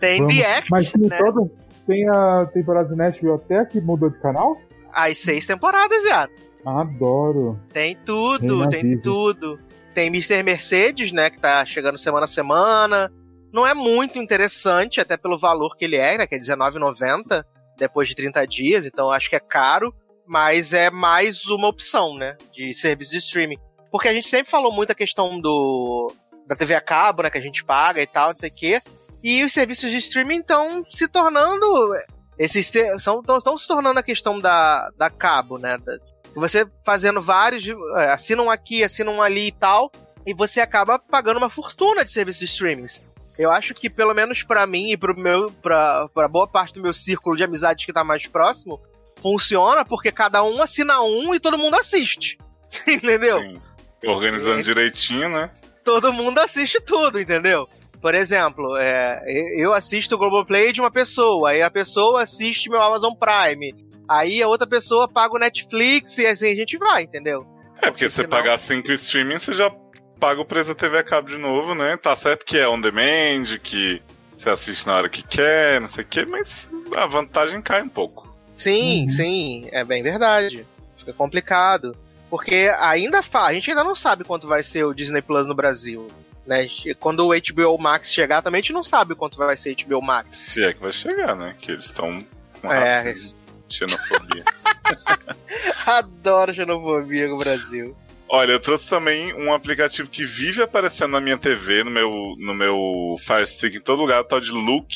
[0.00, 1.18] Tem Vamos- The Act, Mas tem né?
[1.18, 1.50] todo.
[1.86, 4.56] Tem a temporada de Nashville até que mudou de canal?
[4.92, 6.28] As seis temporadas, já.
[6.64, 7.58] Adoro.
[7.72, 9.58] Tem tudo, Reina tem tudo.
[9.94, 10.42] Tem Mr.
[10.42, 11.30] Mercedes, né?
[11.30, 13.10] Que tá chegando semana a semana.
[13.52, 16.26] Não é muito interessante, até pelo valor que ele é, né?
[16.26, 17.44] Que é R$19,90
[17.76, 19.92] depois de 30 dias, então acho que é caro.
[20.26, 22.36] Mas é mais uma opção, né?
[22.52, 23.58] De serviço de streaming.
[23.90, 26.12] Porque a gente sempre falou muito a questão do
[26.46, 27.30] da TV a cabo, né?
[27.30, 28.80] Que a gente paga e tal, não sei o quê.
[29.22, 31.66] E os serviços de streaming estão se tornando.
[32.38, 35.76] Esses são estão se tornando a questão da, da cabo, né?
[35.78, 35.98] Da-
[36.34, 37.64] você fazendo vários,
[37.98, 39.90] é, assinam aqui, assinam ali e tal,
[40.24, 43.02] e você acaba pagando uma fortuna de serviços de streamings.
[43.36, 46.82] Eu acho que, pelo menos pra mim e pro meu, pra, pra boa parte do
[46.82, 48.80] meu círculo de amizades que tá mais próximo,
[49.20, 52.38] funciona porque cada um assina um e todo mundo assiste.
[52.86, 53.38] Entendeu?
[53.40, 53.60] Sim.
[54.06, 55.50] Organizando direitinho, né?
[55.84, 57.68] todo mundo assiste tudo, entendeu?
[58.00, 59.22] Por exemplo, é,
[59.56, 63.74] eu assisto o Globoplay de uma pessoa, aí a pessoa assiste meu Amazon Prime,
[64.08, 67.46] aí a outra pessoa paga o Netflix e assim a gente vai, entendeu?
[67.82, 69.70] É, porque se você senão- pagar cinco streaming, você já
[70.18, 71.96] paga o preço da TV a cabo de novo, né?
[71.96, 74.02] Tá certo que é on demand, que
[74.36, 77.88] você assiste na hora que quer, não sei o quê, mas a vantagem cai um
[77.88, 78.28] pouco.
[78.56, 79.08] Sim, Uhum.
[79.10, 80.66] sim, é bem verdade.
[80.96, 81.96] Fica complicado.
[82.28, 83.46] Porque ainda fa...
[83.46, 86.06] a gente ainda não sabe quanto vai ser o Disney Plus no Brasil.
[86.50, 86.66] Né?
[86.98, 90.02] Quando o HBO Max chegar, também a gente não sabe quanto vai ser o HBO
[90.02, 90.36] Max.
[90.36, 91.54] Se é que vai chegar, né?
[91.60, 92.18] Que eles estão
[92.60, 93.02] com É.
[93.02, 94.44] racismo, xenofobia.
[95.86, 97.96] Adoro xenofobia no Brasil.
[98.32, 102.54] Olha, eu trouxe também um aplicativo que vive aparecendo na minha TV, no meu, no
[102.54, 104.86] meu Fire Stick, em todo lugar, o tal de Look,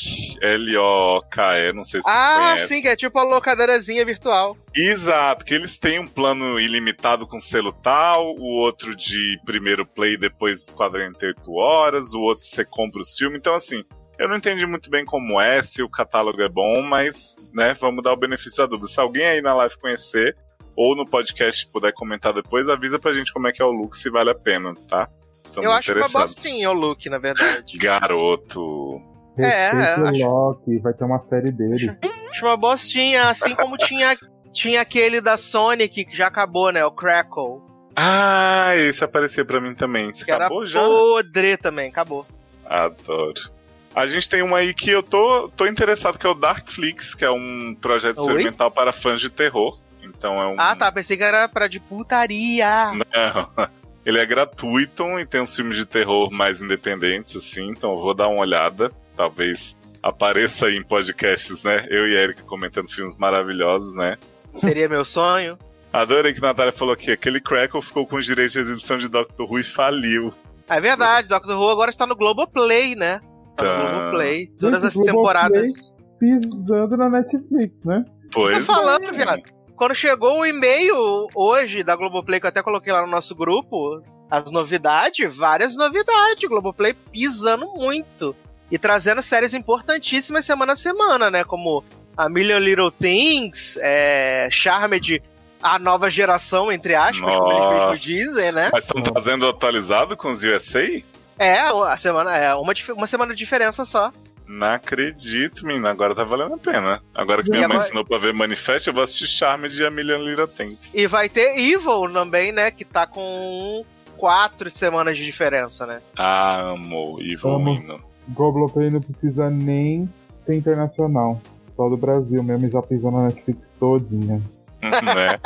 [0.41, 2.67] L-O-K-E, não sei se vocês Ah, conhecem.
[2.77, 4.55] sim, que é tipo a locadeirazinha virtual.
[4.73, 10.17] Exato, que eles têm um plano ilimitado com selo tal, o outro de primeiro play
[10.17, 13.37] depois 48 horas, o outro você compra o filme.
[13.37, 13.83] Então, assim,
[14.17, 18.01] eu não entendi muito bem como é, se o catálogo é bom, mas, né, vamos
[18.01, 18.87] dar o benefício da dúvida.
[18.87, 20.37] Se alguém aí na live conhecer,
[20.75, 23.95] ou no podcast puder comentar depois, avisa pra gente como é que é o look,
[23.97, 25.07] se vale a pena, tá?
[25.43, 27.77] Estamos eu acho uma bostinha o look, na verdade.
[27.79, 29.01] Garoto.
[29.37, 31.97] É, Respeita o acho- Loki, vai ter uma série dele.
[32.31, 34.17] acho uma bostinha, assim como tinha,
[34.53, 36.85] tinha aquele da Sonic que já acabou, né?
[36.85, 37.61] O Crackle.
[37.95, 40.09] Ah, esse apareceu pra mim também.
[40.09, 40.79] Isso Que acabou era já?
[40.81, 42.25] podre também, acabou.
[42.65, 43.53] Adoro.
[43.93, 47.23] A gente tem uma aí que eu tô, tô interessado, que é o Darkflix, que
[47.23, 48.23] é um projeto Oi?
[48.23, 49.77] experimental para fãs de terror.
[50.17, 50.55] Então é um.
[50.57, 50.91] Ah, tá.
[50.91, 52.91] Pensei que era pra de putaria.
[52.93, 53.67] Não.
[54.05, 58.13] Ele é gratuito e tem uns filmes de terror mais independentes, assim, então eu vou
[58.13, 58.91] dar uma olhada.
[59.17, 61.87] Talvez apareça aí em podcasts, né?
[61.89, 64.15] Eu e Erika comentando filmes maravilhosos, né?
[64.53, 65.57] Seria meu sonho.
[65.91, 69.07] Adorei que a Natália falou que aquele Crackle ficou com os direitos de exibição de
[69.07, 70.31] Doctor Who e faliu.
[70.69, 73.21] É verdade, Doctor Who agora está no Globoplay, né?
[73.55, 73.91] Tá no Tá.
[73.91, 74.47] Globoplay.
[74.59, 75.15] Todas Gente, as Globoplay-
[75.51, 75.93] temporadas.
[76.19, 78.05] Pisando na Netflix, né?
[78.31, 79.11] Tô Pois falando, é.
[79.11, 79.41] viado.
[79.75, 84.01] Quando chegou o e-mail hoje da Globoplay, que eu até coloquei lá no nosso grupo,
[84.29, 86.47] as novidades, várias novidades.
[86.47, 88.35] Globoplay pisando muito.
[88.71, 91.43] E trazendo séries importantíssimas semana a semana, né?
[91.43, 91.83] Como
[92.17, 95.21] a Million Little Things, é, Charmed,
[95.61, 98.03] a nova geração, entre aspas, como eles mesmos Nossa.
[98.03, 98.69] dizem, né?
[98.71, 101.01] Mas estão trazendo atualizado com os USA?
[101.37, 104.11] É, a semana, é uma, uma semana de diferença só.
[104.47, 105.89] Não acredito, menina.
[105.89, 107.01] Agora tá valendo a pena.
[107.15, 109.91] Agora que E minha mãe ensinou pra ver Manifest, eu vou assistir Charmed e a
[109.91, 110.79] Million Little Things.
[110.93, 112.69] E vai ter Evil também, né?
[112.71, 113.83] Que tá com
[114.17, 116.01] quatro semanas de diferença, né?
[116.15, 117.73] Ah, amo Evil Amo.
[117.73, 117.99] Hino.
[118.29, 121.41] Globoplay não precisa nem ser internacional.
[121.75, 124.41] Só do Brasil mesmo, e já pisou na Netflix todinha.
[124.81, 125.39] né?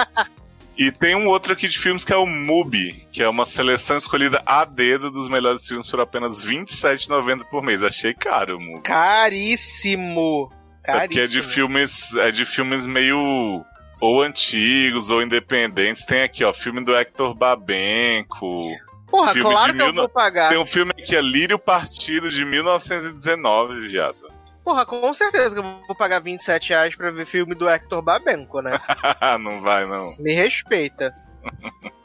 [0.80, 3.98] E tem um outro aqui de filmes que é o MUBI, que é uma seleção
[3.98, 7.84] escolhida a dedo dos melhores filmes por apenas R$ 27,90 por mês.
[7.84, 8.84] Achei caro o MUBI.
[8.84, 10.50] Caríssimo.
[10.84, 11.08] É Caríssimo.
[11.08, 13.64] porque é de filmes, é de filmes meio
[14.00, 16.06] ou antigos ou independentes.
[16.06, 18.62] Tem aqui, ó, filme do Hector Babenco.
[19.10, 20.48] Porra, filme claro de que eu mil no- vou pagar.
[20.50, 24.29] Tem um filme aqui, é Lírio Partido, de 1919, viado.
[24.64, 28.62] Porra, com certeza que eu vou pagar 27 reais pra ver filme do Hector Babenco,
[28.62, 28.72] né?
[29.40, 30.16] não vai, não.
[30.20, 31.14] Me respeita.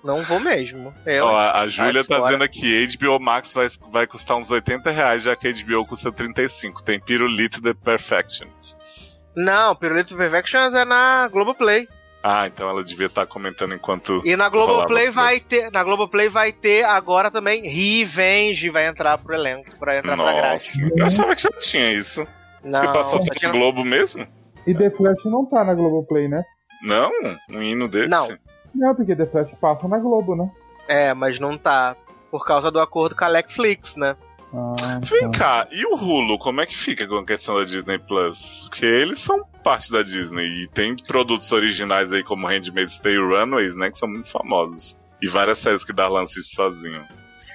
[0.02, 0.94] Não vou mesmo.
[1.06, 2.26] Eu, Ó, a, Júlia tá fora.
[2.26, 6.12] dizendo aqui, HBO Max vai, vai custar uns 80 reais, já que a HBO custa
[6.12, 6.82] 35.
[6.82, 9.24] Tem Pirulito The Perfectionists.
[9.34, 11.88] Não, Pirulito Perfections é na Globoplay.
[12.22, 14.22] Ah, então ela devia estar comentando enquanto...
[14.24, 15.70] E na Globoplay vai ter.
[15.70, 20.52] Na Globoplay vai ter agora também Revenge vai entrar pro elenco, pra entrar pra grade.
[20.54, 22.26] Nossa, eu achava que já tinha isso.
[22.64, 24.26] Não, Você passou no tirando- Globo mesmo?
[24.66, 26.42] E The Flash não tá na Globoplay, né?
[26.82, 27.10] Não?
[27.50, 28.08] Um hino desse?
[28.08, 28.26] Não.
[28.74, 30.50] Não, porque The Flash passa na Globo, né?
[30.88, 31.96] É, mas não tá.
[32.30, 34.16] Por causa do acordo com a Netflix, né?
[34.52, 35.38] Ah, Vem tá.
[35.38, 38.64] cá, e o Hulu, como é que fica com a questão da Disney Plus?
[38.68, 43.74] Porque eles são parte da Disney e tem produtos originais aí como Handmaid's Tale Runaways,
[43.74, 44.96] né, que são muito famosos.
[45.20, 47.02] E várias séries que Darlan assiste sozinho.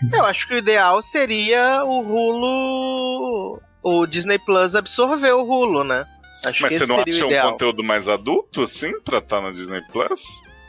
[0.14, 3.62] Eu acho que o ideal seria o Hulu.
[3.82, 6.06] O Disney Plus absorver o Hulu, né?
[6.46, 10.22] Acho Mas você não acha um conteúdo mais adulto, assim, pra estar na Disney Plus?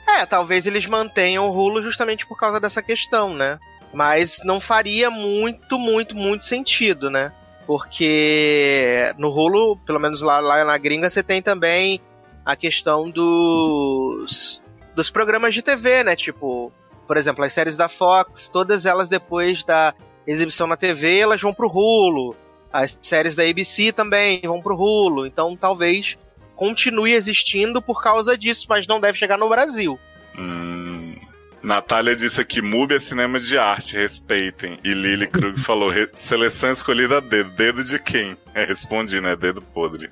[0.09, 3.59] É, talvez eles mantenham o Hulu justamente por causa dessa questão, né?
[3.93, 7.33] Mas não faria muito, muito, muito sentido, né?
[7.67, 12.01] Porque no Hulu, pelo menos lá, lá na gringa, você tem também
[12.45, 14.61] a questão dos,
[14.95, 16.17] dos programas de TV, né?
[16.17, 16.73] Tipo,
[17.07, 19.95] por exemplo, as séries da Fox, todas elas depois da
[20.27, 22.37] exibição na TV, elas vão pro Hulu.
[22.73, 25.27] As séries da ABC também vão pro Hulu.
[25.27, 26.17] Então talvez
[26.57, 29.99] continue existindo por causa disso, mas não deve chegar no Brasil.
[30.39, 31.17] Hum.
[31.63, 34.79] Natália disse aqui, MUBI é cinema de arte, respeitem.
[34.83, 37.51] E Lily Krug falou, "Re- seleção escolhida a dedo.
[37.51, 38.35] Dedo de quem?
[38.55, 39.37] É, respondi, né?
[39.37, 40.11] Dedo podre.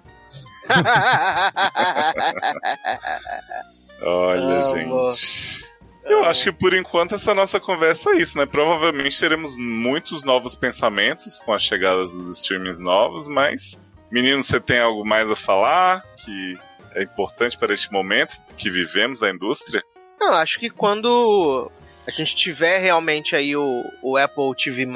[4.03, 5.11] Olha, Amo.
[5.11, 5.68] gente.
[6.09, 8.47] Eu acho que por enquanto essa nossa conversa é isso, né?
[8.47, 13.79] Provavelmente teremos muitos novos pensamentos com a chegada dos streamings novos, mas,
[14.11, 16.59] menino, você tem algo mais a falar que
[16.95, 19.83] é importante para este momento que vivemos da indústria?
[20.19, 21.71] Não, acho que quando
[22.07, 24.87] a gente tiver realmente aí o, o Apple TV+,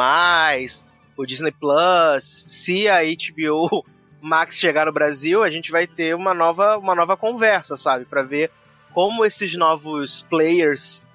[1.16, 3.84] o Disney Plus, se a HBO
[4.20, 8.04] Max chegar no Brasil, a gente vai ter uma nova, uma nova conversa, sabe?
[8.06, 8.50] Pra ver
[8.94, 11.06] como esses novos players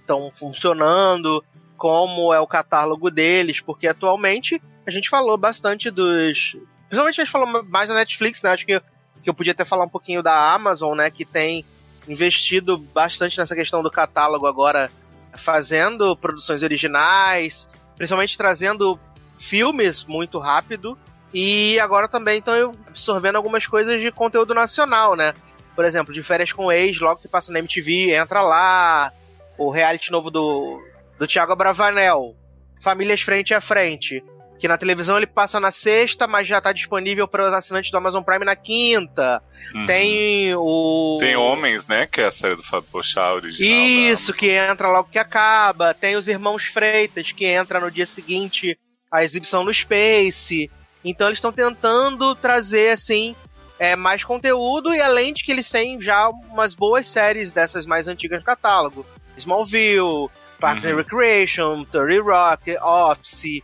[0.00, 1.44] estão funcionando,
[1.76, 6.56] como é o catálogo deles, porque atualmente a gente falou bastante dos.
[6.88, 8.50] Principalmente a gente falou mais da Netflix, né?
[8.50, 8.80] Acho que,
[9.22, 11.10] que eu podia até falar um pouquinho da Amazon, né?
[11.10, 11.64] Que tem
[12.06, 14.90] investido bastante nessa questão do catálogo agora,
[15.34, 18.98] fazendo produções originais, principalmente trazendo
[19.38, 20.98] filmes muito rápido.
[21.32, 25.34] E agora também estão absorvendo algumas coisas de conteúdo nacional, né?
[25.74, 29.12] Por exemplo, de férias com ex, logo que passa na MTV, entra lá.
[29.56, 30.82] O reality novo do,
[31.18, 32.34] do Thiago Bravanel,
[32.80, 34.22] Famílias Frente a Frente.
[34.58, 37.98] que na televisão ele passa na sexta, mas já tá disponível para os assinantes do
[37.98, 39.42] Amazon Prime na quinta.
[39.74, 39.86] Uhum.
[39.86, 41.18] Tem o.
[41.20, 42.06] Tem Homens, né?
[42.06, 43.70] Que é a série do Fábio Pochá original.
[43.70, 45.92] Isso, que entra logo que acaba.
[45.92, 48.78] Tem os Irmãos Freitas, que entra no dia seguinte
[49.12, 50.70] a exibição no Space.
[51.04, 53.36] Então eles estão tentando trazer, assim,
[53.78, 58.06] é, mais conteúdo e além de que eles têm já umas boas séries dessas mais
[58.08, 59.04] antigas no catálogo.
[59.36, 60.28] Smallville,
[60.60, 60.92] Parks Uhum.
[60.92, 63.62] and Recreation, 30 Rock, Office,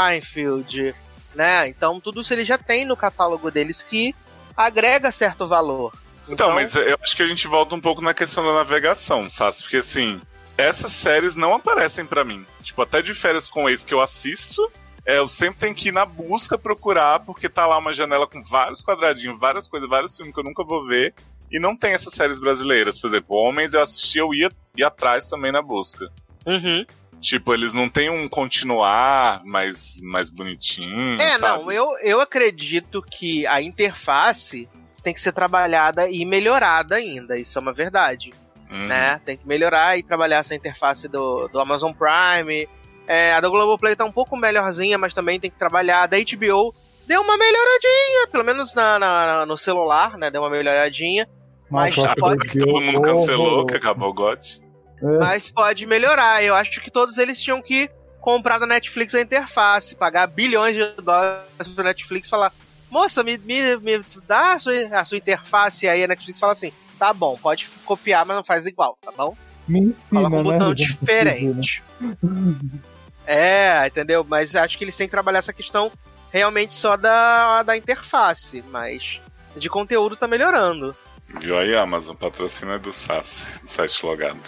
[0.00, 0.94] Seinfeld,
[1.34, 1.68] né?
[1.68, 4.14] Então tudo isso eles já tem no catálogo deles que
[4.56, 5.92] agrega certo valor.
[6.28, 9.56] Então, mas eu acho que a gente volta um pouco na questão da navegação, sabe?
[9.62, 10.20] Porque assim,
[10.58, 12.44] essas séries não aparecem pra mim.
[12.62, 14.70] Tipo, até de férias com ex que eu assisto,
[15.06, 18.42] é, eu sempre tenho que ir na busca procurar, porque tá lá uma janela com
[18.42, 21.14] vários quadradinhos, várias coisas, vários filmes que eu nunca vou ver.
[21.50, 22.98] E não tem essas séries brasileiras.
[22.98, 26.10] Por exemplo, Homens eu assisti, eu ia, ia atrás também na busca.
[26.44, 26.84] Uhum.
[27.20, 31.20] Tipo, eles não têm um continuar mais, mais bonitinho.
[31.20, 31.62] É, sabe?
[31.62, 34.68] não, eu, eu acredito que a interface
[35.04, 38.32] tem que ser trabalhada e melhorada ainda, isso é uma verdade,
[38.68, 38.88] Uhum.
[38.88, 39.20] né?
[39.24, 42.68] Tem que melhorar e trabalhar essa interface do, do Amazon Prime.
[43.06, 46.02] É, a do Globoplay tá um pouco melhorzinha, mas também tem que trabalhar.
[46.02, 46.74] A da HBO
[47.06, 50.30] deu uma melhoradinha, pelo menos na, na- no celular, né?
[50.30, 51.28] Deu uma melhoradinha.
[51.70, 54.60] Mas Nossa, pode- Que todo mundo cancelou, que acabou o GOT.
[55.02, 55.18] É.
[55.18, 56.42] Mas pode melhorar.
[56.42, 60.84] Eu acho que todos eles tinham que comprar da Netflix a interface, pagar bilhões de
[61.02, 62.52] dólares pro Netflix e falar:
[62.90, 66.02] Moça, me, me, me dá a sua, a sua interface aí.
[66.02, 69.36] A Netflix fala assim: Tá bom, pode copiar, mas não faz igual, tá bom?
[69.68, 70.52] Me ensina, Coloca um né?
[70.58, 71.82] botão Já diferente.
[73.26, 74.24] É, entendeu?
[74.28, 75.90] Mas acho que eles têm que trabalhar essa questão
[76.32, 79.20] realmente só da, da interface, mas
[79.56, 80.94] de conteúdo tá melhorando.
[81.40, 82.14] Viu aí, Amazon?
[82.14, 84.38] Patrocina é do SAS, do site logado.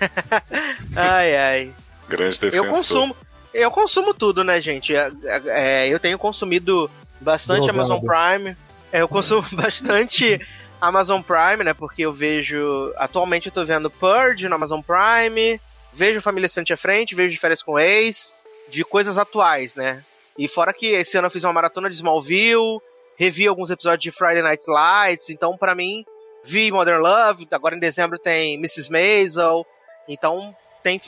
[0.94, 1.74] Ai, ai.
[2.08, 2.66] Grande defensor.
[2.66, 3.16] Eu consumo.
[3.54, 4.94] Eu consumo tudo, né, gente?
[4.94, 5.10] É,
[5.46, 6.90] é, eu tenho consumido
[7.20, 7.80] bastante Drogado.
[7.80, 8.56] Amazon Prime.
[8.92, 10.38] É, eu consumo bastante
[10.80, 11.72] Amazon Prime, né?
[11.72, 12.92] Porque eu vejo.
[12.98, 15.58] Atualmente eu tô vendo Purge no Amazon Prime.
[15.96, 18.34] Vejo Famílias Frente a Frente, vejo de férias com ex,
[18.68, 20.04] de coisas atuais, né?
[20.38, 22.78] E fora que esse ano eu fiz uma maratona de Smallville,
[23.16, 26.04] revi alguns episódios de Friday Night Lights, então pra mim,
[26.44, 28.90] vi Modern Love, agora em dezembro tem Mrs.
[28.92, 29.66] Maisel,
[30.06, 31.00] então tem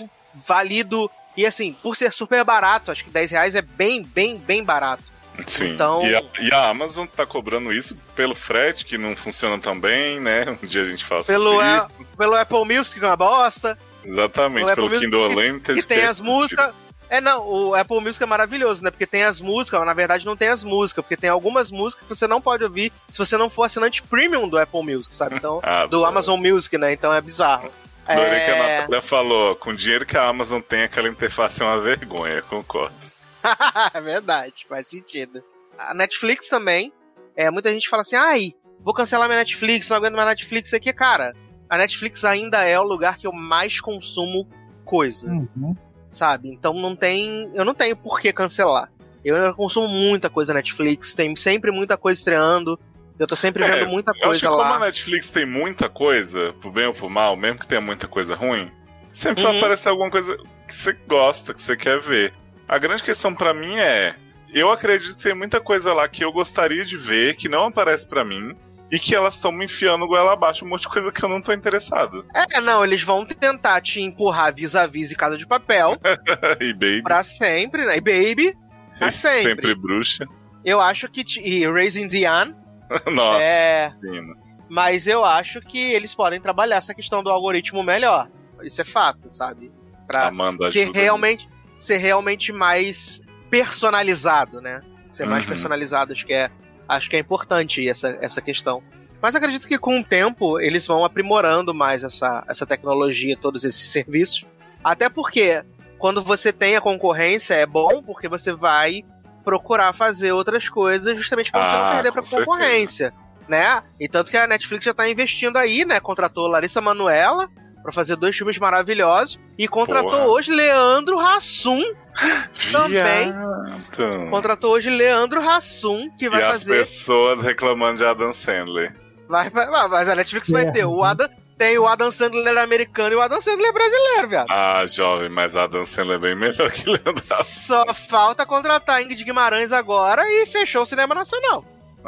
[0.47, 4.65] valido, e assim, por ser super barato, acho que 10 reais é bem, bem, bem
[4.65, 5.02] barato.
[5.47, 5.69] Sim.
[5.74, 9.78] Então- E, a, e a Amazon tá cobrando isso pelo frete, que não funciona tão
[9.78, 10.44] bem, né?
[10.62, 11.89] Um dia a gente fala Pelo, isso.
[12.16, 15.80] pelo Apple Music, que é uma bosta, Exatamente, pelo Apple Kindle Music, Unlimited.
[15.80, 16.74] que tem é as músicas.
[17.10, 18.90] É, não, o Apple Music é maravilhoso, né?
[18.90, 22.14] Porque tem as músicas, na verdade não tem as músicas, porque tem algumas músicas que
[22.14, 25.36] você não pode ouvir se você não for assinante premium do Apple Music, sabe?
[25.36, 26.92] Então, Ah, do Amazon Music, né?
[26.92, 27.70] Então é bizarro.
[28.06, 28.80] Adorei que a É...
[28.80, 32.94] Natália falou, com o dinheiro que a Amazon tem, aquela interface é uma vergonha, concordo.
[33.94, 35.42] é verdade, faz sentido.
[35.78, 36.92] A Netflix também,
[37.36, 40.92] é, muita gente fala assim, ai, vou cancelar minha Netflix, não aguento mais Netflix aqui,
[40.92, 41.34] cara.
[41.69, 44.49] A Netflix ainda é o lugar que eu mais consumo
[44.85, 45.31] coisa.
[45.31, 45.77] Uhum.
[46.09, 46.49] sabe?
[46.51, 47.51] Então não tem.
[47.55, 48.90] Eu não tenho por que cancelar.
[49.24, 52.78] Eu ainda consumo muita coisa na Netflix, tem sempre muita coisa estreando.
[53.19, 54.86] Eu tô sempre É, vendo muita Eu acho que coisa como a lá.
[54.86, 58.70] Netflix tem muita coisa, pro bem ou pro mal, mesmo que tenha muita coisa ruim,
[59.12, 59.59] sempre vai Uhum.
[59.59, 60.36] aparecer alguma coisa
[60.66, 62.32] que você gosta, que você quer ver.
[62.66, 64.15] A grande questão pra mim é,
[64.55, 68.07] eu acredito que tem muita coisa lá que eu gostaria de ver, que não aparece
[68.07, 68.55] pra mim,
[68.90, 71.40] e que elas estão me enfiando goela abaixo um monte de coisa que eu não
[71.43, 72.24] tô interessado.
[72.35, 75.97] É, não, eles vão tentar te empurrar vis-a-vis e Casa de Papel
[76.60, 77.97] e Baby, pra sempre, né?
[77.97, 78.56] E Baby,
[78.98, 79.43] pra sempre.
[79.51, 80.24] sempre bruxa.
[80.65, 81.23] eu acho que.
[81.24, 82.55] te- E Raising Diane,
[83.12, 83.93] Nossa, é.
[84.02, 84.35] menina.
[84.70, 88.28] Mas eu acho que eles podem trabalhar essa questão do algoritmo melhor.
[88.62, 89.70] Isso é fato, sabe?
[90.06, 91.48] Pra Amanda ser realmente
[91.78, 93.20] ser realmente mais
[93.51, 94.81] personalizado, né?
[95.10, 95.48] Ser mais Uhum.
[95.51, 96.51] personalizado, acho que é
[96.89, 98.82] acho que é importante essa, essa questão.
[99.20, 103.90] Mas acredito que com o tempo eles vão aprimorando mais essa, essa tecnologia, todos esses
[103.90, 104.47] serviços.
[104.82, 105.62] Até porque
[105.98, 109.05] quando você tem a concorrência é bom porque você vai
[109.44, 112.47] procurar fazer outras coisas justamente para você não Ah, perder para certeza.
[112.47, 113.12] concorrência,
[113.48, 113.82] né?
[113.98, 115.98] E tanto que a Netflix já tá investindo aí, né?
[115.98, 117.48] Contratou Larissa Manoela
[117.82, 120.27] para fazer dois filmes maravilhosos e contratou Porra.
[120.27, 121.82] hoje Leandro Hassum
[122.73, 123.32] também.
[123.32, 124.31] Viado.
[124.31, 126.78] Contratou hoje Leandro Hassum, que vai e as fazer.
[126.78, 128.95] pessoas reclamando de Adam Sandler.
[129.28, 130.70] Vai, vai, vai, mas a Netflix vai É.
[130.70, 131.28] ter o Adam.
[131.57, 134.47] Tem o Adam Sandler americano e o Adam Sandler brasileiro, viado.
[134.49, 137.43] Ah, jovem, mas Adam Sandler é bem melhor que Leandro Hassum.
[137.45, 141.65] Só falta contratar Ingrid Guimarães agora e fechou o cinema nacional.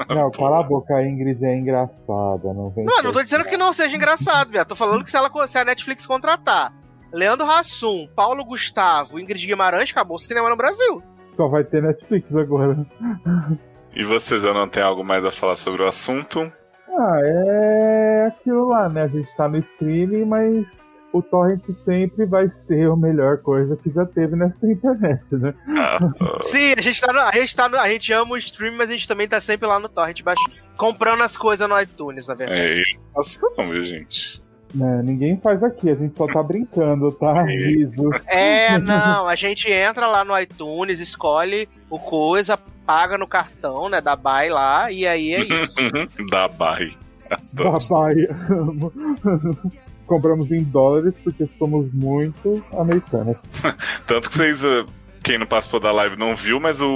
[0.09, 2.55] Não, cala a boca, a Ingrid é engraçada.
[2.55, 4.69] Não, vem Não, não tô dizendo que não seja engraçado, viado.
[4.69, 6.73] Tô falando que se, ela, se a Netflix contratar
[7.13, 11.03] Leandro Hassum, Paulo Gustavo, Ingrid Guimarães, acabou o cinema no Brasil.
[11.35, 12.87] Só vai ter Netflix agora.
[13.95, 16.53] E vocês não tem algo mais a falar sobre o assunto?
[16.89, 19.05] Ah, é aquilo lá, né?
[19.05, 23.91] A gente tá no streaming, mas o torrent sempre vai ser a melhor coisa que
[23.91, 25.55] já teve nessa internet, né?
[25.77, 26.43] Ah, tô...
[26.43, 28.91] Sim, a gente tá no, a gente tá no, a gente ama o stream, mas
[28.91, 30.41] a gente também tá sempre lá no torrent, baix...
[30.77, 32.81] comprando as coisas no iTunes, na verdade.
[32.81, 32.83] É,
[33.15, 34.43] nossa, não, viu, gente?
[34.73, 37.43] Né, ninguém faz aqui, a gente só tá brincando, tá?
[37.43, 38.25] Risos.
[38.29, 42.57] É, não, a gente entra lá no iTunes, escolhe o coisa,
[42.87, 45.75] paga no cartão, né, da Buy lá, e aí é isso.
[46.31, 46.97] da Buy.
[47.53, 48.29] Da Buy.
[50.07, 53.37] Compramos em dólares porque somos muito americanos.
[54.07, 54.85] Tanto que vocês, eh,
[55.23, 56.89] quem não participou da live não viu, mas o,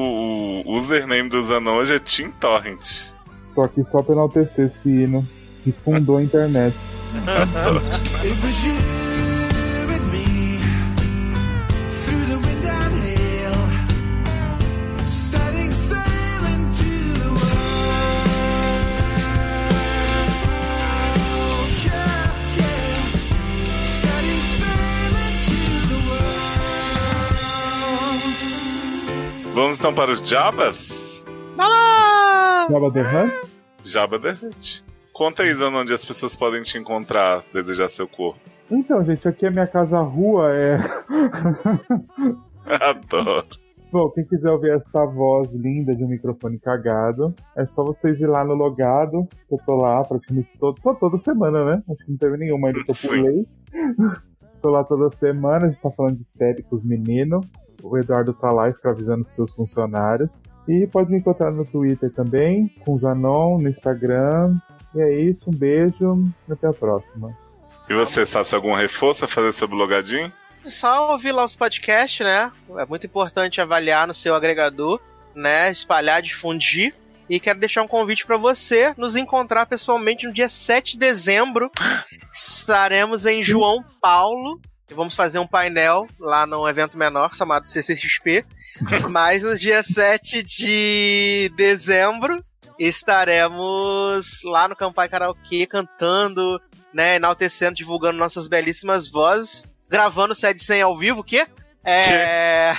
[0.65, 3.13] o username do Zanon hoje é Tim Torrent.
[3.55, 5.25] Tô aqui só pra enaltecer esse hino
[5.63, 6.77] que fundou a internet.
[7.17, 8.75] It was you
[9.95, 10.59] and me
[11.89, 13.55] through the wind and hail,
[15.07, 16.91] setting sail into
[17.23, 18.29] the world.
[21.87, 22.27] Yeah,
[22.59, 22.99] yeah,
[23.85, 26.35] setting sail into the world.
[29.55, 31.25] Vamos então para os Jabas?
[32.69, 33.33] Jabba the Hutt?
[33.85, 34.84] Jabba the Hutt.
[35.15, 38.41] Conta aí, Zanon, onde as pessoas podem te encontrar, desejar seu corpo.
[38.69, 40.77] Então, gente, aqui é minha casa rua, é.
[42.67, 43.47] Adoro.
[43.93, 48.27] Bom, quem quiser ouvir essa voz linda de um microfone cagado, é só vocês ir
[48.27, 51.83] lá no logado, que eu tô lá praticamente todo, tô toda semana, né?
[51.89, 53.47] Acho que não teve nenhuma ainda que eu pulei.
[54.61, 57.47] tô lá toda semana, a gente tá falando de série com os meninos.
[57.85, 60.33] O Eduardo tá lá escravizando seus funcionários.
[60.69, 64.57] E pode me encontrar no Twitter também, com o Zanon, no Instagram.
[64.95, 67.37] E é isso, um beijo e até a próxima.
[67.89, 70.33] E você, Sassi, algum reforço a fazer sobre o logadinho?
[70.65, 72.51] Só ouvir lá os podcasts, né?
[72.79, 74.99] É muito importante avaliar no seu agregador,
[75.35, 75.71] né?
[75.71, 76.95] Espalhar, difundir.
[77.29, 81.71] E quero deixar um convite para você nos encontrar pessoalmente no dia 7 de dezembro.
[82.33, 84.61] Estaremos em João Paulo.
[84.91, 88.45] E vamos fazer um painel lá num evento menor chamado CCXP.
[89.11, 92.43] Mas no dia 7 de dezembro
[92.79, 96.61] estaremos lá no Campai Karaokê cantando,
[96.93, 101.47] né, enaltecendo, divulgando nossas belíssimas vozes, gravando Sede 100 ao vivo, o quê?
[101.85, 102.75] É...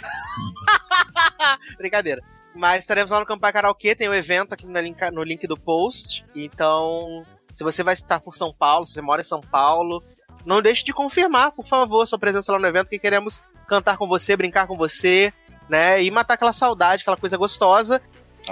[1.77, 2.21] Brincadeira.
[2.53, 5.57] Mas estaremos lá no Campai Karaokê, tem o evento aqui no link, no link do
[5.57, 6.25] post.
[6.33, 10.01] Então, se você vai estar por São Paulo, se você mora em São Paulo,
[10.45, 14.07] não deixe de confirmar, por favor, sua presença lá no evento, que queremos cantar com
[14.07, 15.33] você, brincar com você,
[15.69, 16.03] né?
[16.03, 18.01] E matar aquela saudade, aquela coisa gostosa.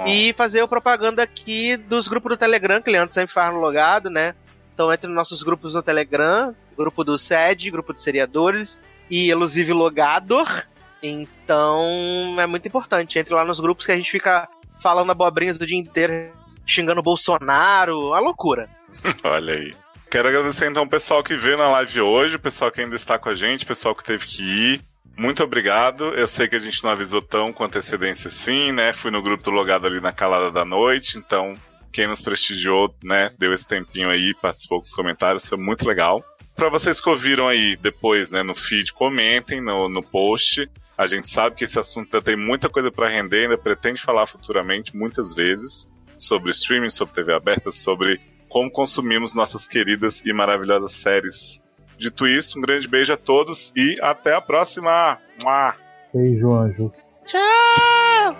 [0.06, 3.60] E fazer a propaganda aqui dos grupos do Telegram, que o Leandro sempre faz no
[3.60, 4.34] logado, né?
[4.72, 8.76] Então entre nos nossos grupos no Telegram, grupo do SED, grupo de seriadores
[9.08, 10.64] e Elusive Logador.
[11.00, 13.18] Então é muito importante.
[13.18, 14.48] Entre lá nos grupos que a gente fica
[14.80, 16.32] falando abobrinhas do dia inteiro,
[16.66, 18.68] xingando o Bolsonaro, a loucura.
[19.22, 19.74] Olha aí.
[20.10, 23.18] Quero agradecer então o pessoal que veio na live hoje, o pessoal que ainda está
[23.18, 24.80] com a gente, o pessoal que teve que ir.
[25.16, 26.06] Muito obrigado.
[26.14, 28.92] Eu sei que a gente não avisou tão com antecedência assim, né?
[28.92, 31.54] Fui no grupo do Logado ali na calada da noite, então
[31.94, 36.24] quem nos prestigiou, né, deu esse tempinho aí, participou com os comentários, foi muito legal.
[36.56, 40.68] Para vocês que ouviram aí depois, né, no feed, comentem no, no post.
[40.98, 44.26] A gente sabe que esse assunto ainda tem muita coisa para render, ainda pretende falar
[44.26, 45.88] futuramente, muitas vezes,
[46.18, 51.60] sobre streaming, sobre TV aberta, sobre como consumimos nossas queridas e maravilhosas séries.
[51.98, 55.18] Dito isso, um grande beijo a todos e até a próxima!
[55.42, 55.74] Mua!
[56.12, 56.92] Beijo, anjos.
[57.26, 58.36] Tchau!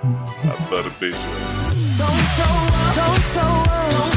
[0.66, 1.16] Adoro beijo.
[1.96, 4.13] Don't show up, don't show up, don't